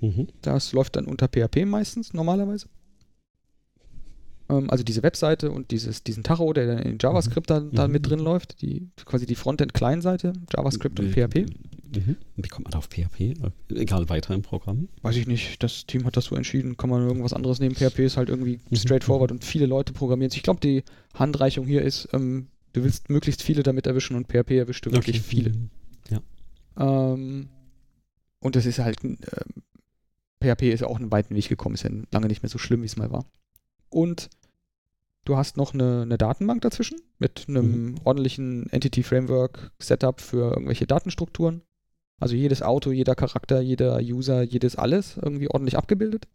[0.00, 0.28] Mhm.
[0.42, 2.68] Das läuft dann unter PHP meistens, normalerweise.
[4.50, 7.92] Ähm, also diese Webseite und dieses, diesen Tacho, der dann in JavaScript da, da mhm.
[7.92, 11.46] mit drin läuft, die, quasi die Frontend-Client-Seite, JavaScript und PHP.
[11.94, 12.16] Mhm.
[12.36, 13.34] Wie kommt man auf PHP?
[13.74, 14.88] Egal, weiter im Programm?
[15.02, 15.62] Weiß ich nicht.
[15.62, 16.76] Das Team hat das so entschieden.
[16.76, 17.74] Kann man irgendwas anderes nehmen?
[17.74, 18.76] PHP ist halt irgendwie mhm.
[18.76, 20.84] straightforward und viele Leute programmieren Ich glaube, die
[21.14, 25.16] Handreichung hier ist, ähm, du willst möglichst viele damit erwischen und PHP erwischt du wirklich
[25.16, 25.26] okay.
[25.26, 25.50] viele.
[25.50, 25.70] Mhm.
[26.10, 26.20] Ja.
[26.78, 27.48] Ähm,
[28.40, 29.16] und das ist halt, äh,
[30.42, 32.86] PHP ist auch einen weiten Weg gekommen, ist ja lange nicht mehr so schlimm, wie
[32.86, 33.26] es mal war.
[33.90, 34.30] Und
[35.24, 37.94] Du hast noch eine, eine Datenbank dazwischen mit einem mhm.
[38.04, 41.62] ordentlichen Entity Framework Setup für irgendwelche Datenstrukturen.
[42.18, 46.26] Also jedes Auto, jeder Charakter, jeder User, jedes alles irgendwie ordentlich abgebildet.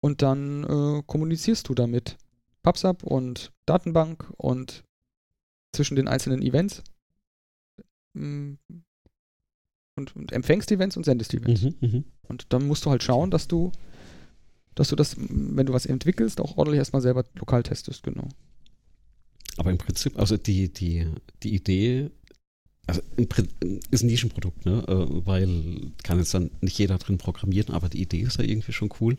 [0.00, 2.16] Und dann äh, kommunizierst du damit
[2.62, 4.84] PubSub und Datenbank und
[5.72, 6.82] zwischen den einzelnen Events.
[8.14, 8.54] Mm,
[9.96, 11.62] und, und empfängst Events und sendest Events.
[11.62, 12.04] Mhm, mh.
[12.28, 13.72] Und dann musst du halt schauen, dass du,
[14.76, 18.28] dass du das, wenn du was entwickelst, auch ordentlich erstmal selber lokal testest, genau.
[19.56, 21.06] Aber im Prinzip, also die, die,
[21.42, 22.10] die Idee
[22.86, 23.00] also
[23.90, 24.84] ist ein Nischenprodukt, ne?
[24.86, 28.72] Äh, weil kann jetzt dann nicht jeder drin programmieren, aber die Idee ist ja irgendwie
[28.72, 29.18] schon cool,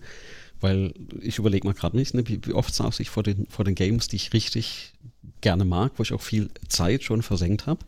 [0.62, 3.66] weil ich überlege mal gerade nicht, ne, wie, wie, oft saß ich vor den, vor
[3.66, 4.94] den Games, die ich richtig
[5.42, 7.84] gerne mag, wo ich auch viel Zeit schon versenkt habe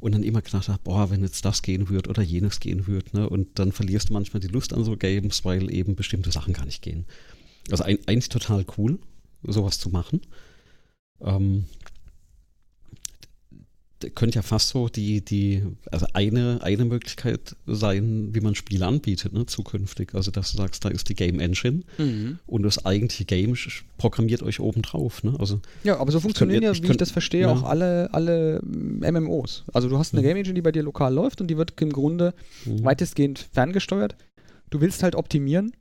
[0.00, 3.16] und dann immer gedacht habe, boah, wenn jetzt das gehen würde oder jenes gehen würde,
[3.16, 3.28] ne?
[3.28, 6.64] und dann verlierst du manchmal die Lust an so Games, weil eben bestimmte Sachen gar
[6.64, 7.04] nicht gehen.
[7.70, 8.98] Also ein, eigentlich total cool,
[9.42, 10.20] sowas zu machen.
[11.20, 11.64] Ähm,
[14.14, 19.32] könnte ja fast so die, die, also eine, eine Möglichkeit sein, wie man Spiele anbietet,
[19.32, 20.14] ne, zukünftig.
[20.14, 22.38] Also, dass du sagst, da ist die Game Engine mhm.
[22.46, 23.54] und das eigentliche Game
[23.98, 25.22] programmiert euch obendrauf.
[25.22, 25.34] Ne?
[25.38, 27.52] Also, ja, aber so funktionieren ja, wie ich, ich das verstehe, ja.
[27.52, 29.64] auch alle, alle MMOs.
[29.72, 30.26] Also, du hast eine mhm.
[30.26, 32.34] Game Engine, die bei dir lokal läuft und die wird im Grunde
[32.64, 32.84] mhm.
[32.84, 34.16] weitestgehend ferngesteuert.
[34.70, 35.72] Du willst halt optimieren.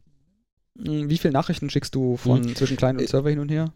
[0.78, 2.56] Hm, wie viele Nachrichten schickst du von mhm.
[2.56, 3.72] zwischen Client und äh, Server hin und her?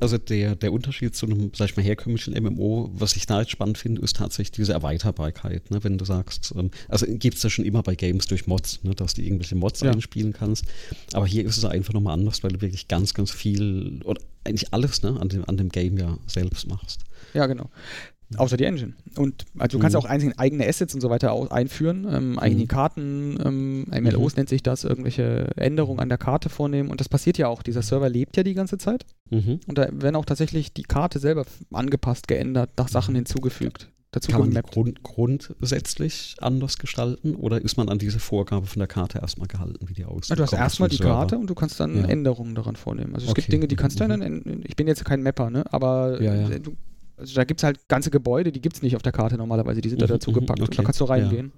[0.00, 3.50] Also der, der Unterschied zu einem, sag ich mal, herkömmlichen MMO, was ich da jetzt
[3.50, 5.70] spannend finde, ist tatsächlich diese Erweiterbarkeit.
[5.70, 5.82] Ne?
[5.84, 8.94] Wenn du sagst, ähm, also gibt es ja schon immer bei Games durch Mods, ne?
[8.94, 9.92] dass du irgendwelche Mods ja.
[9.92, 10.64] einspielen kannst.
[11.12, 14.72] Aber hier ist es einfach nochmal anders, weil du wirklich ganz, ganz viel oder eigentlich
[14.72, 15.18] alles ne?
[15.20, 17.00] an, dem, an dem Game ja selbst machst.
[17.32, 17.70] Ja, genau.
[18.38, 18.94] Außer die Engine.
[19.16, 20.02] Und also du kannst mhm.
[20.02, 22.68] auch eigene Assets und so weiter einführen, ähm, eigene mhm.
[22.68, 24.40] Karten, ähm, MLOs mhm.
[24.40, 26.90] nennt sich das, irgendwelche Änderungen an der Karte vornehmen.
[26.90, 27.62] Und das passiert ja auch.
[27.62, 29.04] Dieser Server lebt ja die ganze Zeit.
[29.30, 29.60] Mhm.
[29.66, 33.18] Und da werden auch tatsächlich die Karte selber angepasst, geändert, nach Sachen mhm.
[33.18, 33.90] hinzugefügt.
[34.14, 38.78] Dazu Kann man die Grund, grundsätzlich anders gestalten oder ist man an diese Vorgabe von
[38.78, 40.30] der Karte erstmal gehalten, wie die aussieht?
[40.30, 41.14] Ja, du hast erstmal die Server.
[41.14, 42.04] Karte und du kannst dann ja.
[42.04, 43.12] Änderungen daran vornehmen.
[43.16, 43.40] Also es okay.
[43.40, 45.64] gibt Dinge, die kannst du dann, ich bin jetzt kein Mapper, ne?
[45.72, 46.48] aber ja.
[46.60, 46.76] du
[47.16, 49.80] also da gibt es halt ganze Gebäude, die gibt es nicht auf der Karte normalerweise,
[49.80, 50.70] die sind da mhm, dazu mhm, gepackt okay.
[50.70, 51.52] und da kannst du reingehen.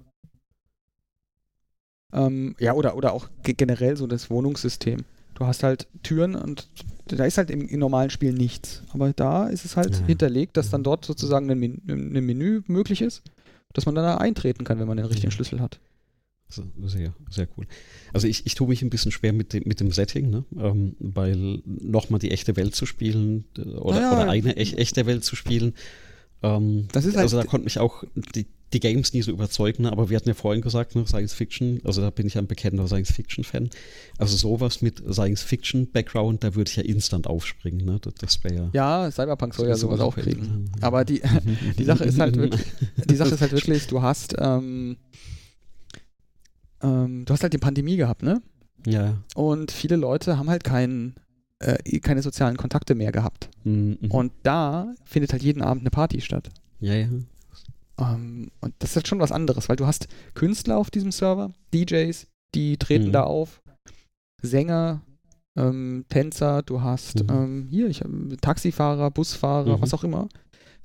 [2.13, 2.27] Ja.
[2.27, 5.03] Ähm, ja, oder, oder auch generell so das Wohnungssystem.
[5.33, 6.67] Du hast halt Türen und
[7.07, 8.83] da ist halt im, im normalen Spiel nichts.
[8.91, 10.05] Aber da ist es halt ja.
[10.05, 13.23] hinterlegt, dass dann dort sozusagen ein, Men ein Menü möglich ist,
[13.73, 15.31] dass man dann da eintreten kann, wenn man den richtigen.
[15.31, 15.79] Schlüssel hat.
[16.49, 17.65] Sehr, sehr cool.
[18.13, 20.45] Also ich, ich tue mich ein bisschen schwer mit dem, mit dem Setting, ne?
[20.57, 25.25] ähm, weil nochmal die echte Welt zu spielen oder, ja, oder eine ech, echte Welt
[25.25, 25.73] zu spielen,
[26.43, 28.03] ähm, das ist halt also da konnte mich auch
[28.35, 29.91] die, die Games nie so überzeugen, ne?
[29.91, 32.87] aber wir hatten ja vorhin gesagt, ne, Science Fiction, also da bin ich ein bekennender
[32.87, 33.69] Science Fiction Fan.
[34.17, 37.97] Also sowas mit Science Fiction Background, da würde ich ja instant aufspringen, ne?
[38.01, 38.69] Das, das wäre ja.
[38.73, 40.69] Ja, Cyberpunk soll ja sowas auch kriegen.
[40.81, 41.21] Aber die,
[41.79, 42.61] die Sache ist halt wirklich,
[43.09, 44.97] die Sache ist halt wirklich, du hast ähm,
[46.81, 48.41] ähm, du hast halt die Pandemie gehabt, ne?
[48.85, 49.17] Ja.
[49.35, 51.15] Und viele Leute haben halt keinen
[51.59, 53.49] äh, keine sozialen Kontakte mehr gehabt.
[53.63, 53.97] Mhm.
[54.09, 56.49] Und da findet halt jeden Abend eine Party statt.
[56.79, 57.07] Ja, ja.
[57.99, 61.51] Ähm, und das ist halt schon was anderes, weil du hast Künstler auf diesem Server,
[61.73, 63.13] DJs, die treten mhm.
[63.13, 63.61] da auf,
[64.41, 65.01] Sänger,
[65.55, 67.29] ähm, Tänzer, du hast mhm.
[67.29, 68.03] ähm, hier, ich,
[68.41, 69.81] Taxifahrer, Busfahrer, mhm.
[69.81, 70.29] was auch immer.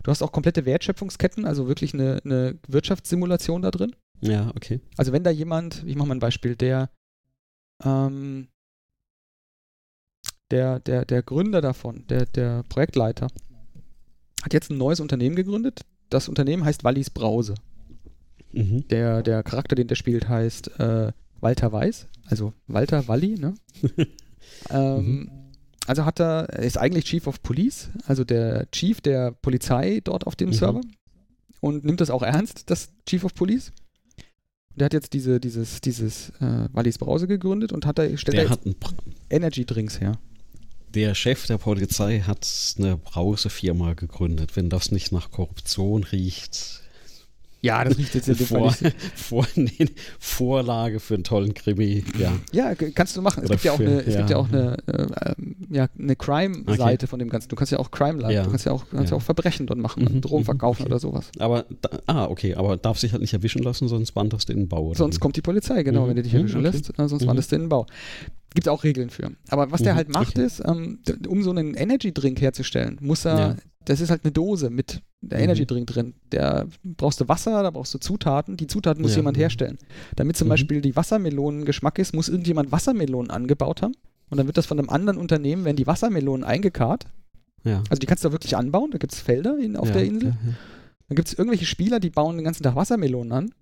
[0.03, 3.95] Du hast auch komplette Wertschöpfungsketten, also wirklich eine, eine Wirtschaftssimulation da drin.
[4.22, 4.80] Ja, okay.
[4.96, 6.90] Also wenn da jemand, ich mache mal ein Beispiel, der,
[7.84, 8.48] ähm,
[10.50, 13.28] der, der, der Gründer davon, der, der Projektleiter,
[14.42, 15.80] hat jetzt ein neues Unternehmen gegründet.
[16.08, 17.54] Das Unternehmen heißt Wallis Brause.
[18.52, 18.86] Mhm.
[18.88, 23.54] Der, der Charakter, den der spielt, heißt äh, Walter Weiß, also Walter Walli, ne?
[24.70, 25.30] ähm, mhm.
[25.86, 30.26] Also hat er, er ist eigentlich Chief of Police, also der Chief der Polizei dort
[30.26, 30.54] auf dem mhm.
[30.54, 30.80] Server
[31.60, 33.72] und nimmt das auch ernst, das Chief of Police.
[34.76, 38.48] Der hat jetzt diese, dieses, dieses äh, Wallis Brause gegründet und hat da, stellt der
[38.48, 38.56] da
[39.28, 40.18] Energy Drinks her.
[40.94, 42.46] Der Chef der Polizei hat
[42.78, 44.56] eine Brausefirma gegründet.
[44.56, 46.81] Wenn das nicht nach Korruption riecht,
[47.62, 48.74] ja, das riecht jetzt in dem Vor,
[49.14, 49.70] Vor, nee,
[50.18, 52.32] Vorlage für einen tollen Krimi, ja.
[52.52, 53.44] Ja, kannst du machen.
[53.44, 54.20] Es, gibt ja, auch für, eine, es ja.
[54.20, 55.34] gibt ja auch eine, äh,
[55.70, 57.06] ja, eine Crime-Seite okay.
[57.06, 57.48] von dem Ganzen.
[57.48, 58.42] Du kannst ja auch Crime ja.
[58.42, 59.16] du kannst ja auch, kannst ja.
[59.16, 60.20] auch Verbrechen dort machen, mhm.
[60.20, 60.46] Drogen mhm.
[60.46, 60.90] verkaufen okay.
[60.90, 61.30] oder sowas.
[61.38, 64.60] Aber, da, ah, okay, aber darf sich halt nicht erwischen lassen, sonst wanderst du in
[64.60, 64.88] den Bau.
[64.88, 65.20] Oder sonst wie?
[65.20, 66.08] kommt die Polizei, genau, mhm.
[66.08, 66.70] wenn du dich erwischen okay.
[66.70, 67.26] lässt, äh, sonst mhm.
[67.28, 67.86] wanderst du in den Bau.
[68.54, 69.30] Gibt es auch Regeln für.
[69.48, 69.96] Aber was der mhm.
[69.98, 70.98] halt macht ist, ähm,
[71.28, 75.44] um so einen Energy-Drink herzustellen, muss er das ist halt eine Dose mit der mhm.
[75.44, 76.14] Energy Drink drin.
[76.30, 78.56] Da brauchst du Wasser, da brauchst du Zutaten.
[78.56, 79.18] Die Zutaten muss ja.
[79.18, 79.78] jemand herstellen.
[80.16, 80.50] Damit zum mhm.
[80.50, 83.94] Beispiel die Wassermelonen Geschmack ist, muss irgendjemand Wassermelonen angebaut haben
[84.28, 87.06] und dann wird das von einem anderen Unternehmen, werden die Wassermelonen eingekarrt.
[87.64, 87.82] Ja.
[87.88, 90.04] Also die kannst du da wirklich anbauen, da gibt es Felder in, auf ja, der
[90.04, 90.30] Insel.
[90.30, 90.36] Ja.
[91.08, 93.54] Dann gibt es irgendwelche Spieler, die bauen den ganzen Tag Wassermelonen an.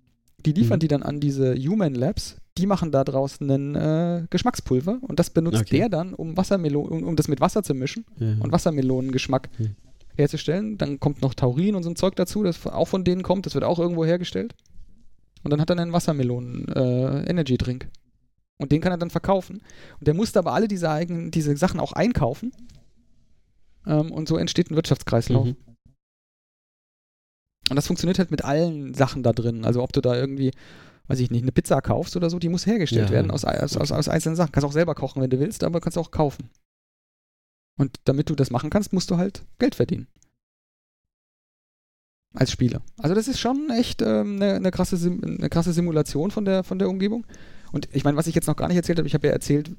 [0.45, 0.79] Die liefern Mhm.
[0.79, 2.37] die dann an diese Human Labs.
[2.57, 5.77] Die machen da draußen einen äh, Geschmackspulver und das benutzt Okay.
[5.77, 9.75] der dann, um um, um das mit Wasser zu mischen und Wassermelonengeschmack Mhm.
[10.17, 10.77] Herzustellen.
[10.77, 13.45] Dann kommt noch Taurin und so ein Zeug dazu, das auch von denen kommt.
[13.45, 14.55] Das wird auch irgendwo hergestellt.
[15.43, 17.89] Und dann hat er einen Wassermelonen-Energy-Drink.
[18.59, 19.61] und den kann er dann verkaufen.
[19.99, 22.51] Und der musste aber alle diese, eigenen, diese Sachen auch einkaufen.
[23.87, 25.47] Ähm, und so entsteht ein Wirtschaftskreislauf.
[25.47, 25.55] Mhm.
[27.69, 29.65] Und das funktioniert halt mit allen Sachen da drin.
[29.65, 30.51] Also ob du da irgendwie,
[31.07, 33.13] weiß ich nicht, eine Pizza kaufst oder so, die muss hergestellt Ja.
[33.15, 34.51] werden aus, aus, aus, aus einzelnen Sachen.
[34.51, 36.49] Kannst auch selber kochen, wenn du willst, aber kannst auch kaufen.
[37.77, 40.07] Und damit du das machen kannst, musst du halt Geld verdienen.
[42.33, 42.81] Als Spieler.
[42.97, 46.63] Also das ist schon echt ähm, eine, eine, krasse, Sim eine krasse Simulation von der,
[46.63, 47.25] von der Umgebung.
[47.73, 49.71] Und ich meine, was ich jetzt noch gar nicht erzählt habe, ich habe ja erzählt,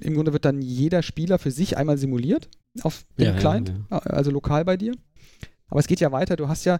[0.00, 2.48] im Grunde wird dann jeder Spieler für sich einmal simuliert
[2.82, 4.94] auf dem Ja, ja, Client, also lokal bei dir.
[5.68, 6.36] Aber es geht ja weiter.
[6.36, 6.78] Du hast ja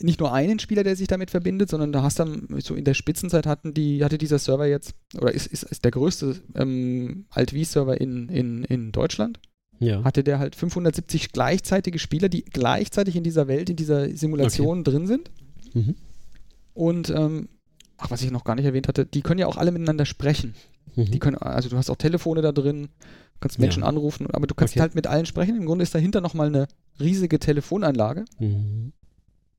[0.00, 2.94] nicht nur einen Spieler, der sich damit verbindet, sondern da hast dann so in der
[2.94, 8.00] Spitzenzeit hatten die, hatte dieser Server jetzt, oder ist, ist, ist der größte ähm, Alt-V-Server
[8.00, 9.40] in, in, in Deutschland,
[9.78, 10.02] Ja.
[10.04, 15.06] hatte der halt 570 gleichzeitige Spieler, die gleichzeitig in dieser Welt, in dieser Simulation drin
[15.06, 15.30] sind.
[15.74, 15.94] Mhm.
[16.74, 17.48] Und ähm,
[17.98, 20.54] ach, was ich noch gar nicht erwähnt hatte, die können ja auch alle miteinander sprechen.
[20.94, 21.10] Mhm.
[21.10, 22.88] Die können, also du hast auch Telefone da drin,
[23.40, 23.88] kannst Menschen Ja.
[23.88, 24.80] anrufen, aber du kannst Okay.
[24.80, 25.56] halt mit allen sprechen.
[25.56, 26.68] Im Grunde ist dahinter nochmal eine
[27.00, 28.92] riesige Telefonanlage, Mhm.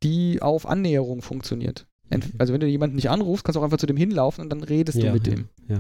[0.04, 1.86] die auf Annäherung funktioniert.
[2.10, 2.34] Ent Okay.
[2.40, 4.64] Also wenn du jemanden nicht anrufst, kannst du auch einfach zu dem hinlaufen und dann
[4.64, 5.50] redest ja, du mit ja, dem.
[5.68, 5.76] Ja,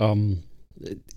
[0.00, 0.12] ja.
[0.12, 0.42] Ähm,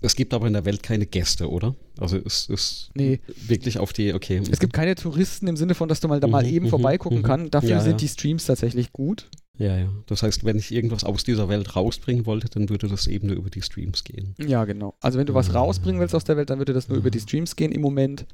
[0.00, 1.74] es gibt aber in der Welt keine Gäste, oder?
[1.98, 3.20] Also es ist Nee.
[3.46, 4.40] wirklich auf die, okay.
[4.50, 6.70] Es gibt keine Touristen im Sinne von, dass du mal da mal Mhm, eben mhm,
[6.70, 7.22] vorbeigucken mhm.
[7.22, 7.54] kannst.
[7.54, 7.96] Dafür Ja, sind ja.
[7.98, 9.28] die Streams tatsächlich gut.
[9.58, 9.90] Ja, ja.
[10.06, 13.36] Das heißt, wenn ich irgendwas aus dieser Welt rausbringen wollte, dann würde das eben nur
[13.36, 14.34] über die Streams gehen.
[14.38, 14.94] Ja, genau.
[15.00, 17.20] Also wenn du was rausbringen willst aus der Welt, dann würde das nur über die
[17.20, 18.24] Streams gehen im Moment.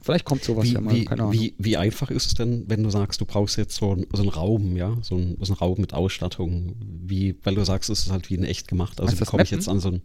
[0.00, 1.32] Vielleicht kommt sowas Wie, ja mal, wie, keine Ahnung.
[1.32, 4.28] wie, wie einfach ist es denn, wenn du sagst, du brauchst jetzt so, so einen
[4.28, 8.12] Raum, ja, so, ein, so einen Raum mit Ausstattung, wie, weil du sagst, es ist
[8.12, 9.00] halt wie in echt gemacht.
[9.00, 10.02] Also wie komme ich jetzt an so ein.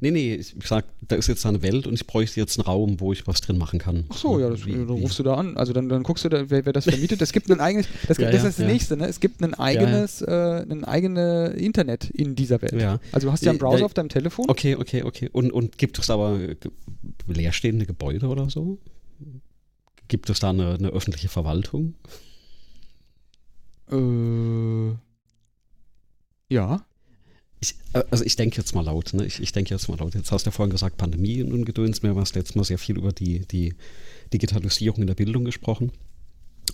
[0.00, 3.00] Nee, nee, ich sag, da ist jetzt eine Welt und ich bräuchte jetzt einen Raum,
[3.00, 4.04] wo ich was drin machen kann.
[4.08, 5.56] Ach so, ja, das, Wie- dann rufst du da an.
[5.56, 7.22] Also dann, dann guckst du da, wer, wer das vermietet.
[7.22, 8.72] Es gibt ein eigenes, das, Ja, das ja, ist das ja.
[8.72, 9.06] nächste, ne?
[9.06, 12.72] Es gibt ein eigenes, äh, ein eigene Internet in dieser Welt.
[12.80, 12.98] Ja.
[13.12, 13.84] Also du hast ja einen Ja, Browser ja.
[13.86, 14.46] auf deinem Telefon.
[14.48, 15.28] Okay, okay, okay.
[15.32, 16.38] Und, und gibt es aber
[17.26, 18.78] leerstehende Gebäude oder so?
[20.08, 21.94] Gibt es da eine, eine öffentliche Verwaltung?
[23.90, 24.94] Äh,
[26.54, 26.84] ja.
[27.64, 27.76] Ich,
[28.10, 29.24] also ich denke jetzt mal laut, ne?
[29.24, 30.14] Ich, ich denke jetzt mal laut.
[30.14, 32.02] Jetzt hast du ja vorhin gesagt, Pandemie und Gedöns.
[32.02, 33.74] Mir hast letztes Mal sehr viel über die, die
[34.34, 35.90] Digitalisierung in der Bildung gesprochen.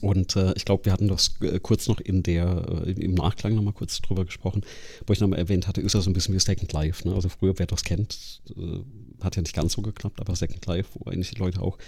[0.00, 3.54] Und äh, ich glaube, wir hatten das äh, kurz noch in der, äh, im Nachklang
[3.54, 4.62] nochmal kurz drüber gesprochen,
[5.06, 7.06] wo ich nochmal erwähnt hatte, ist ja so ein bisschen wie Second Life.
[7.06, 7.14] Ne?
[7.14, 8.80] Also früher, wer das kennt, äh,
[9.22, 11.78] hat ja nicht ganz so geklappt, aber Second Life, wo eigentlich die Leute auch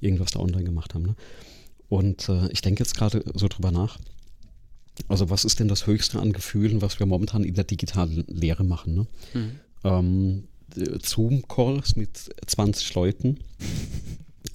[0.00, 1.02] irgendwas da online gemacht haben.
[1.02, 1.14] Ne?
[1.88, 3.98] Und ich denke jetzt gerade so drüber nach.
[5.06, 8.64] Also was ist denn das Höchste an Gefühlen, was wir momentan in der digitalen Lehre
[8.64, 8.94] machen?
[8.94, 9.06] Ne?
[9.84, 13.38] ähm, äh, Zoom-Calls mit 20 Leuten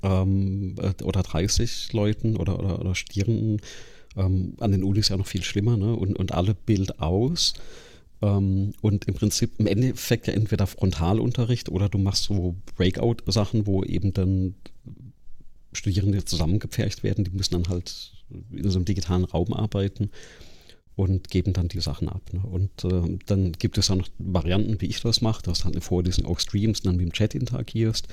[0.03, 3.61] ähm, äh, oder 30 Leuten oder, oder, oder Studierenden.
[4.15, 5.95] Ähm, an den Unis ja noch viel schlimmer, ne?
[5.95, 7.53] Und, und alle Bild aus.
[8.21, 13.83] Ähm, und im Prinzip im Endeffekt ja entweder Frontalunterricht oder du machst so Breakout-Sachen, wo
[13.83, 14.55] eben dann
[15.71, 17.23] Studierende zusammengepfercht werden.
[17.25, 18.11] Die müssen dann halt
[18.51, 20.09] in so einem digitalen Raum arbeiten
[20.95, 22.21] und geben dann die Sachen ab.
[22.33, 22.41] Ne?
[22.41, 25.75] Und äh, dann gibt es auch noch Varianten, wie ich das mache, dass du halt
[25.75, 28.07] eine Vorlesung auch streamst und dann mit dem Chat interagierst,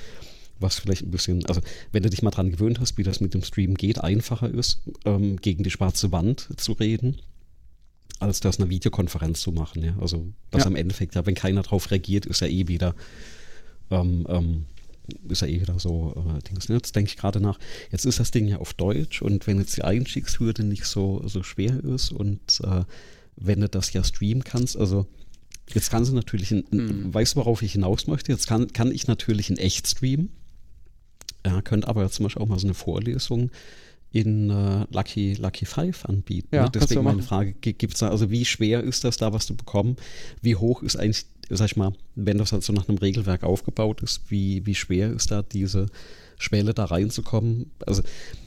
[0.58, 1.60] was vielleicht ein bisschen, also
[1.92, 4.82] wenn du dich mal dran gewöhnt hast, wie das mit dem Stream geht, einfacher ist,
[5.04, 7.16] ähm, gegen die schwarze Wand zu reden,
[8.18, 9.82] als das eine Videokonferenz zu machen.
[9.82, 9.96] Ja?
[10.00, 10.66] Also was Ja.
[10.66, 12.94] am Endeffekt, ja, wenn keiner drauf reagiert, ist ja eh wieder
[13.90, 14.64] ähm, ähm,
[15.28, 16.68] ist ja eh wieder so äh, Dings.
[16.68, 16.76] ne?
[16.76, 17.58] Jetzt denke ich gerade nach,
[17.90, 21.42] jetzt ist das Ding ja auf Deutsch und wenn jetzt die Einstiegshürde nicht so, so
[21.42, 22.84] schwer ist und äh,
[23.36, 25.06] wenn du das ja streamen kannst, also
[25.72, 27.14] jetzt kannst du natürlich, in, Hm.
[27.14, 28.32] weißt du, worauf ich hinaus möchte?
[28.32, 30.30] Jetzt kann, kann ich natürlich in echt streamen.
[31.46, 33.50] Ja, könnte aber zum Beispiel auch mal so eine Vorlesung
[34.12, 36.48] in äh, Lucky, Lucky Five anbieten.
[36.52, 36.70] Ja, ne?
[36.72, 37.22] kannst du Deswegen meine.
[37.22, 39.96] Frage, gibt es da, also wie schwer ist das da, was du bekommen?
[40.42, 44.02] Wie hoch ist eigentlich, sag ich mal, wenn das halt so nach einem Regelwerk aufgebaut
[44.02, 45.86] ist, wie, wie schwer ist da diese
[46.38, 47.70] Schwelle da reinzukommen?
[47.86, 48.02] Also,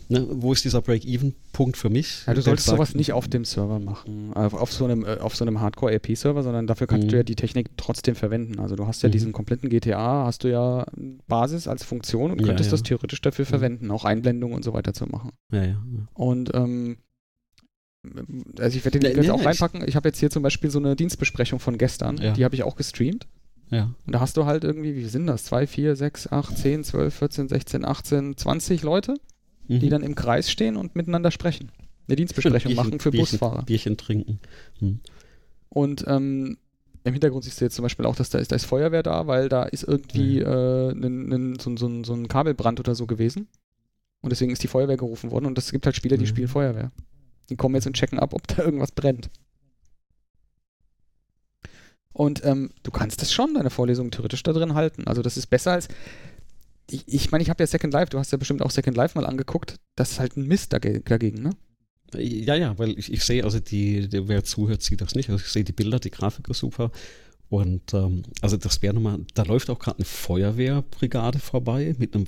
[0.10, 2.24] ne, wo ist dieser Break-Even-Punkt für mich?
[2.26, 5.18] Ja, du solltest sagt, sowas nicht auf dem Server machen, auf, auf so einem, äh,
[5.20, 7.12] auf so einem Hardcore-RP-Server, sondern dafür kannst Mhm.
[7.12, 8.60] du ja die Technik trotzdem verwenden.
[8.60, 9.14] Also du hast ja Mhm.
[9.14, 10.86] diesen kompletten GTA, hast du ja
[11.28, 12.72] Basis als Funktion und Ja, könntest ja.
[12.72, 15.30] das theoretisch dafür verwenden, auch Einblendungen und so weiter zu machen.
[15.52, 16.08] Ja, ja, ja.
[16.16, 16.98] Und ähm,
[18.60, 19.88] also ich werde den Link jetzt ja, auch reinpacken.
[19.88, 22.34] Ich habe jetzt hier zum Beispiel so eine Dienstbesprechung von gestern, Ja.
[22.34, 23.28] die habe ich auch gestreamt.
[23.70, 23.94] Ja.
[24.06, 25.46] Und da hast du halt irgendwie, wie sind das?
[25.46, 29.16] 2, 4, 6, 8, 10, 12, 14, 16, 18, 20 Leute,
[29.68, 29.80] Mhm.
[29.80, 31.72] die dann im Kreis stehen und miteinander sprechen.
[32.08, 33.64] Eine Dienstbesprechung Bierchen- machen für Bierchen, Busfahrer.
[33.64, 34.40] Bierchen trinken.
[34.80, 35.00] Hm.
[35.70, 36.58] Und ähm,
[37.06, 39.26] im Hintergrund siehst du jetzt zum Beispiel auch, dass da ist, da ist Feuerwehr da,
[39.28, 43.48] weil da ist irgendwie äh, nen- so, ein- so, so ein Kabelbrand oder so gewesen.
[44.22, 45.46] Und deswegen ist die Feuerwehr gerufen worden.
[45.46, 46.28] Und es gibt halt Spieler, die Mhm.
[46.28, 46.92] spielen Feuerwehr.
[47.50, 49.30] Die kommen jetzt und checken ab, ob da irgendwas brennt.
[52.14, 55.08] Und ähm, du kannst das schon, deine Vorlesung theoretisch da drin halten.
[55.08, 55.88] Also das ist besser als.
[56.90, 59.18] Ich ich, meine, ich habe ja Second Life, du hast ja bestimmt auch Second Life
[59.18, 59.78] mal angeguckt.
[59.96, 61.52] Das ist halt ein Mist dage dagegen, ne?
[62.16, 65.30] Ja, ja, weil ich, ich sehe, also die, die, wer zuhört, sieht das nicht.
[65.30, 66.92] Also ich sehe die Bilder, die Grafik ist super.
[67.50, 72.28] Und ähm, also das wäre nochmal, da läuft auch gerade eine Feuerwehrbrigade vorbei mit einem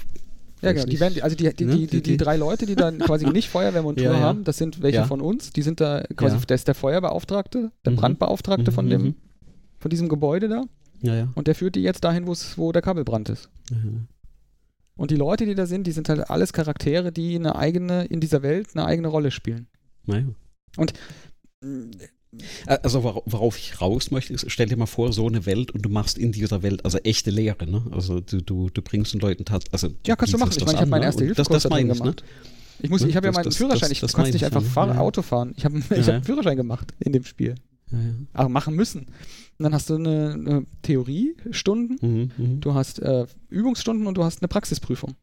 [0.66, 0.86] Ja, genau.
[0.86, 3.50] Die werden, also die, die, ne, die, die, die drei Leute, die dann quasi nicht
[3.50, 4.20] Feuerwehrmontur Ja, ja.
[4.20, 5.06] haben, das sind welche Ja.
[5.06, 5.52] von uns.
[5.52, 7.96] Die sind da quasi, der ist der Feuerbeauftragte, der Mhm.
[7.98, 9.16] Brandbeauftragte von Mhm, dem, mhm.
[9.80, 10.64] von diesem Gebäude da.
[11.02, 11.28] Ja, ja.
[11.36, 13.50] Und der führt die jetzt dahin, wo der Kabelbrand ist.
[13.72, 13.78] ja.
[14.98, 18.22] Und die Leute, die da sind, die sind halt alles Charaktere, die eine eigene, in
[18.22, 19.68] dieser Welt eine eigene Rolle spielen.
[20.06, 20.24] Naja.
[20.78, 20.94] Und
[22.66, 25.82] Also wora- worauf ich raus möchte, ist, stell dir mal vor, so eine Welt und
[25.84, 27.84] du machst in dieser Welt also echte Lehre, ne?
[27.92, 30.52] Also du, du, du bringst den Leuten tat, also ja, kannst du machen.
[30.56, 31.06] Ich meine, ich habe an, meinen ne?
[31.06, 32.22] erste Und das, das meine ich, gemacht.
[32.22, 32.26] ne?
[32.82, 33.10] Ich, muss, Ne?
[33.10, 34.68] ich habe ja meinen das- Führerschein, das- ich, das kannst meine nicht ich, einfach ne?
[34.68, 35.00] fahr, Ja.
[35.00, 35.54] Auto fahren.
[35.58, 37.56] Ich habe ich Ja, hab einen Führerschein gemacht in dem Spiel.
[37.92, 38.14] Ja, ja.
[38.34, 39.02] Ach, machen müssen.
[39.58, 42.60] Und dann hast du eine, eine Theoriestunden, Mhm, mhm.
[42.60, 45.14] du hast äh, Übungsstunden und du hast eine Praxisprüfung.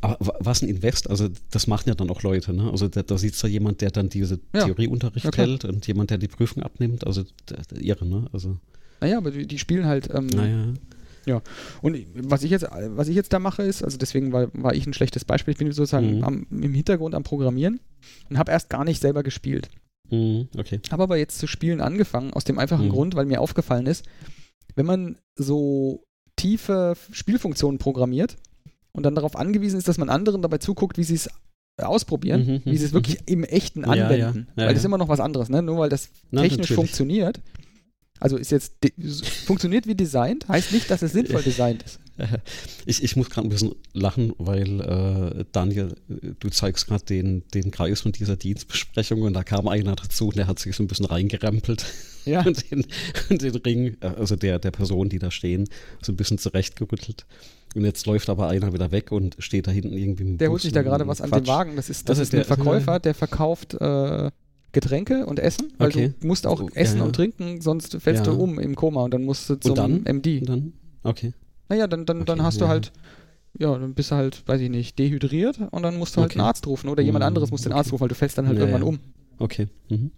[0.00, 2.70] Aber wa- was ein Invest, also das machen ja dann auch Leute, ne?
[2.70, 4.64] Also da, da sitzt da jemand, der dann diese Ja.
[4.64, 5.46] Theorieunterricht Ja, klar.
[5.46, 8.28] hält und jemand, der die Prüfung abnimmt, also der, der irre, ne?
[8.32, 8.56] Also,
[9.00, 10.08] Naja, aber die, die spielen halt.
[10.14, 10.74] Ähm, naja.
[11.82, 14.86] Und was ich jetzt, was ich jetzt da mache, ist, also deswegen war, war ich
[14.86, 15.52] ein schlechtes Beispiel.
[15.52, 16.24] Ich bin sozusagen Mhm.
[16.24, 17.80] am, im Hintergrund am Programmieren
[18.30, 19.68] und habe erst gar nicht selber gespielt.
[20.08, 20.78] Mhm, okay.
[20.92, 22.90] Habe aber jetzt zu spielen angefangen, aus dem einfachen Mhm.
[22.90, 24.04] Grund, weil mir aufgefallen ist,
[24.76, 26.04] wenn man so
[26.36, 28.36] tiefe Spielfunktionen programmiert
[28.96, 31.30] und dann darauf angewiesen ist, dass man anderen dabei zuguckt, wie sie es
[31.80, 34.48] ausprobieren, Mhm, wie sie es mhm, wirklich im Echten Ja, ja, anwenden.
[34.56, 35.62] ja, weil das ist immer noch was anderes, ne?
[35.62, 36.76] Nur weil das Na, technisch natürlich.
[36.76, 37.40] funktioniert.
[38.18, 38.72] Also ist jetzt
[39.44, 42.00] funktioniert wie designt, heißt nicht, dass es sinnvoll designt ist.
[42.86, 45.94] Ich, ich muss gerade ein bisschen lachen, weil äh, Daniel,
[46.40, 50.36] du zeigst gerade den, den Kreis von dieser Dienstbesprechung und da kam einer dazu und
[50.38, 51.84] der hat sich so ein bisschen reingerempelt
[52.24, 52.40] Ja.
[52.40, 52.86] und, den,
[53.28, 55.68] und den Ring, äh, also der, der Personen, die da stehen,
[56.00, 57.26] so ein bisschen zurechtgerüttelt.
[57.76, 60.72] Und jetzt läuft aber einer wieder weg und steht da hinten irgendwie Der holt sich
[60.72, 61.76] da und gerade was an den Wagen.
[61.76, 64.30] Das ist, das Das ist ist ein der- Verkäufer, der verkauft äh,
[64.72, 66.14] Getränke und Essen, weil Okay.
[66.18, 68.32] du musst auch So, essen ja, und trinken, sonst fällst Ja.
[68.32, 70.04] du um im Koma und dann musst du zum dann?
[70.06, 70.40] MD.
[70.40, 70.72] Und dann?
[71.02, 71.34] Okay.
[71.68, 72.70] Naja, dann, dann, dann Okay, hast du ja.
[72.70, 72.92] halt,
[73.58, 76.40] ja, dann bist du halt, weiß ich nicht, dehydriert und dann musst du halt Okay.
[76.40, 77.72] einen Arzt rufen oder jemand Mhm, anderes muss den.
[77.72, 78.88] Arzt rufen, weil du fällst dann halt Ja, irgendwann ja.
[78.88, 78.98] um.
[79.38, 79.68] Okay.
[79.90, 80.12] Mhm.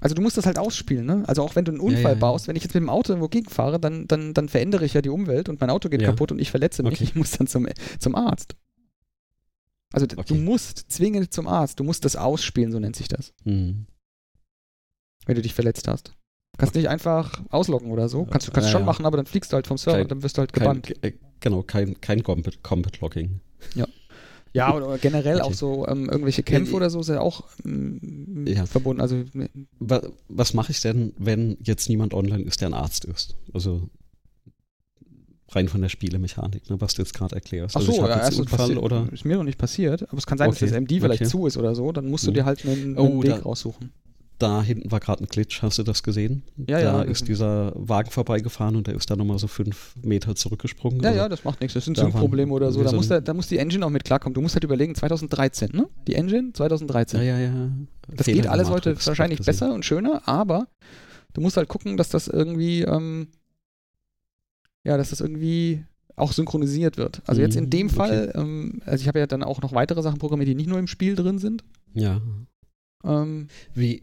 [0.00, 1.24] Also du musst das halt ausspielen, ne?
[1.26, 2.20] Also auch wenn du einen Unfall Ja, ja, ja.
[2.20, 5.02] baust, wenn ich jetzt mit dem Auto irgendwo gegenfahre, dann, dann, dann verändere ich ja
[5.02, 6.08] die Umwelt und mein Auto geht Ja.
[6.08, 6.94] kaputt und ich verletze mich.
[6.94, 7.04] Okay.
[7.04, 7.68] Ich muss dann zum,
[7.98, 8.56] zum Arzt.
[9.92, 10.34] Also d- du Okay.
[10.34, 11.78] musst zwingend zum Arzt.
[11.80, 13.86] Du musst das ausspielen, so nennt sich das, Mhm.
[15.26, 16.14] wenn du dich verletzt hast.
[16.58, 18.24] Kannst nicht einfach ausloggen oder so.
[18.24, 18.86] Kannst du kannst Ja, schon ja.
[18.86, 21.04] machen, aber dann fliegst du halt vom Server, Kein- dann wirst du halt Kein, gebannt.
[21.04, 23.40] äh, genau, kein, kein Combat, Combat Logging.
[24.52, 25.44] Ja, oder generell Okay.
[25.44, 28.66] auch so ähm, irgendwelche Kämpfe oder so ist ja auch ähm, Ja.
[28.66, 29.00] verbunden.
[29.00, 29.48] Also ne,
[29.78, 33.36] Wa- Was mache ich denn, wenn jetzt niemand online ist, der ein Arzt ist?
[33.54, 33.88] Also
[35.52, 37.76] rein von der Spielemechanik, ne, was du jetzt gerade erklärst.
[37.76, 40.38] Ach also ich ja, jetzt Unfall oder ist mir noch nicht passiert, aber es kann
[40.38, 41.30] sein, Okay, dass das MD vielleicht okay.
[41.30, 41.90] zu ist oder so.
[41.92, 42.34] Dann musst du Mhm.
[42.34, 43.92] dir halt einen, einen Oh, Weg da- raussuchen.
[44.42, 46.42] Da hinten war gerade ein Glitch, hast du das gesehen?
[46.56, 47.02] Ja, da ja.
[47.02, 51.00] ist dieser Wagen vorbeigefahren und der ist da nochmal so fünf Meter zurückgesprungen.
[51.02, 51.74] Ja, Also, ja, das macht nichts.
[51.74, 52.82] Das sind Sync-Probleme oder so.
[52.82, 54.34] Da muss, der, da muss die Engine auch mit klarkommen.
[54.34, 55.88] Du musst halt überlegen, 2013, ne?
[56.06, 57.20] Die Engine 2013.
[57.20, 57.70] ja, ja, ja.
[58.08, 60.66] das Fehler geht alles heute wahrscheinlich besser und schöner, aber
[61.34, 63.28] du musst halt gucken, dass das irgendwie, ähm,
[64.84, 65.84] ja, dass das irgendwie
[66.16, 67.22] auch synchronisiert wird.
[67.26, 67.96] Also jetzt in Mhm, dem okay.
[67.96, 70.78] Fall, ähm, also ich habe ja dann auch noch weitere Sachen programmiert, die nicht nur
[70.78, 71.64] im Spiel drin sind.
[71.94, 72.20] Ja.
[73.04, 74.02] Ähm, Wie,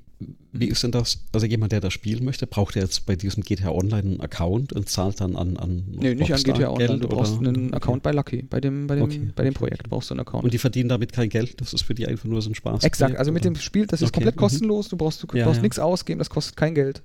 [0.51, 1.25] wie ist denn das?
[1.31, 4.73] Also jemand, der das spielen möchte, braucht er jetzt bei diesem GTA Online einen Account
[4.73, 6.87] und zahlt dann an an nee, nicht an Rockstar GTA Online.
[6.87, 7.49] Geld Du brauchst oder?
[7.49, 7.73] einen.
[7.73, 8.41] Account bei Lucky.
[8.41, 10.43] Bei dem, bei dem, Okay, bei dem Projekt brauchst du einen Account.
[10.45, 11.61] Und die verdienen damit kein Geld?
[11.61, 12.83] Das ist für die einfach nur so ein Spaß.
[12.83, 14.39] Exakt, also mit dem Spiel, das ist Okay, komplett mhm.
[14.39, 15.61] kostenlos, du brauchst, du Ja, brauchst ja.
[15.63, 17.03] nichts ausgeben, das kostet kein Geld.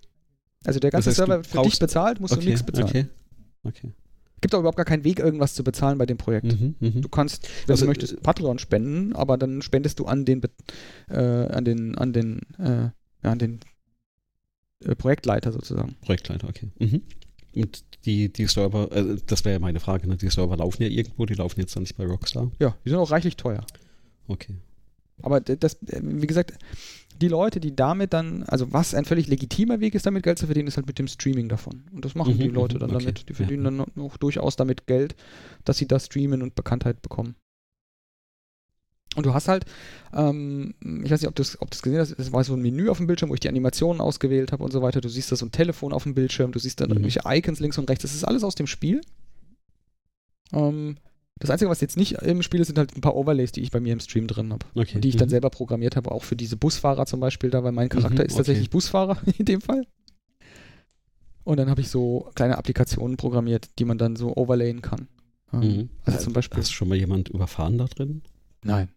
[0.65, 2.89] Also der ganze Das heißt, du Server für dich bezahlt, musst du okay, nichts bezahlen.
[2.89, 3.07] Okay.
[3.65, 3.93] okay.
[4.41, 6.47] Gibt auch überhaupt gar keinen Weg, irgendwas zu bezahlen bei dem Projekt.
[6.47, 7.01] Mhm, mhm.
[7.01, 10.43] Du kannst, wenn Also, du möchtest, Patreon spenden, aber dann spendest du an den,
[11.09, 12.89] äh, an den, an den, äh,
[13.23, 13.61] ja, an den
[14.85, 15.97] äh, Projektleiter sozusagen.
[16.03, 16.69] Projektleiter, okay.
[16.79, 17.03] Mhm.
[17.55, 20.17] Und die, die Server, äh, das wäre ja meine Frage, ne?
[20.17, 22.51] die Server laufen ja irgendwo, die laufen jetzt dann nicht bei Rockstar.
[22.59, 23.65] Ja, die sind auch reichlich teuer.
[24.27, 24.55] Okay.
[25.23, 26.55] Aber das, äh, wie gesagt,
[27.21, 30.47] die Leute, die damit dann, also was ein völlig legitimer Weg ist, damit Geld zu
[30.47, 31.85] verdienen, ist halt mit dem Streaming davon.
[31.93, 33.29] Und das machen Mhm, die Leute mhm, dann okay, damit.
[33.29, 33.71] Die verdienen ja.
[33.85, 35.15] dann auch durchaus damit Geld,
[35.65, 37.37] dass sie da streamen und Bekanntheit bekommen.
[39.17, 39.65] Und du hast halt,
[40.15, 40.75] ähm,
[41.05, 42.89] ich weiß nicht, ob du es ob du's gesehen hast, es war so ein Menü
[42.89, 45.01] auf dem Bildschirm, wo ich die Animationen ausgewählt habe und so weiter.
[45.01, 46.95] Du siehst da so ein Telefon auf dem Bildschirm, du siehst dann Mhm.
[47.05, 48.03] irgendwelche Icons links und rechts.
[48.03, 49.01] Das ist alles aus dem Spiel.
[50.53, 50.97] Ähm,
[51.39, 53.71] das Einzige, was jetzt nicht im Spiel ist, sind halt ein paar Overlays, die ich
[53.71, 54.65] bei mir im Stream drin habe.
[54.75, 55.01] Okay.
[55.01, 55.31] Die ich dann Mhm.
[55.31, 58.33] selber programmiert habe, auch für diese Busfahrer zum Beispiel da, weil mein Charakter Mhm, ist
[58.33, 58.37] okay.
[58.39, 59.87] tatsächlich Busfahrer in dem Fall.
[61.45, 65.09] Und dann habe ich so kleine Applikationen programmiert, die man dann so overlayen kann.
[65.51, 65.89] Mhm.
[66.05, 66.59] Also zum Beispiel.
[66.61, 68.23] Hast du schon mal jemand überfahren da drin?
[68.63, 68.89] Nein.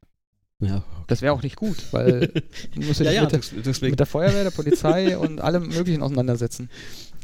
[0.61, 2.27] Ja, Das wäre auch nicht gut, weil
[2.75, 6.69] du musst ja, ja mit, der, mit der Feuerwehr, der Polizei und allem Möglichen auseinandersetzen.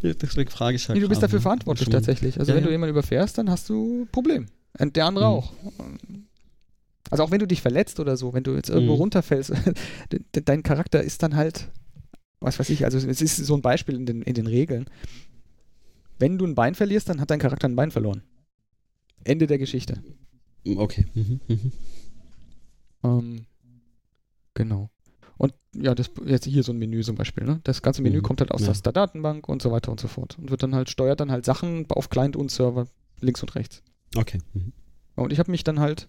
[0.03, 0.95] deswegen frage ich halt.
[0.97, 2.39] Nee, du bist dafür verantwortlich Schon- tatsächlich.
[2.39, 4.47] Also Ja, wenn du jemanden überfährst, dann hast du ein Problem.
[4.79, 5.31] Und der andere Mhm.
[5.31, 5.53] auch.
[7.09, 8.99] Also auch wenn du dich verletzt oder so, wenn du jetzt irgendwo Mhm.
[9.01, 9.49] runterfällst,
[10.11, 11.69] de- de- dein Charakter ist dann halt,
[12.41, 14.85] was weiß ich, also es ist so ein Beispiel in den, in den Regeln.
[16.19, 18.23] Wenn du ein Bein verlierst, dann hat dein Charakter ein Bein verloren.
[19.23, 20.03] Ende der Geschichte.
[20.65, 21.05] Okay.
[21.13, 21.39] Mhm.
[21.47, 21.71] Mhm.
[23.03, 23.45] Ähm,
[24.53, 24.89] genau.
[25.37, 27.61] Und ja, das jetzt hier so ein Menü zum Beispiel, ne?
[27.63, 28.71] Das ganze Menü Mhm, kommt halt aus ja.
[28.73, 30.37] der Datenbank und so weiter und so fort.
[30.37, 32.87] Und wird dann halt, steuert dann halt Sachen auf Client und Server
[33.21, 33.81] links und rechts.
[34.15, 34.39] Okay.
[34.53, 34.73] Mhm.
[35.15, 36.07] Und ich habe mich dann halt,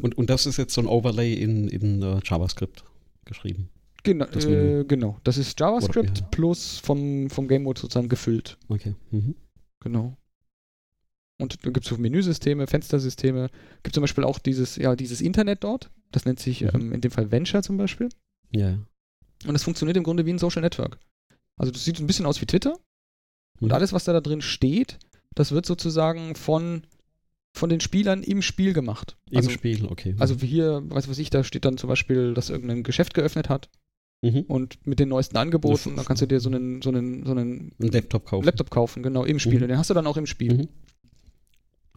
[0.00, 2.84] Und, und das ist jetzt so ein Overlay in, in äh, JavaScript
[3.24, 3.68] geschrieben.
[4.04, 6.26] genau, Das äh, genau, das ist JavaScript Oder- ja.
[6.30, 8.58] plus vom, vom Game Mode sozusagen gefüllt.
[8.68, 8.94] Okay.
[9.10, 9.34] Mhm.
[9.80, 10.16] Genau.
[11.38, 13.50] Und da gibt es so Menüsysteme, Fenstersysteme.
[13.82, 15.90] Gibt zum Beispiel auch dieses, ja, dieses Internet dort.
[16.10, 16.70] Das nennt sich Mhm.
[16.74, 18.08] ähm, in dem Fall Venture zum Beispiel.
[18.50, 18.78] Ja.
[19.46, 20.98] Und das funktioniert im Grunde wie ein Social Network.
[21.58, 22.78] Also das sieht ein bisschen aus wie Twitter.
[23.60, 23.72] Und Mhm.
[23.72, 24.98] alles, was da, da drin steht,
[25.34, 26.82] das wird sozusagen von,
[27.54, 29.16] von den Spielern im Spiel gemacht.
[29.30, 30.14] Im also, Spiel, okay.
[30.18, 33.68] Also hier, weiß was ich, da steht dann zum Beispiel, dass irgendein Geschäft geöffnet hat
[34.22, 34.40] mhm.
[34.42, 37.72] und mit den neuesten Angeboten, da kannst du dir so einen, so einen, so einen
[37.78, 38.44] ein Laptop kaufen.
[38.44, 39.56] Laptop kaufen, genau, im Spiel.
[39.58, 39.62] Mhm.
[39.64, 40.54] Und den hast du dann auch im Spiel.
[40.54, 40.68] Mhm.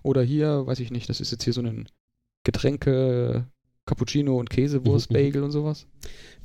[0.09, 1.87] Oder hier, weiß ich nicht, das ist jetzt hier so ein
[2.43, 3.45] Getränke,
[3.85, 5.21] Cappuccino und Käsewurst, Mhm, mhm.
[5.23, 5.85] Bagel und sowas.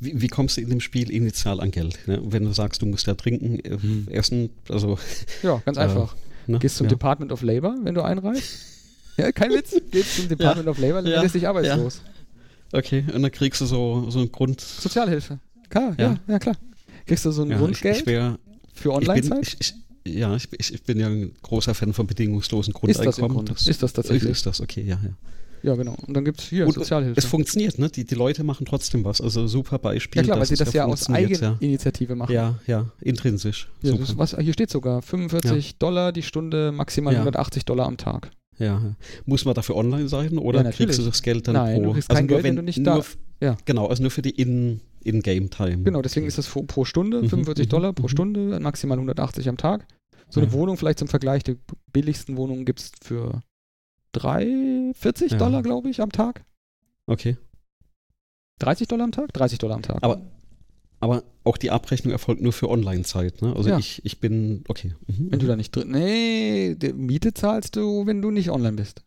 [0.01, 1.99] Wie, wie kommst du in dem Spiel initial an Geld?
[2.07, 2.20] Ne?
[2.23, 4.09] Wenn du sagst, du musst ja trinken, äh, Mhm.
[4.11, 4.99] essen, also.
[5.43, 6.15] Ja, ganz Äh, einfach.
[6.47, 6.59] Ne?
[6.59, 6.91] Gehst zum ja.
[6.91, 8.70] Department of Labor, wenn du einreist.
[9.16, 9.81] Ja, kein Witz.
[9.93, 11.23] Gehst zum Department of Labor, dann Ja.
[11.23, 12.03] wirst dich arbeitslos.
[12.73, 14.61] Okay, und dann kriegst du so, so ein Grund.
[14.61, 15.39] Sozialhilfe.
[15.70, 16.05] Klar, ja.
[16.11, 16.19] Ja.
[16.27, 16.57] ja, klar.
[17.07, 18.39] Kriegst du so ein Ja, ich, Grundgeld ich wär,
[18.74, 19.74] für Online-Zeit?
[20.06, 23.47] Ja, ich, ich, bin ja ein großer Fan von bedingungslosen Ist das Grundeinkommen.
[23.47, 23.70] Grunde?
[23.70, 24.31] Ist das tatsächlich?
[24.31, 25.10] Ist das, okay, ja, ja.
[25.64, 25.97] Ja, genau.
[26.06, 27.18] Und dann gibt es hier Und Sozialhilfe.
[27.18, 27.89] Es funktioniert, ne?
[27.89, 29.22] Die, die Leute machen trotzdem was.
[29.22, 30.20] Also super Beispiel.
[30.20, 32.32] ja klar, weil sie das ja aus Eigeninitiative machen.
[32.35, 33.70] Ja, ja, ja intrinsisch.
[33.81, 34.01] Ja, super.
[34.02, 37.20] das ist was, hier steht sogar 45 Dollar die Stunde, maximal Ja.
[37.20, 38.31] 180 Dollar am Tag.
[38.59, 38.97] Ja, ja.
[39.24, 41.85] Muss man dafür online sein oder Ja, kriegst du das Geld dann Nein, pro?
[41.85, 43.02] du kriegst also kein nur Geld, wenn du nicht da-
[43.40, 43.56] ja.
[43.64, 44.39] Genau, also nur für die
[45.05, 45.82] In- In-Game-Time.
[45.85, 48.09] Genau, deswegen ist das pro, Stunde, Mhm, 45 mhm, Dollar pro mhm.
[48.09, 49.86] Stunde, maximal 180 am Tag.
[50.31, 50.55] So eine Ja.
[50.55, 51.56] Wohnung vielleicht zum Vergleich, die
[51.93, 53.43] billigsten Wohnungen gibt es für
[54.12, 55.39] 3, 40 Ja.
[55.39, 56.44] Dollar, glaube ich, am Tag.
[57.06, 57.36] Okay.
[58.60, 59.32] 30 Dollar am Tag?
[59.32, 59.98] 30 Dollar am Tag.
[60.02, 60.22] Aber,
[61.01, 63.55] aber auch die Abrechnung erfolgt nur für Online-Zeit, ne?
[63.55, 63.78] Also Ja.
[63.78, 64.94] ich, ich bin, okay.
[65.06, 65.31] Mhm.
[65.32, 65.90] wenn du da nicht drin.
[65.90, 69.02] Nee, die Miete zahlst du, wenn du nicht online bist.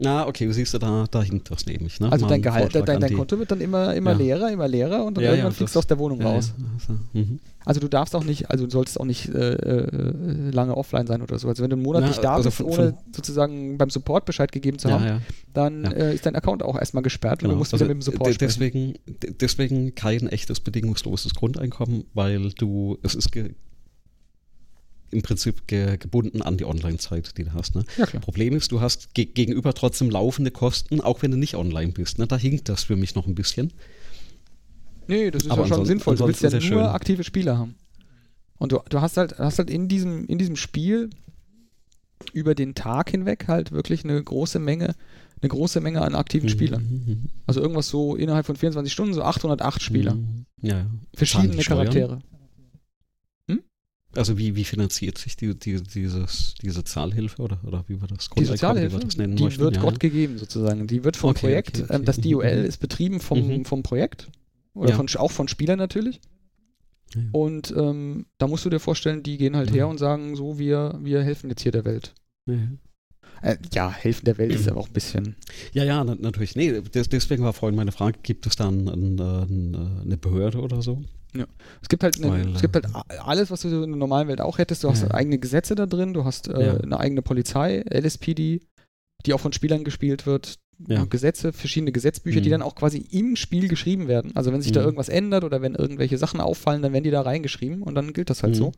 [0.00, 2.10] Na, okay, du siehst du, da, da hinkt das nämlich, ne?
[2.12, 4.16] Also Mal dein ein Gehalt, dein, dein Konto wird dann immer, immer Ja.
[4.16, 6.52] leerer, immer leerer und dann Ja, ja, irgendwann fliegst du aus der Wohnung Ja, raus.
[6.56, 7.40] ja, also, mhm.
[7.64, 11.20] Also du darfst auch nicht, also du solltest auch nicht äh, äh, lange offline sein
[11.20, 11.48] oder so.
[11.48, 13.90] Also wenn du einen Monat Na, nicht da also bist, von- ohne von- sozusagen beim
[13.90, 15.20] Support Bescheid gegeben zu haben, ja, ja.
[15.52, 15.90] dann Ja.
[15.90, 17.52] äh, ist dein Account auch erstmal gesperrt und Genau.
[17.54, 18.38] du musst also wieder mit dem Support sprechen.
[18.48, 23.30] deswegen, de- deswegen kein echtes bedingungsloses Grundeinkommen, weil du, es ist
[25.10, 27.74] im Prinzip ge, gebunden an die Online-Zeit, die du hast.
[27.74, 27.84] Ne?
[27.96, 28.06] Ja.
[28.20, 32.18] Problem ist, du hast ge gegenüber trotzdem laufende Kosten, auch wenn du nicht online bist.
[32.18, 32.26] Ne?
[32.26, 33.72] Da hinkt das für mich noch ein bisschen.
[35.06, 36.16] Nee, das ist Aber ja schon sinnvoll.
[36.16, 36.78] Du willst ja nur schön.
[36.78, 37.74] aktive Spieler haben.
[38.58, 41.10] Und du, du hast halt, hast halt in diesem, in diesem Spiel
[42.32, 44.94] über den Tag hinweg halt wirklich eine große Menge,
[45.40, 46.82] eine große Menge an aktiven Spielern.
[46.82, 47.24] Mhm.
[47.46, 50.14] Also irgendwas so innerhalb von 24 Stunden, so 808 Spieler.
[50.14, 50.44] Mhm.
[50.60, 50.86] Ja, ja.
[51.14, 52.22] Verschiedene die Steuern?
[54.16, 58.30] Also wie, wie finanziert sich die, die, dieses, diese Zahlhilfe oder, oder wie wir das
[58.36, 59.60] Die Sozialhilfe, wie wir das nennen die möchten?
[59.60, 60.86] wird ja, Gott gegeben sozusagen.
[60.86, 61.94] Die wird vom Okay, Projekt, okay, okay.
[61.96, 62.64] ähm, das Mhm, DOL mhm.
[62.64, 63.64] ist betrieben vom, Mhm.
[63.66, 64.28] vom Projekt.
[64.74, 64.96] Oder Ja.
[64.96, 66.20] von, auch von Spielern natürlich.
[67.14, 67.22] Ja.
[67.32, 70.98] Und ähm, da musst du dir vorstellen, die gehen halt her und sagen, so, wir,
[71.02, 72.14] wir helfen jetzt hier der Welt.
[73.42, 75.36] Äh, ja, helfen der Welt ist aber auch ein bisschen.
[75.72, 76.56] Ja, ja, na, natürlich.
[76.56, 80.60] Nee, des, deswegen war vorhin meine Frage, gibt es da ein, ein, ein, eine Behörde
[80.60, 81.02] oder so?
[81.82, 84.40] Es gibt halt, eine, es gibt halt äh, alles, was du in der normalen Welt
[84.40, 84.84] auch hättest.
[84.84, 85.10] Du hast Ja.
[85.12, 86.76] eigene Gesetze da drin, du hast äh, Ja.
[86.78, 88.60] eine eigene Polizei, LSPD,
[89.26, 90.58] die auch von Spielern gespielt wird.
[90.86, 91.04] ja.
[91.04, 92.44] Gesetze, verschiedene Gesetzbücher, mhm.
[92.44, 94.30] die dann auch quasi im Spiel geschrieben werden.
[94.36, 94.76] Also wenn sich mhm.
[94.76, 98.12] da irgendwas ändert oder wenn irgendwelche Sachen auffallen, dann werden die da reingeschrieben und dann
[98.12, 98.58] gilt das halt mhm.
[98.58, 98.72] so.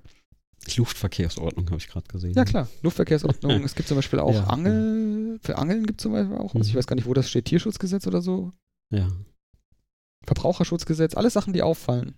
[0.76, 2.32] Luftverkehrsordnung habe ich gerade gesehen.
[2.34, 3.64] Ja klar, Luftverkehrsordnung.
[3.64, 4.44] es gibt zum Beispiel auch ja.
[4.44, 7.28] Angel, für Angeln gibt es zum Beispiel auch, also ich weiß gar nicht, wo das
[7.28, 8.52] steht, Tierschutzgesetz oder so.
[8.90, 9.08] Ja.
[10.24, 12.14] Verbraucherschutzgesetz, alles Sachen, die auffallen.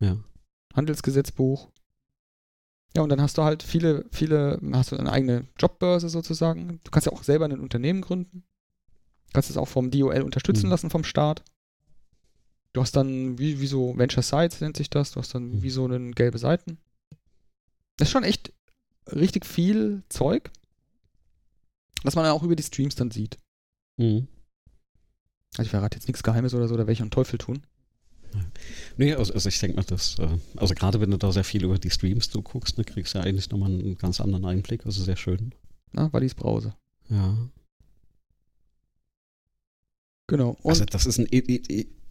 [0.00, 0.16] Ja.
[0.74, 1.70] Handelsgesetzbuch.
[2.96, 6.80] Ja, und dann hast du halt viele, viele, hast du eine eigene Jobbörse sozusagen.
[6.82, 8.44] Du kannst ja auch selber ein Unternehmen gründen.
[9.26, 10.70] Du kannst es auch vom DOL unterstützen mhm.
[10.70, 11.44] lassen, vom Staat.
[12.72, 15.62] Du hast dann, wie, wie so Venture Sites nennt sich das, du hast dann mhm.
[15.62, 16.78] wie so eine gelbe Seiten.
[17.96, 18.52] Das ist schon echt
[19.10, 20.50] richtig viel Zeug,
[22.02, 23.38] was man dann auch über die Streams dann sieht.
[23.96, 24.28] Mhm.
[25.52, 27.62] Also ich verrate jetzt nichts Geheimes oder so, da werde ich einen Teufel tun.
[28.96, 31.64] Nee, also, also ich denke mal, dass, äh, also gerade wenn du da sehr viel
[31.64, 34.86] über die Streams du guckst, ne, kriegst du ja eigentlich nochmal einen ganz anderen Einblick,
[34.86, 35.52] also sehr schön.
[35.92, 36.74] Na, Wallis Brause.
[37.10, 37.36] Ja.
[40.28, 40.56] Genau.
[40.62, 41.28] Und also das ist ein,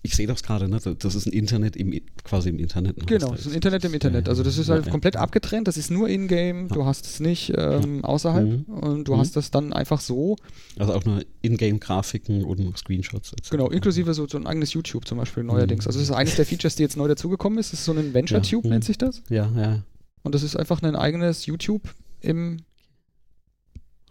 [0.06, 0.80] ich sehe das gerade, ne?
[0.80, 2.98] das ist ein Internet im, quasi im Internet.
[2.98, 3.06] Ne?
[3.06, 4.30] Genau, das ist ein Internet im Internet.
[4.30, 5.22] Also das ist halt ja, komplett ja.
[5.22, 8.74] abgetrennt, das ist nur in-game, du hast es nicht ähm, außerhalb mhm.
[8.74, 9.20] und du mhm.
[9.20, 10.38] hast das dann einfach so.
[10.78, 13.34] Also auch nur in-game-Grafiken und Screenshots.
[13.34, 13.50] Etc.
[13.50, 15.86] Genau, inklusive so, so ein eigenes YouTube zum Beispiel neuerdings.
[15.86, 15.90] Mhm.
[15.90, 18.14] Also das ist eines der Features, die jetzt neu dazugekommen ist, das ist so ein
[18.14, 19.24] Venture-Tube, nennt sich das.
[19.30, 19.84] Ja, ja.
[20.24, 21.82] Und das ist einfach ein eigenes YouTube
[22.22, 22.58] im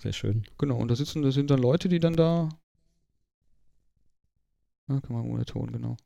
[0.05, 0.43] sehr schön.
[0.59, 2.51] Genau, und da sitzen, da sind dann Leute, die dann da
[4.89, 5.97] ja, kann man ohne Ton, genau.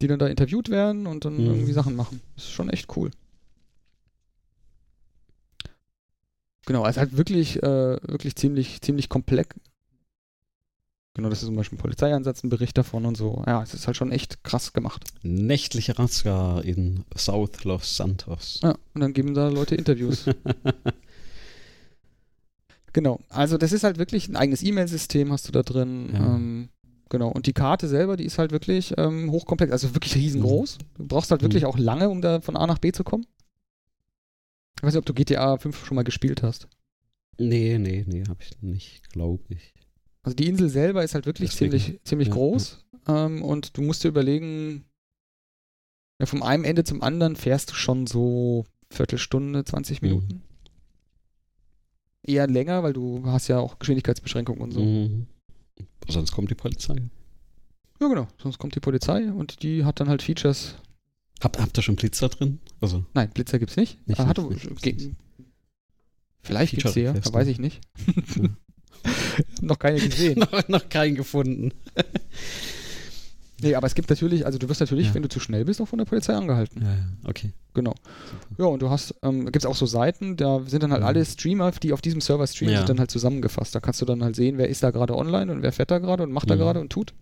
[0.00, 1.46] Die dann da interviewt werden und dann mhm.
[1.46, 2.20] irgendwie Sachen machen.
[2.36, 3.10] Das ist schon echt cool.
[6.66, 9.56] Genau, es ist halt wirklich, äh, wirklich ziemlich, ziemlich komplex.
[11.14, 13.42] Genau, das ist zum Beispiel ein Polizeieinsatz, ein Bericht davon und so.
[13.46, 15.04] Ja, es ist halt schon echt krass gemacht.
[15.22, 18.60] Nächtliche Razzia in South Los Santos.
[18.62, 20.26] Ja, und dann geben da Leute Interviews.
[22.92, 26.10] genau, also das ist halt wirklich ein eigenes E-Mail-System hast du da drin.
[26.12, 26.36] Ja.
[26.36, 26.68] Ähm,
[27.10, 30.78] Genau, und die Karte selber, die ist halt wirklich ähm, hochkomplex, also wirklich riesengroß.
[30.96, 31.68] Du brauchst halt wirklich mhm.
[31.68, 33.26] auch lange, um da von A nach B zu kommen.
[34.76, 36.68] Ich weiß nicht, ob du GTA 5 schon mal gespielt hast.
[37.36, 39.74] Nee, nee, nee, hab ich nicht, glaube ich.
[40.22, 41.72] Also die Insel selber ist halt wirklich Deswegen.
[41.72, 43.26] ziemlich, ziemlich ja, groß ja.
[43.26, 44.84] Ähm, und du musst dir überlegen,
[46.20, 50.08] ja, vom einen Ende zum anderen fährst du schon so Viertelstunde, 20 mhm.
[50.08, 50.34] Minuten.
[50.34, 50.42] Mhm.
[52.22, 54.80] Eher länger, weil du hast ja auch Geschwindigkeitsbeschränkungen und so.
[54.80, 55.26] Mhm.
[56.08, 56.96] Sonst kommt die Polizei.
[58.00, 58.28] Ja, genau.
[58.42, 60.76] Sonst kommt die Polizei und die hat dann halt Features.
[61.42, 62.60] Habt, habt ihr schon Blitzer drin?
[62.80, 64.06] Also Nein, Blitzer gibt's nicht.
[64.06, 65.10] nicht, hat, nicht, nicht
[66.42, 67.80] vielleicht gibt's sie ja, weiß ich nicht.
[69.60, 70.38] noch keine gesehen.
[70.50, 71.72] noch, noch keinen gefunden.
[73.62, 75.14] Nee, aber es gibt natürlich, also du wirst natürlich, ja.
[75.14, 76.82] wenn du zu schnell bist, auch von der Polizei angehalten.
[76.82, 77.04] Ja, ja.
[77.24, 77.52] okay.
[77.74, 77.94] Genau.
[78.30, 78.62] Super.
[78.62, 81.08] Ja, und du hast, ähm, gibt es auch so Seiten, da sind dann halt mhm.
[81.08, 82.80] alle Streamer, die auf diesem Server streamen, ja.
[82.80, 83.74] sind dann halt zusammengefasst.
[83.74, 85.98] Da kannst du dann halt sehen, wer ist da gerade online und wer fährt da
[85.98, 86.50] gerade und macht mhm.
[86.50, 87.14] da gerade und tut.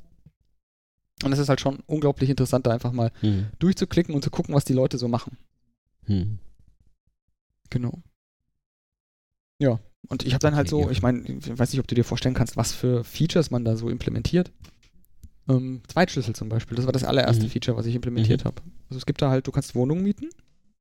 [1.25, 3.47] Und es ist halt schon unglaublich interessant, da einfach mal mhm.
[3.59, 5.37] durchzuklicken und zu gucken, was die Leute so machen.
[6.07, 6.39] Mhm.
[7.71, 8.03] Genau.
[9.59, 12.05] Ja, und ich habe dann halt so, ich meine, ich weiß nicht, ob du dir
[12.05, 14.53] vorstellen kannst, was für Features man da so implementiert.
[15.49, 17.51] Ähm, Zweitschlüssel zum Beispiel, das war das allererste mhm.
[17.51, 18.49] Feature, was ich implementiert mhm.
[18.49, 18.63] habe.
[18.91, 20.29] Also es gibt da halt, du kannst Wohnungen mieten.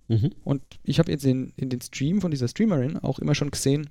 [0.07, 0.31] Mhm.
[0.43, 3.89] Und ich habe jetzt in, in den Stream von dieser Streamerin auch immer schon gesehen,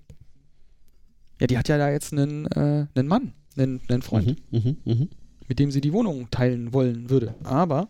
[1.41, 4.59] ja, die hat ja da jetzt einen, äh, einen Mann, einen, einen Freund, mhm.
[4.59, 4.77] Mhm.
[4.85, 5.09] Mhm.
[5.49, 7.35] mit dem sie die Wohnung teilen wollen würde.
[7.45, 7.89] Aber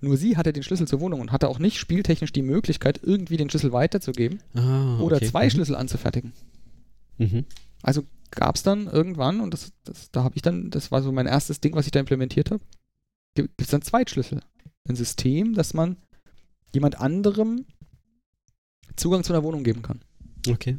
[0.00, 3.36] nur sie hatte den Schlüssel zur Wohnung und hatte auch nicht spieltechnisch die Möglichkeit, irgendwie
[3.36, 5.02] den Schlüssel weiterzugeben ah, okay.
[5.02, 6.32] oder zwei Schlüssel anzufertigen.
[7.82, 8.04] Also
[8.34, 11.26] gab es dann irgendwann, und das, das da habe ich dann, das war so mein
[11.26, 12.62] erstes Ding, was ich da implementiert habe,
[13.34, 14.40] gibt es dann Zweitschlüssel.
[14.88, 15.96] Ein System, dass man
[16.72, 17.66] jemand anderem
[18.96, 20.00] Zugang zu einer Wohnung geben kann.
[20.48, 20.78] Okay.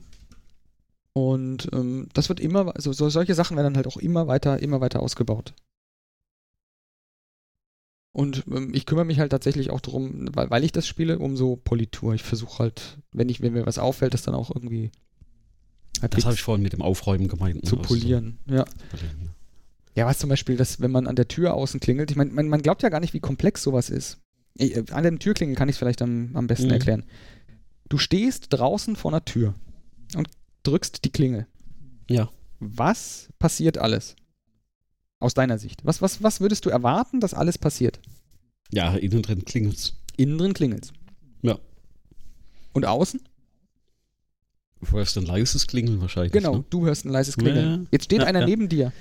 [1.13, 4.61] Und ähm, das wird immer, also so, solche Sachen werden dann halt auch immer weiter,
[4.61, 5.53] immer weiter ausgebaut.
[8.11, 11.35] Und ähm, ich kümmere mich halt tatsächlich auch darum, weil, weil ich das spiele, um
[11.35, 12.13] so Politur.
[12.13, 14.91] Ich versuche halt, wenn ich, wenn mir was auffällt, das dann auch irgendwie
[16.01, 17.55] das habe ich vorhin mit dem Aufräumen gemeint.
[17.55, 17.61] Ne?
[17.63, 18.55] Zu also polieren, so.
[18.55, 18.65] ja.
[19.95, 22.49] Ja, was zum Beispiel, dass wenn man an der Tür außen klingelt, ich meine, man,
[22.49, 24.17] man, glaubt ja gar nicht, wie komplex sowas ist.
[24.55, 26.73] Ich, äh, an der Türklingel kann ich es vielleicht am, am besten mhm.
[26.73, 27.03] erklären.
[27.87, 29.53] Du stehst draußen vor einer Tür
[30.15, 30.27] und
[30.63, 31.47] drückst die Klingel.
[32.09, 32.29] Ja.
[32.59, 34.15] Was passiert alles?
[35.19, 35.85] Aus deiner Sicht.
[35.85, 37.99] Was, was, was würdest du erwarten, dass alles passiert?
[38.71, 39.93] Ja, innen drin klingelt's.
[40.17, 40.91] Innen drin klingelt's.
[41.41, 41.57] Ja.
[42.73, 43.21] Und außen?
[44.81, 46.31] Du hörst ein leises Klingeln wahrscheinlich.
[46.33, 46.63] Genau, ne?
[46.69, 47.83] du hörst ein leises Klingeln.
[47.83, 47.87] Ja.
[47.91, 48.45] Jetzt steht ja, einer ja.
[48.45, 48.91] neben dir.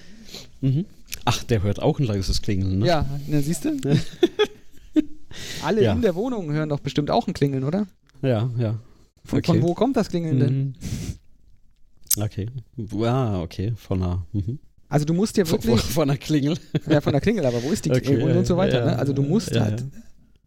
[0.60, 0.86] Mhm.
[1.24, 2.86] Ach, der hört auch ein leises Klingeln, ne?
[2.86, 3.78] Ja, na, siehst du?
[5.64, 7.86] Alle in der Wohnung hören doch bestimmt auch ein Klingeln, oder?
[8.22, 8.78] Ja, ja.
[9.24, 9.46] Von, okay.
[9.46, 10.76] von wo kommt das Klingeln denn?
[12.16, 12.22] Mhm.
[12.22, 12.48] Okay.
[13.02, 13.72] Ah, okay.
[13.76, 14.26] Von einer.
[14.32, 14.58] Mhm.
[14.88, 15.80] Also du musst ja wirklich.
[15.80, 16.56] Von, von der Klingel.
[16.88, 18.78] Ja, von der Klingel, aber wo ist die Klingel Okay, und, und so weiter.
[18.78, 18.98] ja, ne?
[18.98, 19.80] Also du musst ja, halt.
[19.80, 19.86] ja.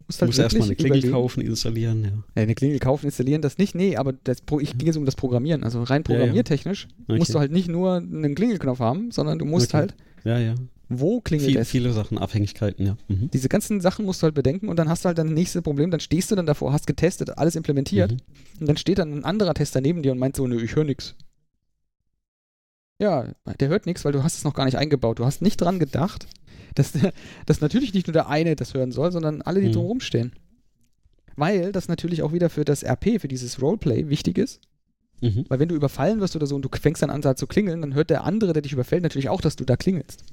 [0.07, 2.09] Musst Du halt musst erstmal eine Klingel überlegen- kaufen, installieren, ja.
[2.35, 3.75] Ja, eine Klingel kaufen, installieren, das nicht.
[3.75, 5.63] Nee, aber das, ich ging jetzt um das Programmieren.
[5.65, 6.19] Also rein Ja, ja.
[6.19, 7.17] programmiertechnisch Okay.
[7.19, 9.77] musst du halt nicht nur einen Klingelknopf haben, sondern du musst Okay.
[9.77, 10.55] halt, Ja, ja.
[10.87, 11.69] wo klingelt Viel, es?
[11.69, 12.97] viele Sachen, Abhängigkeiten, ja.
[13.09, 13.29] Mhm.
[13.33, 15.61] Diese ganzen Sachen musst du halt bedenken und dann hast du halt dann das nächste
[15.61, 18.17] Problem, dann stehst du dann davor, hast getestet, alles implementiert Mhm.
[18.61, 20.85] und dann steht dann ein anderer Tester neben dir und meint so, nö, ich höre
[20.85, 21.15] nix.
[23.01, 23.27] Ja,
[23.59, 25.19] der hört nichts, weil du hast es noch gar nicht eingebaut.
[25.19, 26.25] Du hast nicht dran gedacht,
[26.75, 26.93] dass,
[27.45, 29.73] dass natürlich nicht nur der eine das hören soll, sondern alle, die Mhm.
[29.73, 30.31] drumherum stehen.
[31.35, 34.59] Weil das natürlich auch wieder für das RP, für dieses Roleplay wichtig ist.
[35.21, 35.45] Mhm.
[35.49, 37.81] Weil wenn du überfallen wirst oder so und du fängst dann an da zu klingeln,
[37.81, 40.23] dann hört der andere, der dich überfällt, natürlich auch, dass du da klingelst.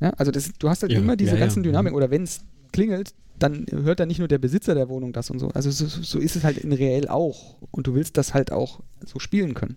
[0.00, 1.96] Ja, also das, du hast halt Ja, immer diese ja, ganzen Dynamiken.
[1.96, 2.40] Oder wenn es
[2.72, 5.48] klingelt, dann hört dann nicht nur der Besitzer der Wohnung das und so.
[5.48, 7.56] Also so, so ist es halt in reell auch.
[7.70, 9.76] Und du willst das halt auch so spielen können.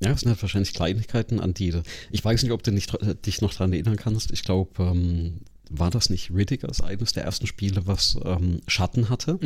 [0.00, 1.74] Ja, das sind halt wahrscheinlich Kleinigkeiten, an die.
[2.10, 4.30] Ich weiß nicht, ob du nicht, äh, dich noch daran erinnern kannst.
[4.32, 9.08] Ich glaube, ähm, war das nicht Riddick als eines der ersten Spiele, was ähm, Schatten
[9.10, 9.38] hatte?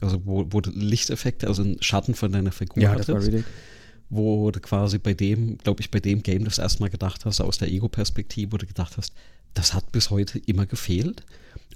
[0.00, 3.26] Also, wo, wo du Lichteffekte, also einen Schatten von deiner Figur Ja, das hattest.
[3.28, 3.44] war richtig.
[4.08, 7.40] wo du quasi bei dem, glaube ich, bei dem Game das erste Mal gedacht hast,
[7.40, 9.12] aus der Ego-Perspektive, wo du gedacht hast,
[9.54, 11.24] das hat bis heute immer gefehlt.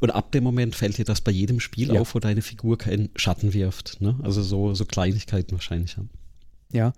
[0.01, 2.01] Und ab dem Moment fällt dir das bei jedem Spiel Ja.
[2.01, 4.01] auf, wo deine Figur keinen Schatten wirft.
[4.01, 4.19] Ne?
[4.23, 6.09] Also so, so Kleinigkeiten wahrscheinlich haben.
[6.73, 6.93] Ja.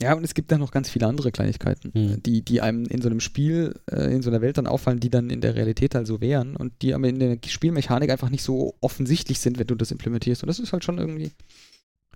[0.00, 2.22] Ja, und es gibt dann noch ganz viele andere Kleinigkeiten, Hm.
[2.22, 5.10] die, die einem in so einem Spiel, äh, in so einer Welt dann auffallen, die
[5.10, 8.42] dann in der Realität halt so wären und die aber in der Spielmechanik einfach nicht
[8.42, 10.42] so offensichtlich sind, wenn du das implementierst.
[10.42, 11.32] Und das ist halt schon irgendwie,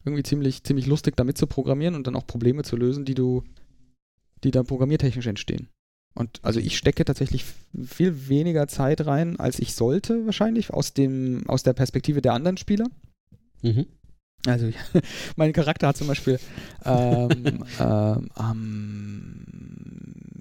[0.07, 3.45] irgendwie ziemlich, ziemlich lustig, damit zu programmieren und dann auch Probleme zu lösen, die du,
[4.45, 5.69] die da programmiertechnisch entstehen.
[6.15, 7.45] Und also ich stecke tatsächlich
[7.85, 12.57] viel weniger Zeit rein, als ich sollte, wahrscheinlich, aus dem, aus der Perspektive der anderen
[12.57, 12.87] Spieler.
[13.63, 13.87] Mhm.
[14.47, 14.71] Also
[15.37, 16.39] mein Charakter hat zum Beispiel
[16.85, 19.47] ähm, ähm, am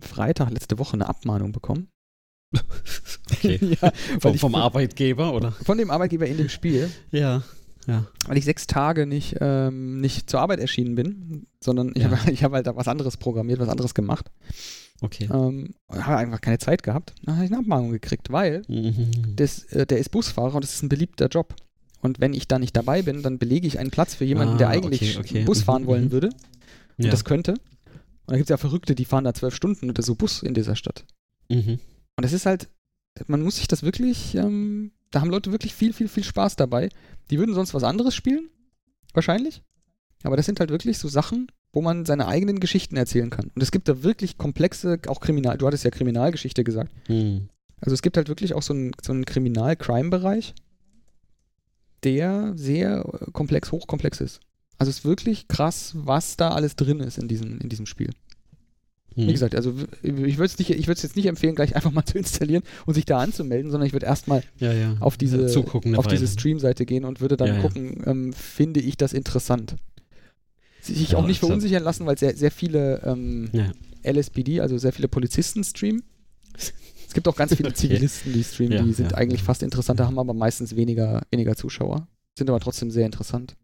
[0.01, 1.87] Freitag letzte Woche eine Abmahnung bekommen.
[3.31, 3.59] Okay.
[3.81, 5.51] ja, Vom, vom Arbeitgeber, oder?
[5.51, 7.41] von dem Arbeitgeber in dem Spiel, Ja.
[7.87, 8.05] Ja.
[8.27, 12.11] weil ich sechs Tage nicht, ähm, nicht zur Arbeit erschienen bin, sondern ich Ja.
[12.11, 14.31] habe hab halt da was anderes programmiert, was anderes gemacht.
[15.01, 15.27] Okay.
[15.33, 17.13] Ähm, habe einfach keine Zeit gehabt.
[17.23, 19.35] Dann habe ich eine Abmahnung gekriegt, weil Mhm.
[19.35, 21.55] das, äh, der ist Busfahrer und das ist ein beliebter Job.
[22.03, 24.57] Und wenn ich da nicht dabei bin, dann belege ich einen Platz für jemanden, Ah,
[24.57, 25.43] der eigentlich okay, okay.
[25.45, 26.11] Bus Mhm, fahren wollen mhm.
[26.11, 26.29] würde.
[26.97, 27.11] und ja.
[27.11, 27.53] das könnte.
[27.53, 27.59] Und
[28.27, 30.75] da gibt es ja Verrückte, die fahren da zwölf Stunden oder so Bus in dieser
[30.75, 31.05] Stadt.
[31.49, 31.79] mhm.
[32.15, 32.67] Und das ist halt,
[33.25, 36.89] man muss sich das wirklich, ähm, da haben Leute wirklich viel, viel, viel Spaß dabei.
[37.31, 38.49] Die würden sonst was anderes spielen,
[39.13, 39.63] wahrscheinlich.
[40.23, 43.49] Aber das sind halt wirklich so Sachen, wo man seine eigenen Geschichten erzählen kann.
[43.55, 46.91] Und es gibt da wirklich komplexe, auch Kriminal, du hattest ja Kriminalgeschichte gesagt.
[47.09, 47.49] Mhm.
[47.81, 50.53] Also es gibt halt wirklich auch so einen, so einen Kriminal-Crime-Bereich,
[52.03, 54.39] der sehr äh, komplex, hochkomplex ist.
[54.77, 58.09] Also es ist wirklich krass, was da alles drin ist in diesem, in diesem Spiel.
[59.15, 62.95] Wie gesagt, also ich würde es jetzt nicht empfehlen, gleich einfach mal zu installieren und
[62.95, 64.97] sich da anzumelden, sondern ich würde erstmal ja, ja.
[64.99, 65.45] auf diese,
[65.95, 66.27] auf diese.
[66.27, 67.61] Stream-Seite gehen und würde dann Ja, ja.
[67.61, 69.75] gucken, ähm, finde ich das interessant.
[70.81, 73.71] Sich Ja, auch nicht verunsichern lassen, weil sehr, sehr viele ähm, Ja.
[74.03, 76.03] LSPD, also sehr viele Polizisten streamen.
[77.13, 77.77] Es gibt auch ganz viele Okay.
[77.77, 79.45] Zivilisten, die streamen, Ja, die sind ja, eigentlich ja.
[79.45, 83.55] fast interessanter, haben aber meistens weniger, weniger Zuschauer, sind aber trotzdem sehr interessant.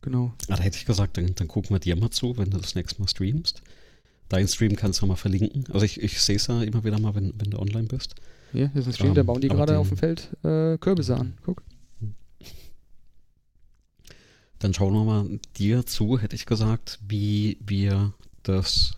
[0.00, 0.32] Genau.
[0.48, 2.74] Ah, da hätte ich gesagt, dann, dann gucken wir dir mal zu, wenn du das
[2.74, 3.60] nächste Mal streamst.
[4.30, 5.66] Dein Stream kannst du mal verlinken.
[5.70, 8.14] Also ich, ich sehe es ja immer wieder mal, wenn, wenn du online bist.
[8.52, 11.16] Hier, hier ist ein Stream, Ähm, da bauen die gerade auf dem Feld äh, Kürbisse
[11.16, 11.34] an.
[11.44, 11.62] Guck.
[14.58, 18.94] Dann schauen wir mal dir zu, hätte ich gesagt, wie wir das,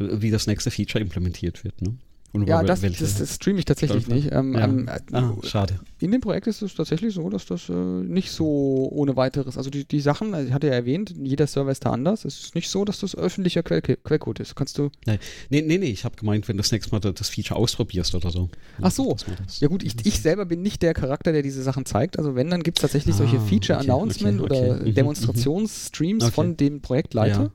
[0.00, 1.80] wie das nächste Feature implementiert wird.
[1.82, 1.96] Ne?
[2.32, 4.30] Und Ja, das, das, das streame ich tatsächlich nicht.
[4.30, 4.64] Ähm, Ja.
[4.64, 5.80] ähm, äh, ah, schade.
[5.98, 9.68] In dem Projekt ist es tatsächlich so, dass das äh, nicht so ohne weiteres, also
[9.68, 12.24] die, die Sachen, also ich hatte ja erwähnt, jeder Server ist da anders.
[12.24, 14.54] Es ist nicht so, dass das öffentlicher Quell Quellcode ist.
[14.54, 15.18] Kannst du, Nee,
[15.48, 18.48] nee, nee, ich habe gemeint, wenn du das nächste Mal das Feature ausprobierst oder so.
[18.80, 19.16] Ach so.
[19.58, 22.16] Ja gut, ich, ich selber bin nicht der Charakter, der diese Sachen zeigt.
[22.16, 24.90] Also wenn, dann gibt es tatsächlich solche Ah, Feature-Announcement okay, okay, oder okay.
[24.90, 26.32] Mhm, Demonstrationsstreams Okay.
[26.32, 27.42] von dem Projektleiter.
[27.42, 27.50] Ja.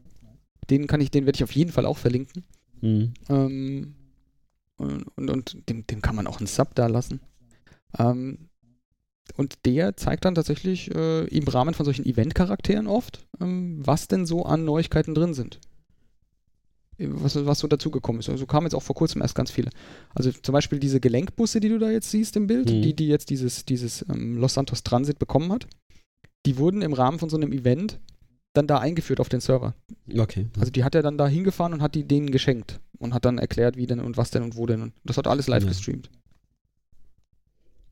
[0.69, 2.43] Den kann ich, den werde ich auf jeden Fall auch verlinken.
[2.81, 3.13] Mhm.
[3.29, 3.95] Ähm,
[4.77, 7.21] und und, und dem, dem kann man auch einen Sub da lassen.
[7.97, 8.49] Ähm,
[9.37, 14.25] und der zeigt dann tatsächlich äh, im Rahmen von solchen Event-Charakteren oft, ähm, was denn
[14.25, 15.59] so an Neuigkeiten drin sind.
[16.97, 18.29] Was, was so dazugekommen ist.
[18.29, 19.69] Also kamen jetzt auch vor kurzem erst ganz viele.
[20.13, 22.81] Also zum Beispiel diese Gelenkbusse, die du da jetzt siehst im Bild, Mhm.
[22.83, 25.67] die, die jetzt dieses, dieses ähm, Los Santos Transit bekommen hat,
[26.45, 27.99] die wurden im Rahmen von so einem Event
[28.57, 29.73] dann da eingeführt auf den Server.
[30.17, 30.47] Okay.
[30.59, 33.37] Also die hat er dann da hingefahren und hat die denen geschenkt und hat dann
[33.37, 34.81] erklärt, wie denn und was denn und wo denn.
[34.81, 35.69] Und das hat alles live Ja.
[35.69, 36.09] gestreamt.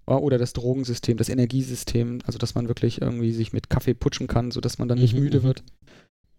[0.07, 4.27] Ja, Oder das Drogensystem, das Energiesystem, also dass man wirklich irgendwie sich mit Kaffee putschen
[4.27, 5.44] kann, sodass man dann nicht Mhm, müde mhm.
[5.44, 5.64] wird.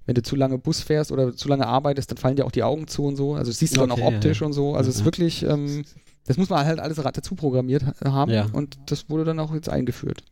[0.06, 2.62] wenn du zu lange Bus fährst oder zu lange arbeitest, dann fallen dir auch die
[2.62, 3.36] Augen zu und so.
[3.36, 4.46] Also das siehst du dann Okay, auch optisch ja, ja.
[4.48, 4.74] und so.
[4.74, 5.86] Also es ist wirklich, ähm,
[6.26, 9.70] das muss man halt alles dazu programmiert ha- haben und das wurde dann auch jetzt
[9.70, 10.22] eingeführt.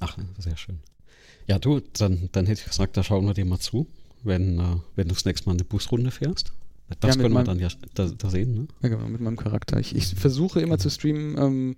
[0.00, 0.80] Ach, sehr schön.
[1.46, 3.86] Ja, du, dann, dann hätte ich gesagt, da schauen wir dir mal zu,
[4.22, 6.52] wenn, äh, wenn du das nächste Mal eine Busrunde fährst.
[7.00, 8.68] Das Ja, können wir dann ja da, da sehen, ne?
[8.82, 9.78] Ja, genau, mit meinem Charakter.
[9.80, 11.36] Ich, ich versuche immer zu streamen.
[11.38, 11.76] Ähm,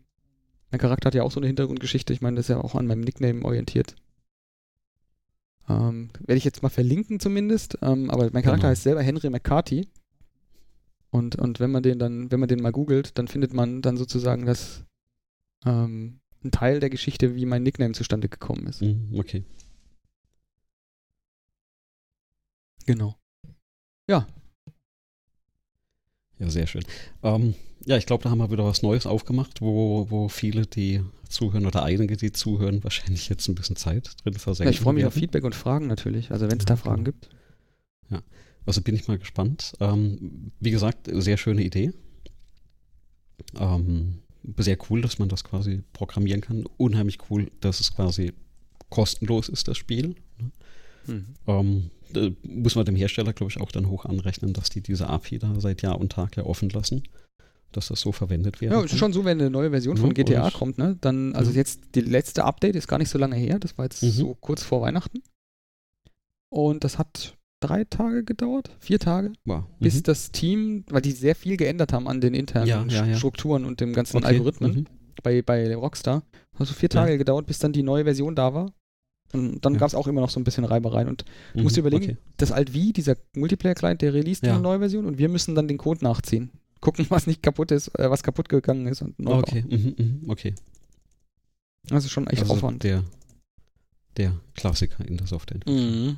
[0.71, 2.13] mein Charakter hat ja auch so eine Hintergrundgeschichte.
[2.13, 3.95] Ich meine, das ist ja auch an meinem Nickname orientiert.
[5.69, 7.79] Ähm, Werde ich jetzt mal verlinken zumindest.
[7.83, 8.71] Ähm, aber mein Charakter Genau.
[8.71, 9.89] heißt selber Henry McCarthy.
[11.11, 13.97] Und, und wenn man den dann, wenn man den mal googelt, dann findet man dann
[13.97, 14.85] sozusagen das
[15.65, 18.83] ähm, ein Teil der Geschichte, wie mein Nickname zustande gekommen ist.
[18.83, 19.45] Mhm, okay.
[22.87, 23.17] Genau.
[26.39, 26.85] Ja, sehr schön.
[27.23, 27.55] Ähm,
[27.87, 31.65] ja, ich glaube, da haben wir wieder was Neues aufgemacht, wo, wo viele, die zuhören
[31.67, 34.73] oder einige, die zuhören, wahrscheinlich jetzt ein bisschen Zeit drin Ja, versenken.
[34.73, 35.21] ich freue mich auf werden.
[35.21, 36.31] Feedback und Fragen natürlich.
[36.31, 37.17] Also wenn es Ja, da Fragen genau.
[37.17, 37.31] gibt.
[38.67, 39.75] Also bin ich mal gespannt.
[39.81, 41.93] Ähm, wie gesagt, sehr schöne Idee.
[43.57, 44.19] Ähm,
[44.59, 46.65] sehr cool, dass man das quasi programmieren kann.
[46.77, 48.33] Unheimlich cool, dass es quasi
[48.91, 50.15] kostenlos ist, das Spiel.
[51.07, 51.25] Mhm.
[51.47, 55.09] Ähm, da muss man dem Hersteller, glaube ich, auch dann hoch anrechnen, dass die diese
[55.09, 57.03] API da seit Jahr und Tag ja offen lassen,
[57.73, 58.73] dass das so verwendet wird.
[58.73, 60.97] Ja, es ist schon so, wenn eine neue Version von Ja, GTA und- kommt, ne?
[61.01, 61.57] Dann, also Ja.
[61.57, 63.59] jetzt die letzte Update ist gar nicht so lange her.
[63.59, 64.11] Das war jetzt Mhm.
[64.11, 65.23] so kurz vor Weihnachten.
[66.49, 69.65] Und das hat drei Tage gedauert, vier Tage, Wow.
[69.81, 70.03] bis Mhm.
[70.05, 73.17] das Team, weil die sehr viel geändert haben an den internen Ja, ja, ja.
[73.17, 74.87] Strukturen und dem ganzen Okay, Algorithmen mhm.
[75.23, 76.23] bei, bei Rockstar.
[76.59, 76.89] Hat so vier.
[76.89, 78.73] Tage gedauert, bis dann die neue Version da war.
[79.33, 81.09] Und dann gab es auch immer noch so ein bisschen Reibereien.
[81.09, 81.25] Und
[81.55, 82.17] du musst dir Mhm, überlegen, okay.
[82.37, 84.53] das Alt-V, dieser Multiplayer-Client, der released Ja.
[84.55, 86.51] eine neue Version und wir müssen dann den Code nachziehen.
[86.81, 89.33] Gucken, was nicht kaputt ist, äh, was kaputt gegangen ist und neu.
[89.39, 90.55] Okay, mhm, mhm, okay.
[91.89, 92.83] Das ist schon echt also Aufwand.
[92.85, 93.03] Der,
[94.17, 96.07] der Klassiker in der Softwareentwicklung.
[96.07, 96.17] Mhm.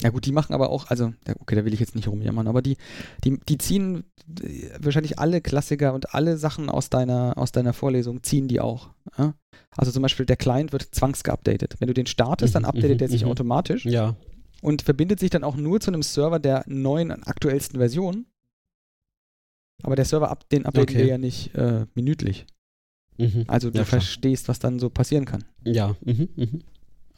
[0.00, 2.62] Ja gut, die machen aber auch, also, okay, da will ich jetzt nicht rumjammern, aber
[2.62, 2.76] die,
[3.24, 4.04] die, die ziehen
[4.42, 8.90] äh, wahrscheinlich alle Klassiker und alle Sachen aus deiner, aus deiner Vorlesung ziehen die auch.
[9.18, 9.34] Ja?
[9.76, 11.76] Also zum Beispiel der Client wird zwangsgeupdatet.
[11.80, 13.30] Wenn du den startest, dann Mhm, updatet mhm, der sich mhm.
[13.30, 14.14] automatisch Ja,
[14.62, 18.26] und verbindet sich dann auch nur zu einem Server der neuen, aktuellsten Version.
[19.82, 20.98] Aber der Server, up, den updaten Okay.
[20.98, 22.46] wir ja nicht äh, minütlich.
[23.16, 23.44] mhm.
[23.48, 25.44] Also du Ja, verstehst, was dann so passieren kann.
[25.64, 26.62] ja, mhm, mhm.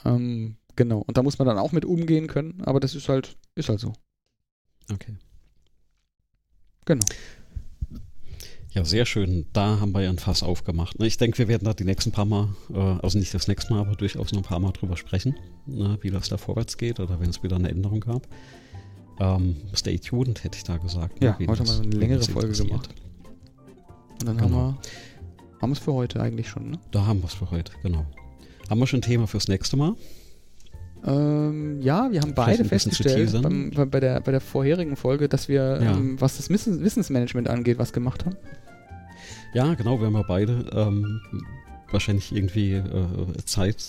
[0.04, 1.00] Ähm, genau.
[1.06, 3.80] Und da muss man dann auch mit umgehen können, aber das ist halt, ist halt
[3.80, 3.92] so.
[4.92, 5.16] okay.
[6.86, 7.04] Genau.
[8.72, 9.46] Ja, sehr schön.
[9.52, 10.98] Da haben wir ja ein Fass aufgemacht.
[11.00, 11.06] ne?
[11.06, 13.80] Ich denke, wir werden da die nächsten paar Mal, äh, also nicht das nächste Mal,
[13.80, 15.34] aber durchaus noch ein paar Mal drüber sprechen,
[15.66, 18.28] ne, wie das da vorwärts geht oder wenn es wieder eine Änderung gab.
[19.18, 21.20] Ähm, stay tuned, hätte ich da gesagt.
[21.20, 22.88] ne, Ja, heute haben wir eine längere Folge gemacht.
[24.20, 24.56] Und dann Genau.
[24.56, 24.78] haben wir
[25.60, 26.78] haben wir es für heute eigentlich schon, ne?
[26.90, 28.06] Da haben wir es für heute, genau.
[28.70, 29.94] Haben wir schon ein Thema fürs nächste Mal?
[31.06, 35.80] Ähm, ja, wir haben beide festgestellt beim, bei, der, bei der vorherigen Folge, dass wir,
[35.82, 35.96] Ja.
[35.96, 38.36] ähm, was das Wissens, Wissensmanagement angeht, was gemacht haben.
[39.54, 41.20] Ja, genau, wir haben ja beide ähm,
[41.90, 43.82] wahrscheinlich irgendwie äh, Zeit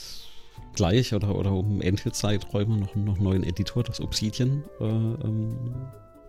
[0.74, 5.56] gleich oder, oder um ähnliche Zeiträume noch, noch einen neuen Editor, das Obsidian, äh, ähm,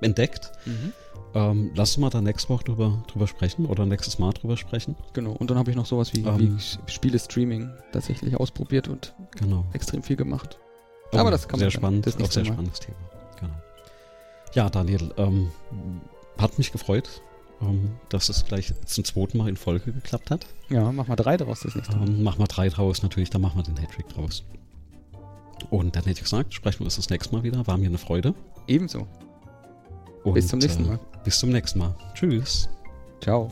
[0.01, 0.51] entdeckt.
[1.35, 4.97] Ähm, lass uns mal da nächste Woche drüber, drüber sprechen oder nächstes Mal drüber sprechen.
[5.13, 5.31] Genau.
[5.33, 6.39] Und dann habe ich noch sowas wie, Ähm.
[6.39, 9.65] wie Spiele-Streaming tatsächlich ausprobiert und Genau.
[9.73, 10.59] extrem viel gemacht.
[11.21, 12.53] Aber das kann Sehr spannend, das auch nächste sehr Mal.
[12.55, 12.97] spannendes Thema.
[13.41, 13.53] Genau.
[14.55, 15.51] Ja, Daniel, ähm,
[16.39, 17.23] hat mich gefreut,
[17.61, 20.47] ähm, dass es gleich zum zweiten Mal in Folge geklappt hat.
[20.69, 22.09] Ja, mach mal drei daraus das nächste Mal.
[22.09, 24.45] Ähm, machen wir drei draus, natürlich, dann machen wir den Hattrick draus.
[25.71, 27.67] Und dann hätte ich gesagt, sprechen wir uns das nächste Mal wieder.
[27.67, 28.35] War mir eine Freude.
[28.67, 29.07] Ebenso.
[30.25, 31.01] Und, Bis zum nächsten äh, Mal.
[31.25, 31.95] Bis zum nächsten Mal.
[32.15, 32.69] Tschüss.
[33.21, 33.49] Ciao.